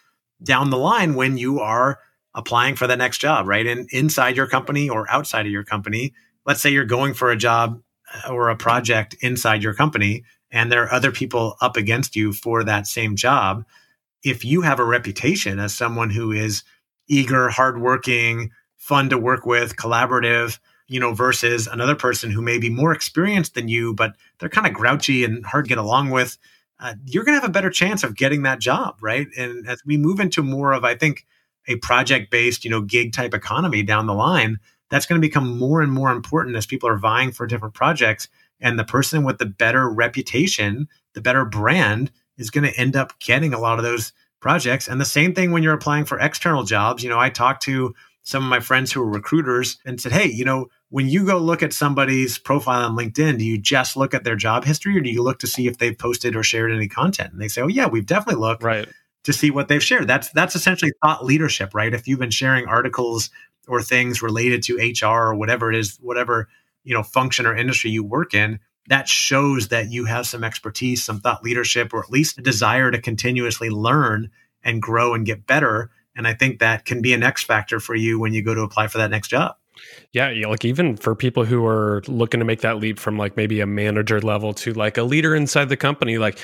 down 0.42 0.70
the 0.70 0.79
line 0.79 1.14
when 1.14 1.38
you 1.38 1.61
are 1.61 1.99
applying 2.35 2.77
for 2.77 2.87
the 2.87 2.97
next 2.97 3.18
job, 3.18 3.47
right? 3.47 3.66
And 3.66 3.88
inside 3.90 4.37
your 4.37 4.47
company 4.47 4.88
or 4.88 5.11
outside 5.11 5.47
of 5.47 5.53
your 5.53 5.64
company, 5.64 6.14
let's 6.44 6.61
say 6.61 6.70
you're 6.70 6.85
going 6.85 7.14
for 7.14 7.31
a 7.31 7.37
job 7.37 7.81
uh, 8.12 8.33
or 8.33 8.49
a 8.49 8.57
project 8.57 9.16
inside 9.20 9.62
your 9.62 9.75
company 9.75 10.25
and 10.55 10.70
there 10.70 10.85
are 10.85 10.92
other 10.92 11.11
people 11.11 11.57
up 11.61 11.77
against 11.77 12.14
you 12.14 12.33
for 12.33 12.62
that 12.62 12.87
same 12.87 13.16
job. 13.16 13.64
If 14.23 14.44
you 14.44 14.62
have 14.62 14.79
a 14.79 14.85
reputation 14.85 15.59
as 15.59 15.75
someone 15.75 16.11
who 16.11 16.31
is 16.31 16.62
eager, 17.09 17.49
hardworking, 17.49 18.53
fun 18.77 19.11
to 19.11 19.18
work 19.18 19.44
with, 19.44 19.77
collaborative, 19.77 20.61
you 20.87 21.01
know, 21.01 21.12
versus 21.12 21.66
another 21.66 21.97
person 21.97 22.31
who 22.31 22.40
may 22.40 22.59
be 22.59 22.70
more 22.70 22.92
experienced 22.92 23.55
than 23.55 23.66
you, 23.66 23.94
but 23.94 24.14
they're 24.38 24.49
kind 24.49 24.66
of 24.66 24.73
grouchy 24.73 25.25
and 25.25 25.44
hard 25.44 25.64
to 25.64 25.68
get 25.68 25.79
along 25.79 26.11
with, 26.11 26.38
uh, 26.81 26.95
you're 27.05 27.25
going 27.25 27.37
to 27.37 27.41
have 27.41 27.49
a 27.49 27.53
better 27.53 27.71
chance 27.71 28.03
of 28.03 28.17
getting 28.17 28.43
that 28.43 28.61
job, 28.61 28.97
right? 29.01 29.27
And 29.37 29.67
as 29.69 29.83
we 29.85 29.97
move 29.97 30.21
into 30.21 30.43
more 30.43 30.73
of, 30.73 30.85
I 30.85 30.95
think, 30.95 31.27
a 31.67 31.77
project 31.77 32.31
based, 32.31 32.65
you 32.65 32.71
know, 32.71 32.81
gig 32.81 33.13
type 33.13 33.33
economy 33.33 33.83
down 33.83 34.07
the 34.07 34.15
line, 34.15 34.59
that's 34.91 35.07
going 35.07 35.21
to 35.21 35.27
become 35.27 35.59
more 35.59 35.81
and 35.81 35.93
more 35.93 36.11
important 36.11 36.57
as 36.57 36.67
people 36.67 36.89
are 36.89 36.99
vying 36.99 37.33
for 37.33 37.47
different 37.47 37.75
projects. 37.75 38.29
And 38.61 38.79
the 38.79 38.85
person 38.85 39.25
with 39.25 39.39
the 39.39 39.47
better 39.47 39.89
reputation, 39.89 40.89
the 41.15 41.21
better 41.21 41.45
brand, 41.45 42.11
is 42.37 42.51
going 42.51 42.65
to 42.65 42.79
end 42.79 42.97
up 42.97 43.19
getting 43.19 43.55
a 43.55 43.59
lot 43.59 43.79
of 43.79 43.85
those 43.85 44.13
projects. 44.41 44.89
And 44.89 45.01
the 45.01 45.07
same 45.07 45.35
thing 45.35 45.53
when 45.53 45.63
you're 45.63 45.73
applying 45.73 46.05
for 46.05 46.19
external 46.19 46.65
jobs. 46.65 47.03
You 47.03 47.09
know, 47.09 47.19
I 47.19 47.31
talked 47.31 47.63
to 47.63 47.95
some 48.25 48.43
of 48.43 48.49
my 48.49 48.59
friends 48.59 48.91
who 48.91 49.03
are 49.03 49.07
recruiters 49.07 49.77
and 49.85 50.01
said, 50.01 50.11
Hey, 50.11 50.27
you 50.27 50.45
know, 50.45 50.69
when 50.89 51.09
you 51.09 51.27
go 51.27 51.39
look 51.39 51.63
at 51.63 51.75
somebody's 51.75 52.39
profile 52.39 52.89
on 52.89 52.97
LinkedIn, 52.97 53.39
do 53.39 53.45
you 53.45 53.59
just 53.59 53.97
look 53.97 54.15
at 54.15 54.25
their 54.25 54.35
job 54.35 54.65
history 54.65 54.97
or 54.97 55.03
do 55.03 55.11
you 55.11 55.23
look 55.23 55.39
to 55.41 55.47
see 55.47 55.67
if 55.67 55.79
they've 55.79 55.97
posted 55.97 56.35
or 56.35 56.43
shared 56.43 56.73
any 56.73 56.89
content? 56.89 57.33
And 57.33 57.41
they 57.41 57.49
say, 57.49 57.61
Oh, 57.63 57.69
yeah, 57.69 57.87
we've 57.87 58.07
definitely 58.07 58.41
looked 58.41 58.63
right. 58.63 58.89
to 59.25 59.33
see 59.33 59.51
what 59.51 59.69
they've 59.69 59.85
shared. 59.85 60.09
That's 60.09 60.31
that's 60.31 60.57
essentially 60.57 60.93
thought 61.05 61.25
leadership, 61.25 61.75
right? 61.75 61.93
If 61.93 62.09
you've 62.09 62.19
been 62.19 62.31
sharing 62.31 62.67
articles 62.67 63.29
or 63.69 63.83
things 63.83 64.23
related 64.23 64.63
to 64.65 64.77
HR 64.77 65.29
or 65.29 65.35
whatever 65.35 65.71
it 65.71 65.77
is, 65.77 65.99
whatever, 66.01 66.49
you 66.83 66.95
know, 66.95 67.03
function 67.03 67.45
or 67.45 67.55
industry 67.55 67.91
you 67.91 68.03
work 68.03 68.33
in, 68.33 68.59
that 68.89 69.07
shows 69.07 69.69
that 69.69 69.91
you 69.91 70.07
have 70.07 70.27
some 70.27 70.45
expertise, 70.45 71.05
some 71.05 71.21
thought 71.21 71.45
leadership, 71.45 71.93
or 71.93 72.03
at 72.03 72.11
least 72.11 72.39
a 72.39 72.43
desire 72.43 72.91
to 72.91 73.01
continuously 73.01 73.69
learn 73.69 74.31
and 74.63 74.81
grow 74.81 75.13
and 75.13 75.27
get 75.27 75.47
better 75.47 75.91
and 76.16 76.27
I 76.27 76.35
think 76.35 76.59
that 76.61 76.85
can 76.85 77.03
be 77.03 77.12
an 77.12 77.22
X 77.22 77.42
factor 77.42 77.81
for 77.81 77.94
you 77.94 78.18
when 78.18 78.33
you 78.33 78.42
go 78.42 78.55
to 78.55 78.62
apply 78.62 78.88
for 78.88 78.98
that 78.98 79.11
next 79.11 79.29
job. 79.29 79.57
Yeah, 80.12 80.33
like 80.48 80.64
even 80.64 80.96
for 80.96 81.14
people 81.14 81.44
who 81.44 81.64
are 81.66 82.03
looking 82.07 82.40
to 82.40 82.46
make 82.46 82.61
that 82.61 82.79
leap 82.79 82.98
from 82.98 83.18
like 83.18 83.37
maybe 83.37 83.61
a 83.61 83.66
manager 83.66 84.20
level 84.20 84.55
to 84.55 84.72
like 84.72 84.96
a 84.96 85.03
leader 85.03 85.35
inside 85.35 85.68
the 85.68 85.77
company, 85.77 86.18
like 86.18 86.38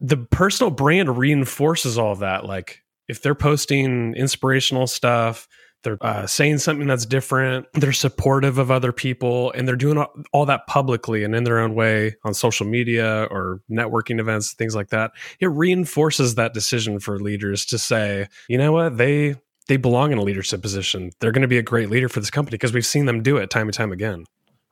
the 0.00 0.16
personal 0.16 0.70
brand 0.70 1.16
reinforces 1.16 1.96
all 1.96 2.16
that. 2.16 2.44
Like 2.44 2.82
if 3.08 3.22
they're 3.22 3.36
posting 3.36 4.14
inspirational 4.14 4.86
stuff, 4.86 5.46
they're 5.82 5.98
uh, 6.00 6.26
saying 6.26 6.58
something 6.58 6.86
that's 6.86 7.06
different 7.06 7.66
they're 7.74 7.92
supportive 7.92 8.58
of 8.58 8.70
other 8.70 8.92
people 8.92 9.52
and 9.52 9.66
they're 9.66 9.76
doing 9.76 9.98
all, 9.98 10.12
all, 10.32 10.46
that 10.46 10.66
publicly 10.66 11.24
and 11.24 11.34
in 11.34 11.44
their 11.44 11.58
own 11.58 11.74
way 11.74 12.16
on 12.24 12.34
social 12.34 12.66
media 12.66 13.26
or 13.30 13.60
networking 13.70 14.20
events 14.20 14.52
things 14.52 14.74
like 14.74 14.88
that. 14.88 15.12
It 15.40 15.46
reinforces 15.46 16.34
that 16.36 16.54
decision 16.54 16.98
for 16.98 17.18
leaders 17.18 17.64
to 17.66 17.78
say 17.78 18.28
you 18.48 18.58
know 18.58 18.72
what? 18.72 18.96
They 18.96 19.36
they 19.68 19.76
belong 19.76 20.10
in 20.12 20.18
a 20.18 20.22
leadership 20.22 20.60
position. 20.60 21.12
They're 21.20 21.32
going 21.32 21.42
to 21.42 21.48
be 21.48 21.58
a 21.58 21.62
great 21.62 21.88
leader 21.88 22.08
for 22.08 22.20
this 22.20 22.30
company 22.30 22.56
because 22.56 22.72
we've 22.72 22.86
seen 22.86 23.06
them 23.06 23.22
do 23.22 23.36
it 23.36 23.50
time 23.50 23.68
and 23.68 23.74
time 23.74 23.92
again 23.92 24.24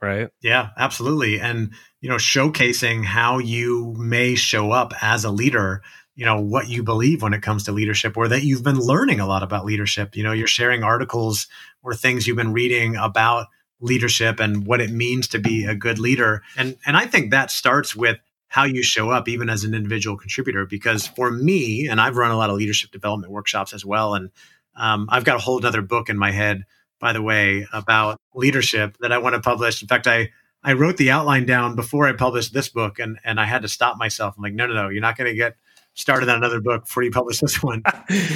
right? 0.03 0.29
Yeah 0.41 0.71
absolutely. 0.77 1.41
And 1.41 1.73
you 2.01 2.09
know 2.09 2.17
showcasing 2.17 3.05
how 3.05 3.39
you 3.39 3.95
may 3.99 4.35
show 4.35 4.73
up 4.73 4.93
as 5.03 5.25
a 5.25 5.31
leader 5.31 5.83
you 6.21 6.27
know 6.27 6.39
what 6.39 6.69
you 6.69 6.83
believe 6.83 7.23
when 7.23 7.33
it 7.33 7.41
comes 7.41 7.65
to 7.65 7.73
leadership 7.73 8.15
or 8.15 8.29
that 8.29 8.45
you've 8.45 8.63
been 8.63 8.79
learning 8.79 9.21
a 9.21 9.27
lot 9.27 9.43
about 9.43 9.65
leadership. 9.65 10.15
You 10.15 10.23
know 10.23 10.33
you're 10.33 10.47
sharing 10.47 10.85
articles 10.85 11.49
or 11.83 11.95
things 11.95 12.27
you've 12.27 12.37
been 12.37 12.53
reading 12.53 12.95
about 12.95 13.47
leadership 13.81 14.39
and 14.39 14.67
what 14.67 14.83
it 14.83 14.91
means 14.91 15.29
to 15.29 15.39
be 15.39 15.65
a 15.65 15.75
good 15.75 15.99
leader. 15.99 16.43
And 16.59 16.77
and 16.85 16.95
i 16.95 17.07
think 17.07 17.31
that 17.31 17.51
starts 17.51 17.97
with 17.97 18.19
how 18.49 18.65
you 18.65 18.83
show 18.83 19.09
up 19.09 19.29
even 19.29 19.49
as 19.49 19.65
an 19.65 19.73
individual 19.73 20.19
contributor 20.19 20.67
because 20.67 21.07
for 21.07 21.31
me 21.31 21.89
and 21.89 21.99
i've 21.99 22.19
run 22.19 22.31
a 22.31 22.37
lot 22.37 22.51
of 22.51 22.57
leadership 22.57 22.91
development 22.91 23.33
workshops 23.33 23.73
as 23.73 23.83
well 23.83 24.15
and 24.15 24.31
um, 24.77 25.09
i've 25.11 25.25
got 25.25 25.37
a 25.37 25.41
whole 25.41 25.65
other 25.65 25.81
book 25.81 26.11
in 26.11 26.19
my 26.19 26.33
head 26.33 26.65
by 26.99 27.15
the 27.15 27.23
way 27.23 27.67
about 27.73 28.19
leadership 28.35 28.95
that 29.01 29.11
i 29.11 29.17
want 29.17 29.35
to 29.35 29.41
publish. 29.41 29.81
In 29.81 29.89
fact 29.89 30.07
i 30.07 30.29
i 30.63 30.75
wrote 30.75 30.99
the 30.99 31.11
outline 31.11 31.47
down 31.47 31.77
before 31.77 32.07
i 32.07 32.13
published 32.13 32.53
this 32.53 32.69
book 32.69 32.99
and 32.99 33.19
and 33.25 33.41
i 33.41 33.47
had 33.47 33.63
to 33.63 33.69
stop 33.69 33.97
myself. 33.97 34.35
I'm 34.37 34.43
like 34.43 34.53
no 34.53 34.67
no 34.67 34.75
no 34.75 34.89
you're 34.91 35.01
not 35.01 35.17
going 35.17 35.31
to 35.31 35.37
get 35.37 35.57
started 35.95 36.29
on 36.29 36.37
another 36.37 36.61
book 36.61 36.85
before 36.85 37.03
you 37.03 37.11
publish 37.11 37.41
this 37.41 37.63
one. 37.63 37.83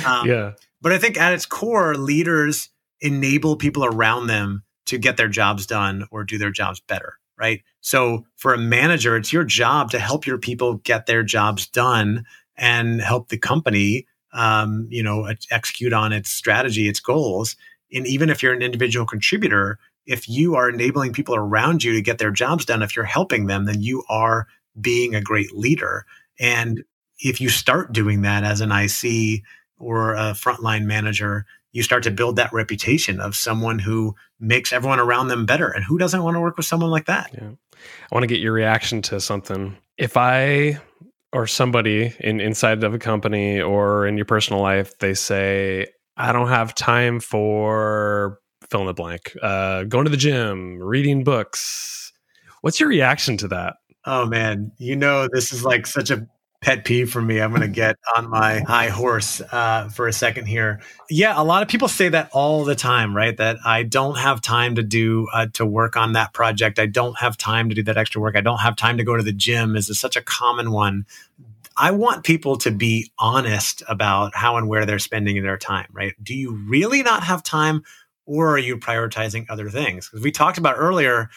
Um, 0.07 0.29
yeah. 0.29 0.53
But 0.81 0.93
I 0.93 0.99
think 0.99 1.19
at 1.19 1.33
its 1.33 1.47
core, 1.47 1.95
leaders 1.95 2.69
enable 3.01 3.57
people 3.57 3.85
around 3.85 4.27
them 4.27 4.63
to 4.87 4.99
get 4.99 5.17
their 5.17 5.29
jobs 5.29 5.67
done 5.67 6.07
or 6.11 6.25
do 6.25 6.37
their 6.37 6.51
jobs 6.51 6.81
better, 6.81 7.19
right? 7.39 7.63
So 7.81 8.27
for 8.37 8.53
a 8.53 8.59
manager, 8.59 9.17
it's 9.17 9.33
your 9.33 9.45
job 9.45 9.91
to 9.93 9.99
help 9.99 10.27
your 10.27 10.39
people 10.39 10.75
get 10.75 11.07
their 11.07 11.23
jobs 11.23 11.67
done 11.67 12.25
and 12.57 13.01
help 13.01 13.29
the 13.29 13.39
company, 13.39 14.07
um, 14.33 14.87
you 14.91 15.03
know, 15.03 15.33
execute 15.51 15.93
on 15.93 16.13
its 16.13 16.31
strategy, 16.31 16.89
its 16.89 17.01
goals. 17.01 17.57
And 17.93 18.07
even 18.07 18.29
if 18.29 18.43
you're 18.43 18.53
an 18.53 18.63
individual 18.63 19.07
contributor, 19.07 19.79
if 20.07 20.29
you 20.29 20.55
are 20.55 20.69
enabling 20.69 21.13
people 21.13 21.35
around 21.35 21.83
you 21.83 21.95
to 21.95 22.03
get 22.03 22.19
their 22.19 22.31
jobs 22.31 22.65
done, 22.65 22.83
if 22.83 22.95
you're 22.95 23.05
helping 23.05 23.47
them, 23.47 23.65
then 23.65 23.81
you 23.81 24.05
are 24.09 24.47
being 24.81 25.15
a 25.15 25.21
great 25.21 25.55
leader. 25.55 26.05
And 26.39 26.85
if 27.25 27.41
you 27.41 27.49
start 27.49 27.93
doing 27.93 28.23
that 28.23 28.45
as 28.45 28.61
an 28.61 28.71
IC 28.71 29.43
or 29.79 30.15
a 30.15 30.33
frontline 30.33 30.85
manager, 30.85 31.47
you 31.73 31.83
start 31.83 32.03
to 32.05 32.11
build 32.11 32.37
that 32.37 32.53
reputation 32.53 33.19
of 33.19 33.35
someone 33.35 33.79
who 33.81 34.15
makes 34.39 34.73
everyone 34.73 35.01
around 35.01 35.29
them 35.29 35.47
better. 35.47 35.69
And 35.69 35.83
who 35.83 35.99
doesn't 35.99 36.23
want 36.23 36.37
to 36.37 36.41
work 36.41 36.57
with 36.57 36.67
someone 36.67 36.91
like 36.91 37.07
that? 37.07 37.31
Yeah. 37.33 37.51
I 37.73 38.15
want 38.15 38.23
to 38.23 38.29
get 38.29 38.41
your 38.41 38.53
reaction 38.53 39.03
to 39.03 39.21
something. 39.21 39.77
If 39.97 40.17
I 40.17 40.79
or 41.33 41.47
somebody 41.47 42.15
in 42.21 42.41
inside 42.41 42.85
of 42.85 42.95
a 42.95 42.99
company 42.99 43.61
or 43.61 44.07
in 44.07 44.17
your 44.17 44.27
personal 44.27 44.63
life, 44.63 44.99
they 44.99 45.15
say, 45.15 45.87
I 46.17 46.31
don't 46.31 46.49
have 46.49 46.75
time 46.75 47.21
for 47.21 48.39
fill 48.71 48.83
in 48.83 48.87
the 48.87 48.95
blank, 48.95 49.37
uh, 49.43 49.85
going 49.85 50.05
to 50.05 50.11
the 50.11 50.17
gym, 50.17 50.79
reading 50.79 51.25
books. 51.25 52.13
What's 52.61 52.79
your 52.79 52.89
reaction 52.89 53.37
to 53.39 53.49
that? 53.49 53.77
Oh 54.07 54.27
man, 54.27 54.71
you 54.79 54.95
know 54.95 55.29
this 55.33 55.53
is 55.53 55.65
like 55.65 55.87
such 55.87 56.11
a 56.11 56.29
pet 56.65 56.85
peeve 56.85 57.11
for 57.11 57.21
me. 57.21 57.41
I'm 57.41 57.51
going 57.51 57.61
to 57.63 57.69
get 57.69 57.97
on 58.17 58.29
my 58.29 58.61
high 58.61 58.89
horse 58.89 59.41
uh, 59.53 59.89
for 59.91 60.09
a 60.09 60.13
second 60.13 60.47
here. 60.47 60.81
Yeah, 61.11 61.35
a 61.37 61.45
lot 61.45 61.63
of 61.63 61.69
people 61.69 61.89
say 61.89 62.09
that 62.09 62.31
all 62.33 62.65
the 62.65 62.75
time, 62.75 63.15
right? 63.15 63.37
That 63.37 63.59
I 63.65 63.83
don't 63.83 64.17
have 64.17 64.41
time 64.41 64.75
to 64.77 64.83
do 64.83 65.29
uh, 65.33 65.47
to 65.53 65.67
work 65.67 65.97
on 65.97 66.15
that 66.15 66.33
project. 66.33 66.79
I 66.79 66.87
don't 66.87 67.19
have 67.19 67.37
time 67.37 67.69
to 67.69 67.75
do 67.75 67.83
that 67.85 67.99
extra 67.99 68.21
work. 68.21 68.35
I 68.35 68.41
don't 68.41 68.61
have 68.61 68.77
time 68.77 68.97
to 68.97 69.05
go 69.05 69.17
to 69.17 69.23
the 69.23 69.33
gym. 69.33 69.77
Is 69.77 69.97
such 69.99 70.17
a 70.17 70.23
common 70.23 70.73
one. 70.73 71.07
I 71.77 71.91
want 71.91 72.25
people 72.25 72.57
to 72.59 72.71
be 72.71 73.11
honest 73.19 73.83
about 73.89 74.35
how 74.35 74.57
and 74.57 74.69
where 74.69 74.87
they're 74.87 75.01
spending 75.01 75.43
their 75.43 75.59
time, 75.59 75.89
right? 75.93 76.15
Do 76.23 76.35
you 76.35 76.55
really 76.69 77.03
not 77.03 77.25
have 77.25 77.43
time 77.43 77.83
or 78.27 78.55
are 78.55 78.59
you 78.59 78.79
prioritizing 78.79 79.47
other 79.51 79.69
things? 79.69 80.09
Because 80.09 80.23
we 80.23 80.31
talked 80.31 80.57
about 80.57 80.77
earlier, 80.79 81.31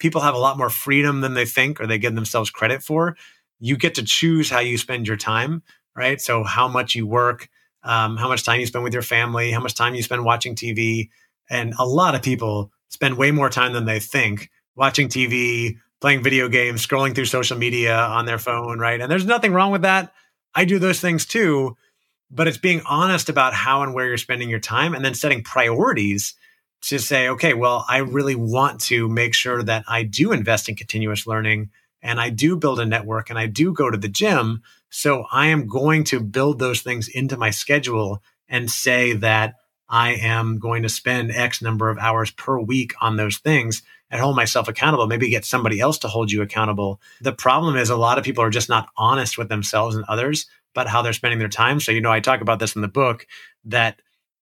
people 0.00 0.20
have 0.20 0.34
a 0.34 0.38
lot 0.38 0.58
more 0.58 0.68
freedom 0.68 1.20
than 1.20 1.34
they 1.34 1.46
think 1.46 1.80
or 1.80 1.86
they 1.86 1.98
give 1.98 2.16
themselves 2.16 2.50
credit 2.50 2.82
for 2.82 3.16
you 3.64 3.78
get 3.78 3.94
to 3.94 4.02
choose 4.02 4.50
how 4.50 4.60
you 4.60 4.76
spend 4.76 5.06
your 5.06 5.16
time, 5.16 5.62
right? 5.96 6.20
So 6.20 6.44
how 6.44 6.68
much 6.68 6.94
you 6.94 7.06
work, 7.06 7.48
um, 7.82 8.18
how 8.18 8.28
much 8.28 8.44
time 8.44 8.60
you 8.60 8.66
spend 8.66 8.84
with 8.84 8.92
your 8.92 9.00
family, 9.00 9.50
how 9.52 9.60
much 9.60 9.74
time 9.74 9.94
you 9.94 10.02
spend 10.02 10.22
watching 10.22 10.54
TV. 10.54 11.08
And 11.48 11.72
a 11.78 11.86
lot 11.86 12.14
of 12.14 12.20
people 12.20 12.70
spend 12.90 13.16
way 13.16 13.30
more 13.30 13.48
time 13.48 13.72
than 13.72 13.86
they 13.86 14.00
think 14.00 14.50
watching 14.76 15.08
TV, 15.08 15.78
playing 16.02 16.22
video 16.22 16.46
games, 16.50 16.86
scrolling 16.86 17.14
through 17.14 17.24
social 17.24 17.56
media 17.56 17.96
on 17.96 18.26
their 18.26 18.36
phone, 18.36 18.78
right? 18.78 19.00
And 19.00 19.10
there's 19.10 19.24
nothing 19.24 19.54
wrong 19.54 19.72
with 19.72 19.80
that. 19.80 20.12
I 20.54 20.66
do 20.66 20.78
those 20.78 21.00
things 21.00 21.24
too, 21.24 21.74
but 22.30 22.46
it's 22.46 22.58
being 22.58 22.82
honest 22.86 23.30
about 23.30 23.54
how 23.54 23.80
and 23.82 23.94
where 23.94 24.06
you're 24.06 24.18
spending 24.18 24.50
your 24.50 24.60
time 24.60 24.92
and 24.92 25.02
then 25.02 25.14
setting 25.14 25.42
priorities 25.42 26.34
to 26.82 26.98
say, 26.98 27.30
okay, 27.30 27.54
well, 27.54 27.86
I 27.88 27.98
really 27.98 28.34
want 28.34 28.82
to 28.82 29.08
make 29.08 29.32
sure 29.32 29.62
that 29.62 29.84
I 29.88 30.02
do 30.02 30.32
invest 30.32 30.68
in 30.68 30.76
continuous 30.76 31.26
learning 31.26 31.70
and 32.04 32.20
I 32.20 32.28
do 32.28 32.56
build 32.56 32.78
a 32.78 32.86
network 32.86 33.30
and 33.30 33.38
I 33.38 33.46
do 33.46 33.72
go 33.72 33.90
to 33.90 33.96
the 33.96 34.08
gym. 34.08 34.62
So 34.90 35.24
I 35.32 35.46
am 35.46 35.66
going 35.66 36.04
to 36.04 36.20
build 36.20 36.58
those 36.58 36.82
things 36.82 37.08
into 37.08 37.36
my 37.38 37.50
schedule 37.50 38.22
and 38.46 38.70
say 38.70 39.14
that 39.14 39.54
I 39.88 40.12
am 40.12 40.58
going 40.58 40.82
to 40.82 40.88
spend 40.88 41.32
X 41.32 41.62
number 41.62 41.88
of 41.88 41.98
hours 41.98 42.30
per 42.30 42.60
week 42.60 42.92
on 43.00 43.16
those 43.16 43.38
things 43.38 43.82
and 44.10 44.20
hold 44.20 44.36
myself 44.36 44.68
accountable. 44.68 45.06
Maybe 45.06 45.30
get 45.30 45.44
somebody 45.46 45.80
else 45.80 45.98
to 45.98 46.08
hold 46.08 46.30
you 46.30 46.42
accountable. 46.42 47.00
The 47.22 47.32
problem 47.32 47.76
is 47.76 47.90
a 47.90 47.96
lot 47.96 48.18
of 48.18 48.24
people 48.24 48.44
are 48.44 48.50
just 48.50 48.68
not 48.68 48.88
honest 48.96 49.38
with 49.38 49.48
themselves 49.48 49.96
and 49.96 50.04
others 50.06 50.46
about 50.74 50.88
how 50.88 51.02
they're 51.02 51.12
spending 51.12 51.38
their 51.38 51.48
time. 51.48 51.80
So, 51.80 51.90
you 51.90 52.00
know, 52.00 52.12
I 52.12 52.20
talk 52.20 52.40
about 52.42 52.58
this 52.58 52.76
in 52.76 52.82
the 52.82 52.88
book 52.88 53.26
that 53.64 54.00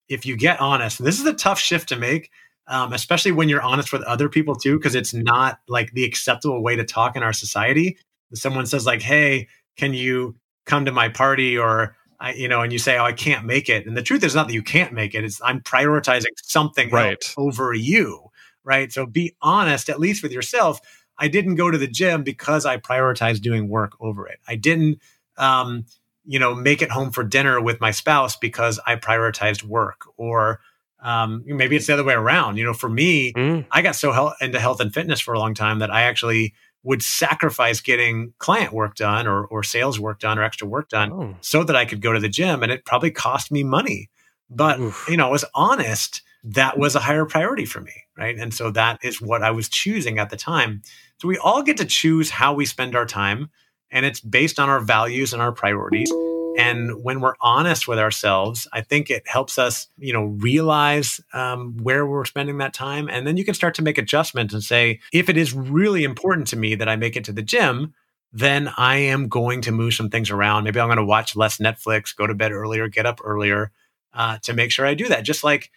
if 0.08 0.26
you 0.26 0.36
get 0.36 0.60
honest, 0.60 1.02
this 1.02 1.20
is 1.20 1.26
a 1.26 1.32
tough 1.32 1.60
shift 1.60 1.90
to 1.90 1.96
make 1.96 2.30
um, 2.68 2.92
especially 2.92 3.32
when 3.32 3.48
you're 3.48 3.62
honest 3.62 3.92
with 3.92 4.02
other 4.02 4.28
people 4.28 4.54
too, 4.54 4.78
because 4.78 4.94
it's 4.94 5.14
not 5.14 5.58
like 5.68 5.92
the 5.92 6.04
acceptable 6.04 6.62
way 6.62 6.76
to 6.76 6.84
talk 6.84 7.16
in 7.16 7.22
our 7.22 7.32
society. 7.32 7.98
If 8.30 8.38
someone 8.38 8.66
says 8.66 8.86
like, 8.86 9.02
"Hey, 9.02 9.48
can 9.76 9.94
you 9.94 10.36
come 10.66 10.84
to 10.84 10.92
my 10.92 11.08
party?" 11.08 11.58
or 11.58 11.96
I, 12.20 12.34
you 12.34 12.48
know, 12.48 12.62
and 12.62 12.72
you 12.72 12.78
say, 12.78 12.98
"Oh, 12.98 13.04
I 13.04 13.12
can't 13.12 13.44
make 13.44 13.68
it," 13.68 13.86
and 13.86 13.96
the 13.96 14.02
truth 14.02 14.22
is 14.24 14.34
not 14.34 14.46
that 14.46 14.54
you 14.54 14.62
can't 14.62 14.92
make 14.92 15.14
it; 15.14 15.24
it's 15.24 15.40
I'm 15.42 15.60
prioritizing 15.60 16.26
something 16.42 16.90
right. 16.90 17.34
over 17.36 17.74
you, 17.74 18.30
right? 18.64 18.92
So 18.92 19.06
be 19.06 19.34
honest, 19.42 19.88
at 19.88 20.00
least 20.00 20.22
with 20.22 20.32
yourself. 20.32 20.80
I 21.18 21.28
didn't 21.28 21.56
go 21.56 21.70
to 21.70 21.78
the 21.78 21.86
gym 21.86 22.22
because 22.22 22.64
I 22.64 22.78
prioritized 22.78 23.42
doing 23.42 23.68
work 23.68 23.92
over 24.00 24.26
it. 24.26 24.40
I 24.48 24.56
didn't, 24.56 25.00
um, 25.36 25.84
you 26.24 26.38
know, 26.38 26.54
make 26.54 26.82
it 26.82 26.90
home 26.90 27.10
for 27.10 27.22
dinner 27.22 27.60
with 27.60 27.80
my 27.80 27.90
spouse 27.90 28.36
because 28.36 28.80
I 28.86 28.96
prioritized 28.96 29.62
work 29.62 30.06
or 30.16 30.60
um, 31.02 31.42
maybe 31.44 31.76
it's 31.76 31.86
the 31.86 31.92
other 31.92 32.04
way 32.04 32.14
around. 32.14 32.56
You 32.56 32.64
know, 32.64 32.72
for 32.72 32.88
me, 32.88 33.32
mm. 33.32 33.66
I 33.70 33.82
got 33.82 33.96
so 33.96 34.32
into 34.40 34.60
health 34.60 34.80
and 34.80 34.94
fitness 34.94 35.20
for 35.20 35.34
a 35.34 35.38
long 35.38 35.54
time 35.54 35.80
that 35.80 35.90
I 35.90 36.02
actually 36.02 36.54
would 36.84 37.02
sacrifice 37.02 37.80
getting 37.80 38.32
client 38.38 38.72
work 38.72 38.94
done 38.96 39.26
or, 39.26 39.44
or 39.44 39.62
sales 39.62 40.00
work 40.00 40.18
done 40.18 40.38
or 40.38 40.42
extra 40.42 40.66
work 40.66 40.88
done 40.88 41.12
oh. 41.12 41.36
so 41.40 41.62
that 41.64 41.76
I 41.76 41.84
could 41.84 42.00
go 42.00 42.12
to 42.12 42.20
the 42.20 42.28
gym. 42.28 42.62
And 42.62 42.72
it 42.72 42.84
probably 42.84 43.10
cost 43.10 43.52
me 43.52 43.62
money. 43.62 44.10
But, 44.50 44.80
Oof. 44.80 45.06
you 45.08 45.16
know, 45.16 45.28
I 45.28 45.30
was 45.30 45.44
honest, 45.54 46.22
that 46.44 46.78
was 46.78 46.96
a 46.96 47.00
higher 47.00 47.24
priority 47.24 47.64
for 47.64 47.80
me. 47.80 47.92
Right. 48.16 48.36
And 48.36 48.52
so 48.52 48.70
that 48.72 48.98
is 49.02 49.20
what 49.20 49.42
I 49.42 49.50
was 49.50 49.68
choosing 49.68 50.18
at 50.18 50.30
the 50.30 50.36
time. 50.36 50.82
So 51.18 51.28
we 51.28 51.38
all 51.38 51.62
get 51.62 51.76
to 51.78 51.84
choose 51.84 52.30
how 52.30 52.52
we 52.52 52.66
spend 52.66 52.96
our 52.96 53.06
time. 53.06 53.50
and 53.92 54.06
it's 54.06 54.20
based 54.20 54.58
on 54.58 54.68
our 54.68 54.80
values 54.80 55.32
and 55.32 55.42
our 55.42 55.52
priorities. 55.52 56.10
And 56.58 57.02
when 57.02 57.20
we're 57.20 57.34
honest 57.40 57.88
with 57.88 57.98
ourselves, 57.98 58.68
I 58.72 58.82
think 58.82 59.10
it 59.10 59.26
helps 59.26 59.58
us, 59.58 59.88
you 59.98 60.12
know, 60.12 60.24
realize 60.24 61.20
um, 61.32 61.76
where 61.82 62.06
we're 62.06 62.24
spending 62.24 62.58
that 62.58 62.74
time. 62.74 63.08
And 63.08 63.26
then 63.26 63.36
you 63.36 63.44
can 63.44 63.54
start 63.54 63.74
to 63.76 63.82
make 63.82 63.98
adjustments 63.98 64.52
and 64.52 64.62
say, 64.62 65.00
if 65.12 65.28
it 65.28 65.36
is 65.36 65.54
really 65.54 66.04
important 66.04 66.48
to 66.48 66.56
me 66.56 66.74
that 66.74 66.88
I 66.88 66.96
make 66.96 67.16
it 67.16 67.24
to 67.24 67.32
the 67.32 67.42
gym, 67.42 67.94
then 68.32 68.70
I 68.76 68.96
am 68.96 69.28
going 69.28 69.60
to 69.62 69.72
move 69.72 69.94
some 69.94 70.10
things 70.10 70.30
around. 70.30 70.64
Maybe 70.64 70.80
I'm 70.80 70.88
going 70.88 70.96
to 70.96 71.04
watch 71.04 71.36
less 71.36 71.58
Netflix, 71.58 72.14
go 72.16 72.26
to 72.26 72.34
bed 72.34 72.52
earlier, 72.52 72.88
get 72.88 73.06
up 73.06 73.20
earlier 73.22 73.70
uh, 74.14 74.38
to 74.42 74.52
make 74.52 74.70
sure 74.70 74.86
I 74.86 74.94
do 74.94 75.08
that. 75.08 75.24
Just 75.24 75.44
like, 75.44 75.70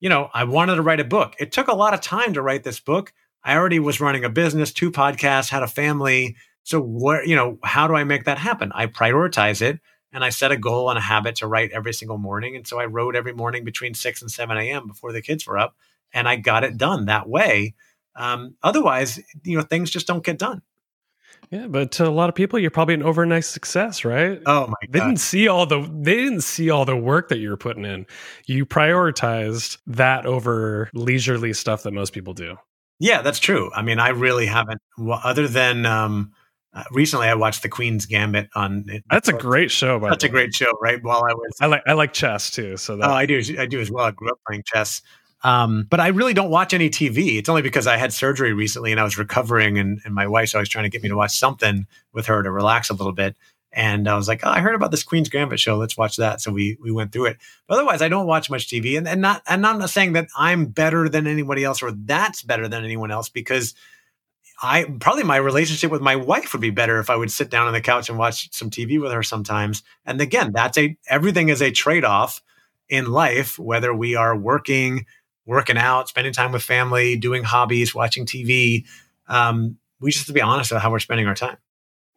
you 0.00 0.08
know, 0.08 0.30
I 0.32 0.44
wanted 0.44 0.76
to 0.76 0.82
write 0.82 1.00
a 1.00 1.04
book. 1.04 1.34
It 1.38 1.52
took 1.52 1.68
a 1.68 1.74
lot 1.74 1.94
of 1.94 2.00
time 2.00 2.34
to 2.34 2.42
write 2.42 2.64
this 2.64 2.80
book. 2.80 3.12
I 3.44 3.56
already 3.56 3.78
was 3.78 4.00
running 4.00 4.24
a 4.24 4.30
business, 4.30 4.72
two 4.72 4.90
podcasts, 4.90 5.48
had 5.48 5.62
a 5.62 5.68
family. 5.68 6.36
So, 6.64 6.80
where, 6.80 7.24
you 7.24 7.34
know, 7.34 7.58
how 7.62 7.86
do 7.86 7.94
I 7.94 8.04
make 8.04 8.24
that 8.24 8.38
happen? 8.38 8.72
I 8.74 8.86
prioritize 8.86 9.62
it 9.62 9.80
and 10.12 10.24
I 10.24 10.30
set 10.30 10.52
a 10.52 10.56
goal 10.56 10.90
and 10.90 10.98
a 10.98 11.02
habit 11.02 11.36
to 11.36 11.46
write 11.46 11.70
every 11.72 11.92
single 11.92 12.18
morning. 12.18 12.56
And 12.56 12.66
so 12.66 12.80
I 12.80 12.86
wrote 12.86 13.16
every 13.16 13.32
morning 13.34 13.64
between 13.64 13.94
6 13.94 14.22
and 14.22 14.30
7 14.30 14.56
a.m. 14.56 14.86
before 14.86 15.12
the 15.12 15.22
kids 15.22 15.46
were 15.46 15.58
up. 15.58 15.76
And 16.12 16.28
I 16.28 16.36
got 16.36 16.64
it 16.64 16.78
done 16.78 17.06
that 17.06 17.28
way. 17.28 17.74
Um, 18.16 18.56
otherwise, 18.62 19.20
you 19.44 19.56
know, 19.56 19.62
things 19.62 19.90
just 19.90 20.06
don't 20.06 20.24
get 20.24 20.38
done. 20.38 20.62
Yeah, 21.50 21.66
but 21.66 21.92
to 21.92 22.06
a 22.06 22.10
lot 22.10 22.28
of 22.28 22.34
people, 22.34 22.58
you're 22.58 22.70
probably 22.70 22.94
an 22.94 23.02
overnight 23.02 23.44
success, 23.44 24.04
right? 24.04 24.40
Oh 24.44 24.66
my 24.66 24.74
god! 24.86 24.92
They 24.92 24.98
didn't 24.98 25.20
see 25.20 25.48
all 25.48 25.64
the 25.66 25.80
they 25.80 26.16
didn't 26.16 26.42
see 26.42 26.68
all 26.68 26.84
the 26.84 26.96
work 26.96 27.28
that 27.28 27.38
you 27.38 27.48
were 27.48 27.56
putting 27.56 27.84
in. 27.84 28.06
You 28.46 28.66
prioritized 28.66 29.78
that 29.86 30.26
over 30.26 30.90
leisurely 30.92 31.54
stuff 31.54 31.84
that 31.84 31.92
most 31.92 32.12
people 32.12 32.34
do. 32.34 32.56
Yeah, 32.98 33.22
that's 33.22 33.38
true. 33.38 33.70
I 33.74 33.82
mean, 33.82 33.98
I 33.98 34.08
really 34.08 34.46
haven't. 34.46 34.80
Well, 34.98 35.20
other 35.24 35.48
than 35.48 35.86
um, 35.86 36.32
uh, 36.74 36.84
recently, 36.92 37.28
I 37.28 37.34
watched 37.34 37.62
The 37.62 37.68
Queen's 37.68 38.04
Gambit 38.06 38.50
on. 38.54 38.84
That's 39.10 39.28
a 39.28 39.32
great 39.32 39.70
show. 39.70 39.98
By 39.98 40.10
that's 40.10 40.24
a 40.24 40.28
great 40.28 40.54
show, 40.54 40.70
right? 40.82 41.02
While 41.02 41.24
I 41.24 41.32
was, 41.32 41.56
I 41.60 41.66
like 41.66 41.82
I 41.86 41.94
like 41.94 42.12
chess 42.12 42.50
too. 42.50 42.76
So 42.76 42.96
that, 42.96 43.08
oh, 43.08 43.12
I 43.12 43.26
do. 43.26 43.42
I 43.58 43.66
do 43.66 43.80
as 43.80 43.90
well. 43.90 44.04
I 44.04 44.10
grew 44.10 44.30
up 44.30 44.38
playing 44.46 44.64
chess. 44.66 45.00
Um, 45.44 45.86
but 45.88 46.00
I 46.00 46.08
really 46.08 46.34
don't 46.34 46.50
watch 46.50 46.74
any 46.74 46.90
TV. 46.90 47.38
It's 47.38 47.48
only 47.48 47.62
because 47.62 47.86
I 47.86 47.96
had 47.96 48.12
surgery 48.12 48.52
recently 48.52 48.90
and 48.90 49.00
I 49.00 49.04
was 49.04 49.16
recovering, 49.16 49.78
and, 49.78 50.00
and 50.04 50.14
my 50.14 50.26
wife's 50.26 50.54
always 50.54 50.68
trying 50.68 50.84
to 50.84 50.90
get 50.90 51.02
me 51.02 51.08
to 51.08 51.16
watch 51.16 51.38
something 51.38 51.86
with 52.12 52.26
her 52.26 52.42
to 52.42 52.50
relax 52.50 52.90
a 52.90 52.94
little 52.94 53.12
bit. 53.12 53.36
And 53.72 54.08
I 54.08 54.16
was 54.16 54.28
like, 54.28 54.40
oh, 54.44 54.50
I 54.50 54.60
heard 54.60 54.74
about 54.74 54.90
this 54.90 55.04
Queen's 55.04 55.28
Gambit 55.28 55.60
show. 55.60 55.76
Let's 55.76 55.96
watch 55.96 56.16
that. 56.16 56.40
So 56.40 56.50
we 56.50 56.76
we 56.82 56.90
went 56.90 57.12
through 57.12 57.26
it. 57.26 57.38
But 57.66 57.74
otherwise, 57.74 58.02
I 58.02 58.08
don't 58.08 58.26
watch 58.26 58.50
much 58.50 58.66
TV, 58.68 58.98
and 58.98 59.08
and 59.08 59.22
not 59.22 59.42
and 59.48 59.66
I'm 59.66 59.78
not 59.78 59.90
saying 59.90 60.14
that 60.14 60.28
I'm 60.36 60.66
better 60.66 61.08
than 61.08 61.26
anybody 61.26 61.64
else 61.64 61.82
or 61.82 61.92
that's 61.92 62.42
better 62.42 62.68
than 62.68 62.84
anyone 62.84 63.10
else 63.10 63.28
because 63.28 63.74
I 64.60 64.84
probably 65.00 65.22
my 65.22 65.36
relationship 65.36 65.90
with 65.90 66.00
my 66.00 66.16
wife 66.16 66.52
would 66.52 66.62
be 66.62 66.70
better 66.70 66.98
if 66.98 67.10
I 67.10 67.16
would 67.16 67.30
sit 67.30 67.50
down 67.50 67.66
on 67.66 67.72
the 67.72 67.80
couch 67.80 68.08
and 68.08 68.18
watch 68.18 68.52
some 68.52 68.70
TV 68.70 69.00
with 69.00 69.12
her 69.12 69.22
sometimes. 69.22 69.82
And 70.04 70.20
again, 70.20 70.52
that's 70.52 70.76
a 70.76 70.96
everything 71.08 71.48
is 71.48 71.62
a 71.62 71.70
trade 71.70 72.04
off 72.04 72.42
in 72.88 73.06
life, 73.06 73.58
whether 73.58 73.94
we 73.94 74.16
are 74.16 74.36
working 74.36 75.06
working 75.46 75.78
out, 75.78 76.08
spending 76.08 76.32
time 76.32 76.52
with 76.52 76.62
family, 76.62 77.16
doing 77.16 77.42
hobbies, 77.42 77.94
watching 77.94 78.26
TV. 78.26 78.84
Um, 79.28 79.78
we 79.98 80.10
just 80.10 80.24
have 80.24 80.26
to 80.26 80.32
be 80.34 80.42
honest 80.42 80.70
about 80.70 80.82
how 80.82 80.90
we're 80.90 80.98
spending 80.98 81.26
our 81.26 81.34
time. 81.34 81.56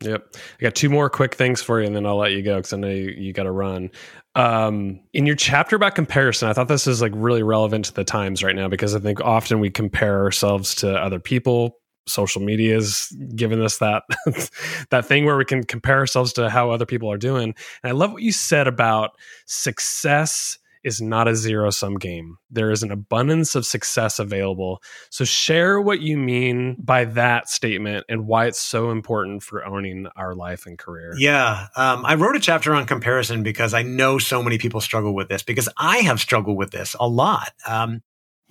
Yep. 0.02 0.36
I 0.36 0.64
got 0.64 0.76
two 0.76 0.90
more 0.90 1.10
quick 1.10 1.36
things 1.36 1.62
for 1.62 1.80
you, 1.80 1.88
and 1.88 1.96
then 1.96 2.06
I'll 2.06 2.18
let 2.18 2.32
you 2.34 2.42
go 2.42 2.58
because 2.58 2.74
I 2.74 2.78
know 2.78 2.90
you, 2.90 3.14
you 3.18 3.34
got 3.34 3.44
to 3.44 3.52
run. 3.52 3.92
Um, 4.36 5.00
in 5.14 5.26
your 5.26 5.36
chapter 5.36 5.76
about 5.76 5.96
comparison, 5.96 6.50
I 6.50 6.54
thought 6.54 6.68
this 6.68 6.88
is 6.88 7.02
like 7.02 7.12
really 7.16 7.44
relevant 7.44 7.86
to 7.86 7.94
the 7.94 8.04
times 8.04 8.44
right 8.44 8.56
now 8.56 8.68
because 8.68 8.96
I 8.96 9.00
think 9.00 9.22
often 9.22 9.60
we 9.60 9.70
compare 9.70 10.24
ourselves 10.24 10.76
to 10.76 10.94
other 10.94 11.20
people. 11.20 11.78
Social 12.08 12.42
media 12.42 12.76
is 12.76 13.16
giving 13.36 13.62
us 13.62 13.78
that 13.78 14.04
that 14.90 15.06
thing 15.06 15.26
where 15.26 15.38
we 15.38 15.46
can 15.46 15.64
compare 15.64 15.98
ourselves 15.98 16.34
to 16.34 16.50
how 16.50 16.72
other 16.72 16.86
people 16.86 17.12
are 17.12 17.18
doing. 17.18 17.54
And 17.84 17.90
I 17.90 17.92
love 17.92 18.12
what 18.12 18.24
you 18.24 18.32
said 18.32 18.68
about 18.68 19.12
success 19.46 20.58
is 20.84 21.02
not 21.02 21.28
a 21.28 21.36
zero 21.36 21.70
sum 21.70 21.96
game. 21.96 22.38
There 22.50 22.72
is 22.72 22.84
an 22.84 22.92
abundance 22.92 23.56
of 23.56 23.66
success 23.66 24.20
available. 24.20 24.82
So, 25.10 25.24
share 25.24 25.80
what 25.80 26.02
you 26.02 26.18
mean 26.18 26.76
by 26.80 27.06
that 27.06 27.50
statement 27.50 28.06
and 28.10 28.28
why 28.28 28.48
it's 28.48 28.60
so 28.60 28.92
important 28.92 29.44
for 29.44 29.66
owning 29.66 30.08
our 30.16 30.34
life 30.34 30.66
and 30.66 30.78
career. 30.78 31.14
Yeah. 31.18 31.68
Um, 31.76 32.06
I 32.06 32.16
wrote 32.16 32.36
a 32.36 32.40
chapter 32.40 32.74
on 32.74 32.86
comparison 32.86 33.44
because 33.44 33.74
I 33.74 33.84
know 33.84 34.18
so 34.18 34.42
many 34.42 34.58
people 34.58 34.82
struggle 34.82 35.14
with 35.14 35.30
this 35.30 35.44
because 35.44 35.70
I 35.78 35.98
have 35.98 36.20
struggled 36.20 36.58
with 36.58 36.72
this 36.72 36.96
a 37.00 37.08
lot. 37.08 37.52
Um, 37.68 38.02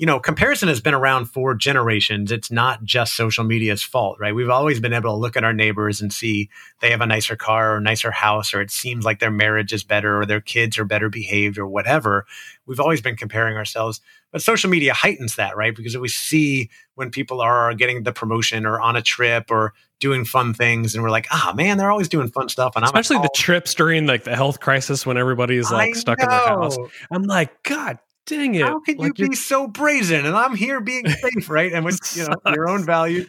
you 0.00 0.06
know, 0.06 0.18
comparison 0.18 0.68
has 0.68 0.80
been 0.80 0.94
around 0.94 1.26
for 1.26 1.54
generations. 1.54 2.32
It's 2.32 2.50
not 2.50 2.82
just 2.82 3.14
social 3.14 3.44
media's 3.44 3.82
fault, 3.82 4.16
right? 4.18 4.34
We've 4.34 4.48
always 4.48 4.80
been 4.80 4.94
able 4.94 5.10
to 5.10 5.16
look 5.16 5.36
at 5.36 5.44
our 5.44 5.52
neighbors 5.52 6.00
and 6.00 6.10
see 6.10 6.48
they 6.80 6.90
have 6.90 7.02
a 7.02 7.06
nicer 7.06 7.36
car 7.36 7.74
or 7.74 7.76
a 7.76 7.80
nicer 7.82 8.10
house, 8.10 8.54
or 8.54 8.62
it 8.62 8.70
seems 8.70 9.04
like 9.04 9.18
their 9.18 9.30
marriage 9.30 9.74
is 9.74 9.84
better 9.84 10.18
or 10.18 10.24
their 10.24 10.40
kids 10.40 10.78
are 10.78 10.86
better 10.86 11.10
behaved 11.10 11.58
or 11.58 11.66
whatever. 11.66 12.24
We've 12.64 12.80
always 12.80 13.02
been 13.02 13.14
comparing 13.14 13.58
ourselves. 13.58 14.00
But 14.32 14.40
social 14.40 14.70
media 14.70 14.94
heightens 14.94 15.36
that, 15.36 15.54
right? 15.54 15.76
Because 15.76 15.98
we 15.98 16.08
see 16.08 16.70
when 16.94 17.10
people 17.10 17.42
are 17.42 17.74
getting 17.74 18.02
the 18.02 18.12
promotion 18.12 18.64
or 18.64 18.80
on 18.80 18.96
a 18.96 19.02
trip 19.02 19.50
or 19.50 19.74
doing 19.98 20.24
fun 20.24 20.54
things 20.54 20.94
and 20.94 21.02
we're 21.02 21.10
like 21.10 21.26
ah 21.30 21.50
oh, 21.50 21.54
man 21.54 21.76
they're 21.76 21.90
always 21.90 22.08
doing 22.08 22.26
fun 22.26 22.48
stuff 22.48 22.72
and 22.74 22.86
especially 22.86 23.18
the 23.18 23.28
trips 23.34 23.74
during 23.74 24.06
like 24.06 24.24
the 24.24 24.34
health 24.34 24.58
crisis 24.58 25.04
when 25.04 25.18
everybody's 25.18 25.70
like 25.70 25.94
I 25.94 25.98
stuck 25.98 26.18
know. 26.20 26.24
in 26.24 26.30
their 26.30 26.38
house 26.38 26.78
i'm 27.10 27.24
like 27.24 27.62
god 27.64 27.98
dang 28.30 28.54
it. 28.54 28.62
How 28.62 28.80
can 28.80 28.96
like 28.96 29.18
you 29.18 29.28
be 29.28 29.36
so 29.36 29.66
brazen? 29.66 30.26
And 30.26 30.36
I'm 30.36 30.56
here 30.56 30.80
being 30.80 31.08
safe, 31.08 31.50
right? 31.50 31.72
And 31.72 31.84
with 31.84 31.98
you 32.16 32.26
know 32.26 32.36
your 32.46 32.68
own 32.68 32.84
value. 32.84 33.26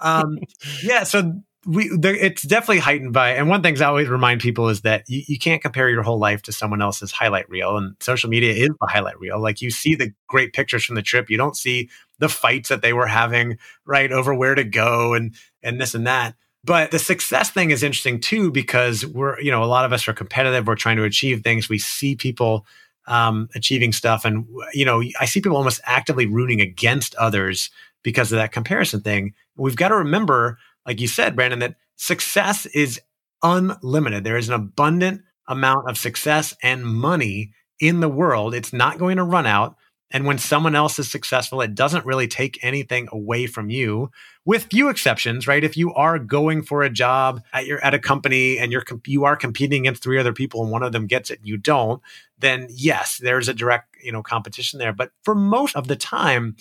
Um, 0.00 0.38
yeah, 0.82 1.04
so 1.04 1.42
we 1.66 1.90
there, 1.94 2.14
it's 2.14 2.42
definitely 2.42 2.78
heightened 2.78 3.12
by 3.12 3.30
and 3.32 3.48
one 3.48 3.62
thing 3.62 3.80
I 3.80 3.84
always 3.84 4.08
remind 4.08 4.40
people 4.40 4.70
is 4.70 4.80
that 4.80 5.04
you, 5.08 5.22
you 5.26 5.38
can't 5.38 5.60
compare 5.60 5.90
your 5.90 6.02
whole 6.02 6.18
life 6.18 6.42
to 6.42 6.52
someone 6.52 6.80
else's 6.80 7.12
highlight 7.12 7.48
reel 7.50 7.76
and 7.76 7.96
social 8.00 8.30
media 8.30 8.52
is 8.52 8.70
the 8.80 8.86
highlight 8.86 9.20
reel 9.20 9.38
like 9.38 9.60
you 9.60 9.70
see 9.70 9.94
the 9.94 10.12
great 10.26 10.54
pictures 10.54 10.84
from 10.84 10.94
the 10.94 11.02
trip 11.02 11.28
you 11.28 11.36
don't 11.36 11.56
see 11.56 11.90
the 12.18 12.30
fights 12.30 12.70
that 12.70 12.80
they 12.80 12.94
were 12.94 13.06
having 13.06 13.58
right 13.84 14.10
over 14.10 14.34
where 14.34 14.54
to 14.54 14.64
go 14.64 15.12
and 15.12 15.34
and 15.62 15.78
this 15.78 15.94
and 15.94 16.06
that 16.06 16.34
but 16.64 16.90
the 16.92 16.98
success 16.98 17.50
thing 17.50 17.70
is 17.70 17.82
interesting 17.82 18.20
too 18.20 18.50
because 18.50 19.04
we're 19.04 19.38
you 19.40 19.50
know 19.50 19.62
a 19.62 19.66
lot 19.66 19.84
of 19.84 19.92
us 19.92 20.08
are 20.08 20.14
competitive 20.14 20.66
we're 20.66 20.74
trying 20.74 20.96
to 20.96 21.04
achieve 21.04 21.42
things 21.42 21.68
we 21.68 21.78
see 21.78 22.16
people 22.16 22.64
um, 23.10 23.48
achieving 23.54 23.92
stuff. 23.92 24.24
And, 24.24 24.46
you 24.72 24.84
know, 24.84 25.02
I 25.20 25.26
see 25.26 25.40
people 25.40 25.56
almost 25.56 25.80
actively 25.84 26.26
rooting 26.26 26.60
against 26.60 27.14
others 27.16 27.70
because 28.02 28.32
of 28.32 28.36
that 28.36 28.52
comparison 28.52 29.00
thing. 29.00 29.34
We've 29.56 29.76
got 29.76 29.88
to 29.88 29.96
remember, 29.96 30.58
like 30.86 31.00
you 31.00 31.08
said, 31.08 31.34
Brandon, 31.36 31.58
that 31.58 31.74
success 31.96 32.66
is 32.66 33.00
unlimited. 33.42 34.24
There 34.24 34.38
is 34.38 34.48
an 34.48 34.54
abundant 34.54 35.22
amount 35.48 35.90
of 35.90 35.98
success 35.98 36.56
and 36.62 36.84
money 36.84 37.52
in 37.80 38.00
the 38.00 38.08
world. 38.08 38.54
It's 38.54 38.72
not 38.72 38.98
going 38.98 39.16
to 39.16 39.24
run 39.24 39.46
out. 39.46 39.76
And 40.10 40.26
when 40.26 40.38
someone 40.38 40.74
else 40.74 40.98
is 40.98 41.10
successful, 41.10 41.60
it 41.60 41.74
doesn't 41.74 42.04
really 42.04 42.26
take 42.26 42.58
anything 42.62 43.08
away 43.12 43.46
from 43.46 43.70
you, 43.70 44.10
with 44.44 44.64
few 44.64 44.88
exceptions, 44.88 45.46
right? 45.46 45.62
If 45.62 45.76
you 45.76 45.94
are 45.94 46.18
going 46.18 46.62
for 46.62 46.82
a 46.82 46.90
job 46.90 47.42
at 47.52 47.66
your 47.66 47.82
at 47.84 47.94
a 47.94 47.98
company 47.98 48.58
and 48.58 48.72
you're 48.72 48.84
you 49.06 49.24
are 49.24 49.36
competing 49.36 49.82
against 49.82 50.02
three 50.02 50.18
other 50.18 50.32
people 50.32 50.62
and 50.62 50.72
one 50.72 50.82
of 50.82 50.92
them 50.92 51.06
gets 51.06 51.30
it, 51.30 51.40
you 51.42 51.56
don't, 51.56 52.02
then 52.38 52.66
yes, 52.70 53.18
there's 53.18 53.48
a 53.48 53.54
direct 53.54 53.96
you 54.02 54.10
know 54.10 54.22
competition 54.22 54.78
there. 54.78 54.92
But 54.92 55.12
for 55.22 55.34
most 55.34 55.76
of 55.76 55.86
the 55.86 55.96
time, 55.96 56.56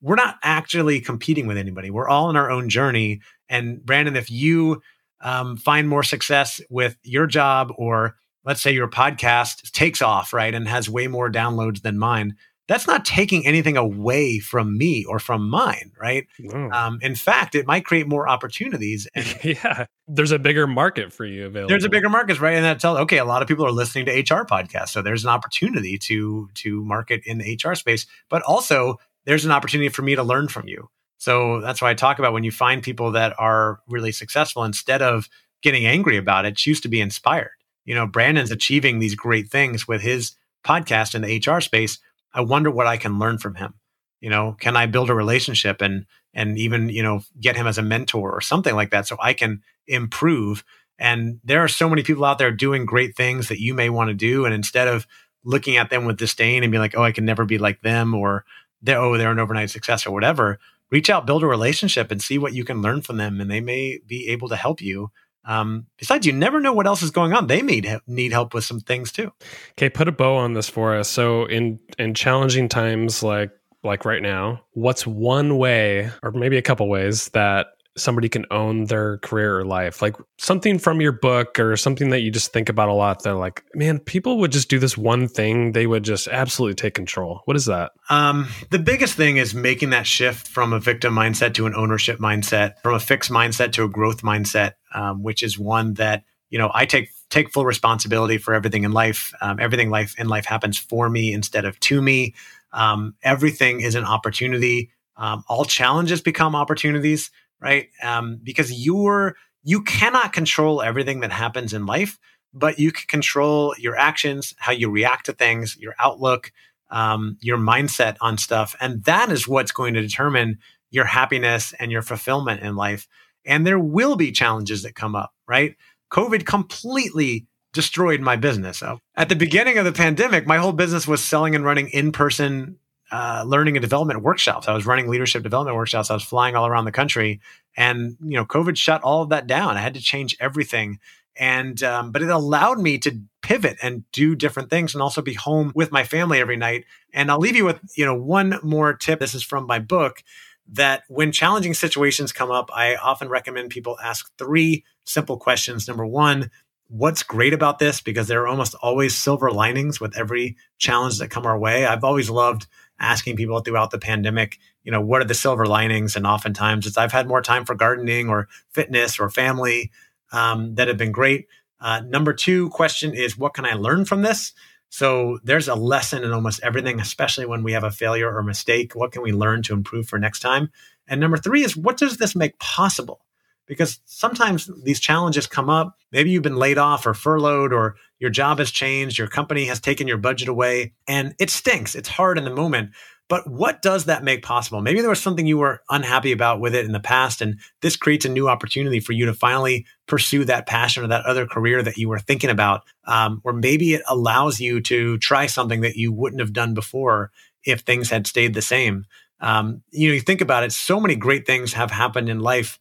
we're 0.00 0.16
not 0.16 0.38
actually 0.42 1.00
competing 1.00 1.46
with 1.46 1.58
anybody. 1.58 1.90
We're 1.90 2.08
all 2.08 2.30
in 2.30 2.36
our 2.36 2.50
own 2.50 2.68
journey. 2.68 3.20
And 3.48 3.84
Brandon, 3.84 4.16
if 4.16 4.30
you 4.30 4.82
um, 5.20 5.56
find 5.56 5.88
more 5.88 6.02
success 6.02 6.60
with 6.70 6.96
your 7.02 7.26
job 7.26 7.72
or 7.76 8.16
let's 8.44 8.62
say 8.62 8.72
your 8.72 8.88
podcast 8.88 9.72
takes 9.72 10.00
off 10.00 10.32
right 10.32 10.54
and 10.54 10.68
has 10.68 10.88
way 10.88 11.08
more 11.08 11.30
downloads 11.30 11.82
than 11.82 11.98
mine 11.98 12.36
that's 12.68 12.86
not 12.86 13.04
taking 13.04 13.46
anything 13.46 13.76
away 13.76 14.38
from 14.38 14.76
me 14.76 15.04
or 15.06 15.18
from 15.18 15.48
mine, 15.48 15.90
right? 15.98 16.26
No. 16.38 16.70
Um, 16.70 16.98
in 17.00 17.14
fact, 17.14 17.54
it 17.54 17.66
might 17.66 17.84
create 17.84 18.06
more 18.06 18.28
opportunities. 18.28 19.08
And 19.18 19.26
yeah, 19.42 19.86
there's 20.06 20.30
a 20.30 20.38
bigger 20.38 20.66
market 20.66 21.12
for 21.12 21.24
you 21.24 21.46
available. 21.46 21.70
There's 21.70 21.84
a 21.84 21.88
bigger 21.88 22.08
market, 22.08 22.38
right? 22.40 22.54
And 22.54 22.64
that 22.64 22.78
tells 22.78 22.98
okay, 23.00 23.18
a 23.18 23.24
lot 23.24 23.42
of 23.42 23.48
people 23.48 23.66
are 23.66 23.72
listening 23.72 24.04
to 24.06 24.12
HR 24.12 24.44
podcasts, 24.44 24.90
so 24.90 25.02
there's 25.02 25.24
an 25.24 25.30
opportunity 25.30 25.98
to 25.98 26.48
to 26.54 26.84
market 26.84 27.22
in 27.24 27.38
the 27.38 27.58
HR 27.62 27.74
space, 27.74 28.06
but 28.28 28.42
also 28.42 29.00
there's 29.24 29.44
an 29.44 29.50
opportunity 29.50 29.88
for 29.88 30.02
me 30.02 30.14
to 30.14 30.22
learn 30.22 30.48
from 30.48 30.68
you. 30.68 30.88
So 31.16 31.60
that's 31.60 31.82
why 31.82 31.90
I 31.90 31.94
talk 31.94 32.18
about 32.18 32.32
when 32.32 32.44
you 32.44 32.52
find 32.52 32.82
people 32.82 33.12
that 33.12 33.34
are 33.38 33.80
really 33.88 34.12
successful, 34.12 34.64
instead 34.64 35.02
of 35.02 35.28
getting 35.62 35.86
angry 35.86 36.16
about 36.16 36.44
it, 36.44 36.56
choose 36.56 36.80
to 36.82 36.88
be 36.88 37.00
inspired. 37.00 37.50
You 37.84 37.94
know, 37.94 38.06
Brandon's 38.06 38.50
achieving 38.50 38.98
these 38.98 39.14
great 39.14 39.48
things 39.48 39.88
with 39.88 40.00
his 40.00 40.36
podcast 40.64 41.14
in 41.14 41.22
the 41.22 41.42
HR 41.44 41.60
space 41.60 41.98
I 42.32 42.40
wonder 42.42 42.70
what 42.70 42.86
I 42.86 42.96
can 42.96 43.18
learn 43.18 43.38
from 43.38 43.54
him. 43.54 43.74
You 44.20 44.30
know, 44.30 44.56
can 44.58 44.76
I 44.76 44.86
build 44.86 45.10
a 45.10 45.14
relationship 45.14 45.80
and 45.80 46.06
and 46.34 46.58
even 46.58 46.88
you 46.88 47.02
know 47.02 47.22
get 47.40 47.56
him 47.56 47.66
as 47.66 47.78
a 47.78 47.82
mentor 47.82 48.32
or 48.32 48.40
something 48.40 48.74
like 48.74 48.90
that 48.90 49.06
so 49.06 49.16
I 49.20 49.32
can 49.32 49.62
improve. 49.86 50.64
And 50.98 51.40
there 51.44 51.62
are 51.62 51.68
so 51.68 51.88
many 51.88 52.02
people 52.02 52.24
out 52.24 52.38
there 52.38 52.50
doing 52.50 52.84
great 52.84 53.16
things 53.16 53.48
that 53.48 53.60
you 53.60 53.74
may 53.74 53.88
want 53.88 54.08
to 54.08 54.14
do, 54.14 54.44
and 54.44 54.54
instead 54.54 54.88
of 54.88 55.06
looking 55.44 55.76
at 55.76 55.90
them 55.90 56.04
with 56.04 56.18
disdain 56.18 56.62
and 56.62 56.72
be 56.72 56.78
like, 56.78 56.96
oh, 56.96 57.02
I 57.02 57.12
can 57.12 57.24
never 57.24 57.44
be 57.44 57.58
like 57.58 57.80
them, 57.82 58.14
or 58.14 58.44
they're 58.82 58.98
oh 58.98 59.16
they're 59.16 59.30
an 59.30 59.38
overnight 59.38 59.70
success 59.70 60.06
or 60.06 60.10
whatever. 60.10 60.58
Reach 60.90 61.10
out, 61.10 61.26
build 61.26 61.42
a 61.42 61.46
relationship, 61.46 62.10
and 62.10 62.20
see 62.20 62.38
what 62.38 62.54
you 62.54 62.64
can 62.64 62.82
learn 62.82 63.02
from 63.02 63.18
them, 63.18 63.40
and 63.40 63.50
they 63.50 63.60
may 63.60 64.00
be 64.06 64.28
able 64.28 64.48
to 64.48 64.56
help 64.56 64.80
you 64.80 65.10
Um, 65.48 65.86
besides, 65.96 66.26
you 66.26 66.32
never 66.32 66.60
know 66.60 66.74
what 66.74 66.86
else 66.86 67.02
is 67.02 67.10
going 67.10 67.32
on. 67.32 67.46
They 67.46 67.62
may 67.62 67.98
need 68.06 68.32
help 68.32 68.52
with 68.52 68.64
some 68.64 68.80
things 68.80 69.10
too. 69.10 69.32
Okay, 69.72 69.88
put 69.88 70.06
a 70.06 70.12
bow 70.12 70.36
on 70.36 70.52
this 70.52 70.68
for 70.68 70.94
us. 70.94 71.08
So 71.08 71.46
in 71.46 71.80
in 71.98 72.14
challenging 72.14 72.68
times 72.68 73.22
like 73.22 73.50
like 73.82 74.04
right 74.04 74.22
now, 74.22 74.60
what's 74.72 75.06
one 75.06 75.56
way, 75.56 76.10
or 76.22 76.32
maybe 76.32 76.58
a 76.58 76.62
couple 76.62 76.88
ways 76.88 77.30
that 77.30 77.68
somebody 77.98 78.28
can 78.28 78.46
own 78.50 78.84
their 78.84 79.18
career 79.18 79.58
or 79.58 79.64
life 79.64 80.00
like 80.02 80.16
something 80.38 80.78
from 80.78 81.00
your 81.00 81.12
book 81.12 81.58
or 81.58 81.76
something 81.76 82.10
that 82.10 82.20
you 82.20 82.30
just 82.30 82.52
think 82.52 82.68
about 82.68 82.88
a 82.88 82.92
lot 82.92 83.22
they're 83.22 83.34
like 83.34 83.64
man 83.74 83.98
people 83.98 84.38
would 84.38 84.52
just 84.52 84.68
do 84.68 84.78
this 84.78 84.96
one 84.96 85.28
thing 85.28 85.72
they 85.72 85.86
would 85.86 86.02
just 86.02 86.28
absolutely 86.28 86.74
take 86.74 86.94
control. 86.94 87.42
What 87.44 87.56
is 87.56 87.66
that? 87.66 87.92
Um, 88.10 88.48
the 88.70 88.78
biggest 88.78 89.14
thing 89.14 89.36
is 89.36 89.54
making 89.54 89.90
that 89.90 90.06
shift 90.06 90.48
from 90.48 90.72
a 90.72 90.80
victim 90.80 91.14
mindset 91.14 91.54
to 91.54 91.66
an 91.66 91.74
ownership 91.74 92.18
mindset 92.18 92.74
from 92.82 92.94
a 92.94 93.00
fixed 93.00 93.30
mindset 93.30 93.72
to 93.72 93.84
a 93.84 93.88
growth 93.88 94.22
mindset 94.22 94.72
um, 94.94 95.22
which 95.22 95.42
is 95.42 95.58
one 95.58 95.94
that 95.94 96.24
you 96.50 96.58
know 96.58 96.70
i 96.72 96.86
take 96.86 97.10
take 97.30 97.52
full 97.52 97.64
responsibility 97.64 98.38
for 98.38 98.54
everything 98.54 98.84
in 98.84 98.92
life 98.92 99.32
um, 99.40 99.58
everything 99.60 99.90
life 99.90 100.14
in 100.18 100.28
life 100.28 100.46
happens 100.46 100.78
for 100.78 101.08
me 101.10 101.32
instead 101.32 101.64
of 101.64 101.78
to 101.80 102.00
me. 102.00 102.34
Um, 102.72 103.14
everything 103.22 103.80
is 103.80 103.94
an 103.94 104.04
opportunity. 104.04 104.90
Um, 105.16 105.44
all 105.48 105.64
challenges 105.64 106.20
become 106.20 106.54
opportunities 106.54 107.30
right? 107.60 107.88
Um, 108.02 108.40
because 108.42 108.72
you're 108.72 109.36
you 109.62 109.82
cannot 109.82 110.32
control 110.32 110.80
everything 110.80 111.20
that 111.20 111.32
happens 111.32 111.72
in 111.72 111.84
life, 111.84 112.18
but 112.54 112.78
you 112.78 112.92
can 112.92 113.06
control 113.06 113.74
your 113.78 113.96
actions, 113.96 114.54
how 114.58 114.72
you 114.72 114.90
react 114.90 115.26
to 115.26 115.32
things, 115.32 115.76
your 115.78 115.94
outlook, 115.98 116.52
um, 116.90 117.36
your 117.40 117.58
mindset 117.58 118.16
on 118.20 118.38
stuff, 118.38 118.76
and 118.80 119.04
that 119.04 119.30
is 119.30 119.46
what's 119.46 119.72
going 119.72 119.94
to 119.94 120.00
determine 120.00 120.58
your 120.90 121.04
happiness 121.04 121.74
and 121.78 121.92
your 121.92 122.02
fulfillment 122.02 122.62
in 122.62 122.76
life. 122.76 123.06
And 123.44 123.66
there 123.66 123.78
will 123.78 124.16
be 124.16 124.32
challenges 124.32 124.82
that 124.82 124.94
come 124.94 125.14
up, 125.14 125.32
right? 125.46 125.76
COVID 126.10 126.46
completely 126.46 127.46
destroyed 127.72 128.20
my 128.20 128.36
business. 128.36 128.78
So 128.78 129.00
at 129.14 129.28
the 129.28 129.36
beginning 129.36 129.78
of 129.78 129.84
the 129.84 129.92
pandemic, 129.92 130.46
my 130.46 130.56
whole 130.58 130.72
business 130.72 131.06
was 131.06 131.22
selling 131.22 131.54
and 131.54 131.64
running 131.64 131.88
in 131.90 132.12
person 132.12 132.78
uh, 133.10 133.44
learning 133.46 133.76
and 133.76 133.82
development 133.82 134.22
workshops. 134.22 134.68
I 134.68 134.74
was 134.74 134.86
running 134.86 135.08
leadership 135.08 135.42
development 135.42 135.76
workshops. 135.76 136.10
I 136.10 136.14
was 136.14 136.22
flying 136.22 136.56
all 136.56 136.66
around 136.66 136.84
the 136.84 136.92
country, 136.92 137.40
and 137.76 138.16
you 138.20 138.36
know, 138.36 138.44
COVID 138.44 138.76
shut 138.76 139.02
all 139.02 139.22
of 139.22 139.30
that 139.30 139.46
down. 139.46 139.76
I 139.76 139.80
had 139.80 139.94
to 139.94 140.00
change 140.00 140.36
everything, 140.40 140.98
and 141.36 141.82
um, 141.82 142.12
but 142.12 142.22
it 142.22 142.28
allowed 142.28 142.78
me 142.78 142.98
to 142.98 143.20
pivot 143.42 143.78
and 143.82 144.04
do 144.12 144.34
different 144.34 144.70
things, 144.70 144.94
and 144.94 145.02
also 145.02 145.22
be 145.22 145.34
home 145.34 145.72
with 145.74 145.92
my 145.92 146.04
family 146.04 146.40
every 146.40 146.56
night. 146.56 146.84
And 147.14 147.30
I'll 147.30 147.38
leave 147.38 147.56
you 147.56 147.64
with 147.64 147.80
you 147.96 148.04
know 148.04 148.14
one 148.14 148.58
more 148.62 148.92
tip. 148.94 149.20
This 149.20 149.34
is 149.34 149.42
from 149.42 149.66
my 149.66 149.78
book. 149.78 150.22
That 150.70 151.04
when 151.08 151.32
challenging 151.32 151.72
situations 151.72 152.30
come 152.30 152.50
up, 152.50 152.68
I 152.74 152.96
often 152.96 153.30
recommend 153.30 153.70
people 153.70 153.96
ask 154.04 154.30
three 154.36 154.84
simple 155.04 155.38
questions. 155.38 155.88
Number 155.88 156.04
one, 156.04 156.50
what's 156.88 157.22
great 157.22 157.52
about 157.52 157.78
this 157.78 158.00
because 158.00 158.28
there 158.28 158.42
are 158.42 158.48
almost 158.48 158.74
always 158.82 159.14
silver 159.14 159.50
linings 159.50 160.00
with 160.00 160.16
every 160.16 160.56
challenge 160.78 161.18
that 161.18 161.30
come 161.30 161.46
our 161.46 161.58
way. 161.58 161.86
I've 161.86 162.04
always 162.04 162.30
loved 162.30 162.66
asking 163.00 163.36
people 163.36 163.60
throughout 163.60 163.90
the 163.90 163.98
pandemic, 163.98 164.58
you 164.82 164.92
know, 164.92 165.00
what 165.00 165.22
are 165.22 165.26
the 165.26 165.34
silver 165.34 165.66
linings? 165.66 166.16
And 166.16 166.26
oftentimes 166.26 166.86
it's 166.86 166.98
I've 166.98 167.12
had 167.12 167.28
more 167.28 167.42
time 167.42 167.64
for 167.64 167.74
gardening 167.74 168.28
or 168.28 168.48
fitness 168.70 169.20
or 169.20 169.30
family 169.30 169.90
um, 170.32 170.74
that 170.74 170.88
have 170.88 170.98
been 170.98 171.12
great. 171.12 171.46
Uh, 171.80 172.00
number 172.00 172.32
two 172.32 172.70
question 172.70 173.14
is, 173.14 173.38
what 173.38 173.54
can 173.54 173.64
I 173.64 173.74
learn 173.74 174.04
from 174.04 174.22
this? 174.22 174.52
So 174.90 175.38
there's 175.44 175.68
a 175.68 175.74
lesson 175.74 176.24
in 176.24 176.32
almost 176.32 176.60
everything, 176.62 176.98
especially 176.98 177.46
when 177.46 177.62
we 177.62 177.72
have 177.72 177.84
a 177.84 177.90
failure 177.90 178.34
or 178.34 178.42
mistake. 178.42 178.94
What 178.94 179.12
can 179.12 179.22
we 179.22 179.32
learn 179.32 179.62
to 179.64 179.74
improve 179.74 180.08
for 180.08 180.18
next 180.18 180.40
time? 180.40 180.70
And 181.06 181.20
number 181.20 181.36
three 181.36 181.62
is, 181.62 181.76
what 181.76 181.98
does 181.98 182.16
this 182.16 182.34
make 182.34 182.58
possible? 182.58 183.20
Because 183.66 184.00
sometimes 184.06 184.70
these 184.82 184.98
challenges 184.98 185.46
come 185.46 185.68
up. 185.68 185.98
Maybe 186.10 186.30
you've 186.30 186.42
been 186.42 186.56
laid 186.56 186.78
off 186.78 187.06
or 187.06 187.12
furloughed, 187.12 187.72
or 187.72 187.96
your 188.18 188.30
job 188.30 188.58
has 188.58 188.70
changed, 188.70 189.18
your 189.18 189.28
company 189.28 189.66
has 189.66 189.80
taken 189.80 190.08
your 190.08 190.18
budget 190.18 190.48
away, 190.48 190.92
and 191.06 191.34
it 191.38 191.50
stinks. 191.50 191.94
It's 191.94 192.08
hard 192.08 192.38
in 192.38 192.44
the 192.44 192.54
moment. 192.54 192.90
But 193.28 193.48
what 193.48 193.82
does 193.82 194.06
that 194.06 194.24
make 194.24 194.42
possible? 194.42 194.80
Maybe 194.80 195.02
there 195.02 195.10
was 195.10 195.20
something 195.20 195.46
you 195.46 195.58
were 195.58 195.82
unhappy 195.90 196.32
about 196.32 196.60
with 196.60 196.74
it 196.74 196.86
in 196.86 196.92
the 196.92 197.00
past, 197.00 197.42
and 197.42 197.60
this 197.82 197.94
creates 197.94 198.24
a 198.24 198.30
new 198.30 198.48
opportunity 198.48 199.00
for 199.00 199.12
you 199.12 199.26
to 199.26 199.34
finally 199.34 199.84
pursue 200.06 200.46
that 200.46 200.66
passion 200.66 201.04
or 201.04 201.08
that 201.08 201.26
other 201.26 201.46
career 201.46 201.82
that 201.82 201.98
you 201.98 202.08
were 202.08 202.18
thinking 202.18 202.48
about. 202.48 202.84
Um, 203.06 203.42
or 203.44 203.52
maybe 203.52 203.92
it 203.92 204.02
allows 204.08 204.60
you 204.60 204.80
to 204.82 205.18
try 205.18 205.46
something 205.46 205.82
that 205.82 205.96
you 205.96 206.10
wouldn't 206.10 206.40
have 206.40 206.54
done 206.54 206.72
before 206.72 207.30
if 207.64 207.80
things 207.80 208.08
had 208.08 208.26
stayed 208.26 208.54
the 208.54 208.62
same. 208.62 209.04
Um, 209.40 209.82
you 209.90 210.08
know, 210.08 210.14
you 210.14 210.20
think 210.20 210.40
about 210.40 210.64
it, 210.64 210.72
so 210.72 210.98
many 210.98 211.14
great 211.14 211.46
things 211.46 211.74
have 211.74 211.90
happened 211.90 212.30
in 212.30 212.40
life 212.40 212.78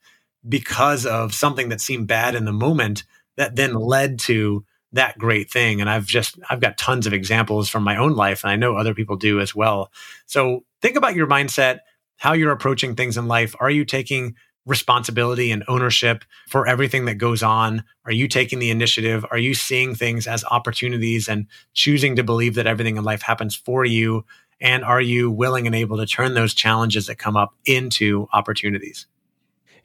because 0.48 1.06
of 1.06 1.34
something 1.34 1.70
that 1.70 1.82
seemed 1.82 2.08
bad 2.08 2.36
in 2.36 2.46
the 2.46 2.54
moment 2.54 3.04
that 3.36 3.56
then 3.56 3.74
led 3.74 4.18
to 4.20 4.66
that 4.94 5.18
great 5.18 5.52
thing. 5.52 5.82
And 5.82 5.90
i've 5.90 6.06
just 6.06 6.40
i've 6.50 6.62
got 6.62 6.78
tons 6.78 7.08
of 7.08 7.14
examples 7.14 7.70
from 7.70 7.84
my 7.84 7.98
own 7.98 8.14
life 8.14 8.44
and 8.44 8.52
i 8.52 8.56
know 8.56 8.76
other 8.76 8.94
people 8.94 9.16
do 9.16 9.40
as 9.40 9.54
well. 9.56 9.92
So 10.26 10.64
think 10.82 10.96
about 10.96 11.16
your 11.16 11.28
mindset 11.28 11.80
how 12.18 12.34
you're 12.34 12.52
approaching 12.52 12.96
things 12.96 13.18
in 13.18 13.28
life. 13.28 13.56
Are 13.60 13.70
you 13.70 13.86
taking 13.86 14.36
responsibility 14.66 15.52
and 15.52 15.64
ownership 15.68 16.26
for 16.50 16.68
everything 16.68 17.06
that 17.06 17.16
goes 17.16 17.42
on? 17.42 17.84
Are 18.06 18.12
you 18.12 18.28
taking 18.28 18.60
the 18.60 18.70
initiative? 18.70 19.26
Are 19.32 19.38
you 19.38 19.54
seeing 19.54 19.96
things 19.96 20.28
as 20.28 20.44
opportunities 20.46 21.30
and 21.30 21.48
choosing 21.74 22.18
to 22.18 22.24
believe 22.24 22.56
that 22.56 22.68
everything 22.68 22.98
in 22.98 23.04
life 23.04 23.22
happens 23.22 23.56
for 23.56 23.86
you? 23.86 24.26
And 24.60 24.84
are 24.84 25.00
you 25.00 25.32
willing 25.32 25.68
and 25.68 25.76
able 25.76 25.98
to 25.98 26.06
turn 26.06 26.34
those 26.34 26.54
challenges 26.54 27.06
that 27.06 27.16
come 27.16 27.38
up 27.38 27.54
into 27.66 28.28
opportunities? 28.34 29.08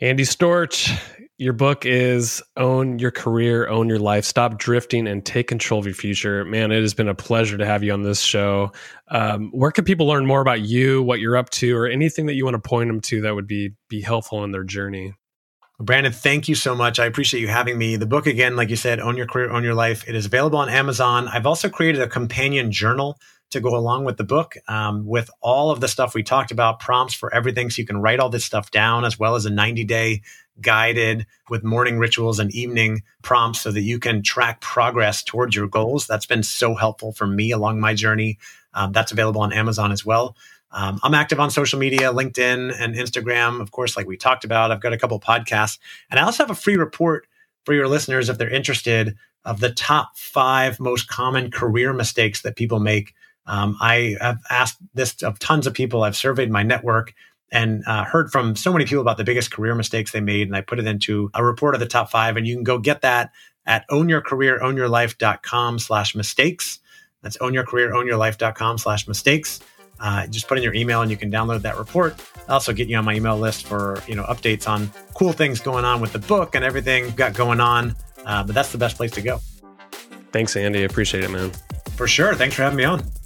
Andy 0.00 0.24
Storch, 0.24 0.98
your 1.39 1.53
book 1.53 1.85
is 1.85 2.43
Own 2.57 2.99
Your 2.99 3.11
Career, 3.11 3.68
Own 3.68 3.89
Your 3.89 3.99
Life, 3.99 4.24
Stop 4.24 4.59
Drifting 4.59 5.09
and 5.09 5.24
Take 5.24 5.49
Control 5.49 5.80
of 5.80 5.87
Your 5.87 5.95
Future. 5.95 6.45
Man, 6.45 6.70
it 6.70 6.80
has 6.80 6.95
been 6.95 7.09
a 7.09 7.14
pleasure 7.14 7.59
to 7.59 7.66
have 7.66 7.83
you 7.83 7.93
on 7.93 8.03
this 8.03 8.20
show. 8.20 8.72
Um, 9.09 9.51
where 9.53 9.70
can 9.70 9.85
people 9.85 10.07
learn 10.07 10.26
more 10.26 10.41
about 10.41 10.61
you, 10.61 11.03
what 11.03 11.20
you're 11.20 11.37
up 11.37 11.51
to, 11.51 11.76
or 11.76 11.87
anything 11.87 12.26
that 12.26 12.35
you 12.35 12.45
want 12.45 12.62
to 12.62 12.68
point 12.68 12.89
them 12.89 13.01
to 13.01 13.22
that 13.22 13.35
would 13.35 13.47
be, 13.47 13.72
be 13.89 14.01
helpful 14.01 14.45
in 14.45 14.53
their 14.53 14.64
journey? 14.64 15.14
Brandon, 15.80 16.12
thank 16.12 16.49
you 16.49 16.55
so 16.55 16.76
much. 16.76 17.01
I 17.01 17.07
appreciate 17.07 17.41
you 17.41 17.49
having 17.49 17.76
me. 17.76 17.97
The 17.97 18.07
book, 18.07 18.26
again, 18.26 18.55
like 18.55 18.68
you 18.68 18.76
said, 18.76 19.01
Own 19.01 19.16
Your 19.16 19.26
Career, 19.26 19.51
Own 19.51 19.64
Your 19.64 19.74
Life, 19.74 20.09
it 20.09 20.14
is 20.14 20.26
available 20.26 20.59
on 20.59 20.68
Amazon. 20.68 21.26
I've 21.28 21.47
also 21.47 21.68
created 21.68 22.03
a 22.03 22.07
companion 22.07 22.70
journal 22.70 23.18
to 23.51 23.61
go 23.61 23.76
along 23.76 24.05
with 24.05 24.16
the 24.16 24.24
book 24.24 24.55
um, 24.68 25.07
with 25.07 25.30
all 25.41 25.70
of 25.70 25.80
the 25.80 25.89
stuff 25.89 26.14
we 26.14 26.22
talked 26.22 26.51
about, 26.51 26.80
prompts 26.80 27.14
for 27.14 27.33
everything. 27.35 27.70
So 27.70 27.80
you 27.80 27.87
can 27.87 28.01
write 28.01 28.18
all 28.18 28.28
this 28.28 28.45
stuff 28.45 28.70
down, 28.70 29.05
as 29.05 29.18
well 29.18 29.35
as 29.35 29.45
a 29.47 29.51
90 29.51 29.85
day 29.85 30.22
guided 30.61 31.26
with 31.48 31.64
morning 31.64 31.98
rituals 31.98 32.38
and 32.38 32.55
evening 32.55 33.03
prompts 33.22 33.61
so 33.61 33.70
that 33.72 33.82
you 33.82 33.98
can 33.98 34.22
track 34.22 34.61
progress 34.61 35.22
towards 35.22 35.57
your 35.57 35.66
goals. 35.66 36.07
That's 36.07 36.26
been 36.26 36.42
so 36.42 36.74
helpful 36.74 37.12
for 37.12 37.26
me 37.26 37.50
along 37.50 37.80
my 37.80 37.94
journey. 37.94 38.38
Um, 38.74 38.92
that's 38.92 39.12
available 39.12 39.40
on 39.40 39.53
Amazon 39.53 39.92
as 39.92 40.05
well. 40.05 40.36
Um, 40.70 40.98
I'm 41.03 41.14
active 41.14 41.38
on 41.38 41.50
social 41.50 41.78
media, 41.78 42.12
LinkedIn 42.12 42.74
and 42.80 42.94
Instagram, 42.94 43.61
of 43.61 43.72
course, 43.72 43.96
like 43.96 44.07
we 44.07 44.16
talked 44.16 44.44
about. 44.44 44.70
I've 44.70 44.80
got 44.80 44.94
a 44.94 44.98
couple 44.98 45.20
podcasts, 45.20 45.78
and 46.11 46.18
I 46.18 46.22
also 46.22 46.42
have 46.42 46.50
a 46.50 46.55
free 46.55 46.76
report 46.76 47.26
for 47.64 47.74
your 47.74 47.88
listeners 47.88 48.28
if 48.28 48.38
they're 48.38 48.48
interested 48.48 49.16
of 49.44 49.61
the 49.61 49.70
top 49.70 50.16
five 50.16 50.80
most 50.80 51.09
common 51.09 51.50
career 51.50 51.92
mistakes 51.92 52.42
that 52.42 52.57
people 52.57 52.80
make 52.80 53.12
um, 53.46 53.76
I 53.80 54.16
have 54.20 54.40
asked 54.50 54.78
this 54.94 55.22
of 55.22 55.38
tons 55.38 55.66
of 55.66 55.74
people. 55.74 56.05
I've 56.05 56.16
surveyed 56.16 56.50
my 56.50 56.62
network 56.62 57.14
and 57.53 57.84
uh, 57.86 58.05
heard 58.05 58.32
from 58.32 58.57
so 58.57 58.72
many 58.72 58.86
people 58.86 59.03
about 59.03 59.18
the 59.18 59.24
biggest 59.24 59.53
career 59.53 59.74
mistakes 59.74 60.11
they 60.11 60.20
made. 60.20 60.48
And 60.48 60.57
I 60.57 60.62
put 60.62 60.78
it 60.78 60.86
into 60.86 61.30
a 61.34 61.44
report 61.44 61.74
of 61.74 61.80
the 61.80 61.86
top 61.86 62.11
five. 62.11 62.36
And 62.36 62.46
you 62.46 62.57
can 62.57 62.64
go 62.64 62.78
get 62.78 63.03
that 63.03 63.30
at 63.66 63.88
ownyourcareer, 63.90 64.59
slash 65.78 66.14
mistakes. 66.14 66.80
That's 67.22 67.36
ownyourcareer, 67.36 67.92
ownyourlife.com 67.92 68.78
slash 68.78 69.07
mistakes. 69.07 69.61
Uh, 70.00 70.26
just 70.26 70.48
put 70.48 70.59
in 70.59 70.64
your 70.64 70.74
email 70.74 71.03
and 71.03 71.11
you 71.11 71.16
can 71.16 71.30
download 71.30 71.62
that 71.62 71.78
report. 71.78 72.20
I'll 72.48 72.55
also 72.55 72.72
get 72.72 72.88
you 72.88 72.96
on 72.96 73.05
my 73.05 73.14
email 73.14 73.38
list 73.38 73.66
for 73.66 74.03
you 74.09 74.16
know 74.16 74.24
updates 74.24 74.66
on 74.66 74.90
cool 75.14 75.32
things 75.32 75.61
going 75.61 75.84
on 75.84 76.00
with 76.00 76.12
the 76.12 76.18
book 76.18 76.57
and 76.57 76.64
everything 76.64 77.11
got 77.11 77.34
going 77.34 77.61
on. 77.61 77.94
Uh, 78.26 78.42
but 78.42 78.55
that's 78.55 78.72
the 78.72 78.78
best 78.78 78.96
place 78.96 79.12
to 79.12 79.20
go. 79.20 79.40
Thanks, 80.32 80.57
Andy. 80.57 80.80
I 80.80 80.82
appreciate 80.82 81.22
it, 81.22 81.30
man. 81.30 81.53
For 81.94 82.09
sure. 82.09 82.34
Thanks 82.34 82.57
for 82.57 82.62
having 82.62 82.78
me 82.78 82.84
on. 82.84 83.22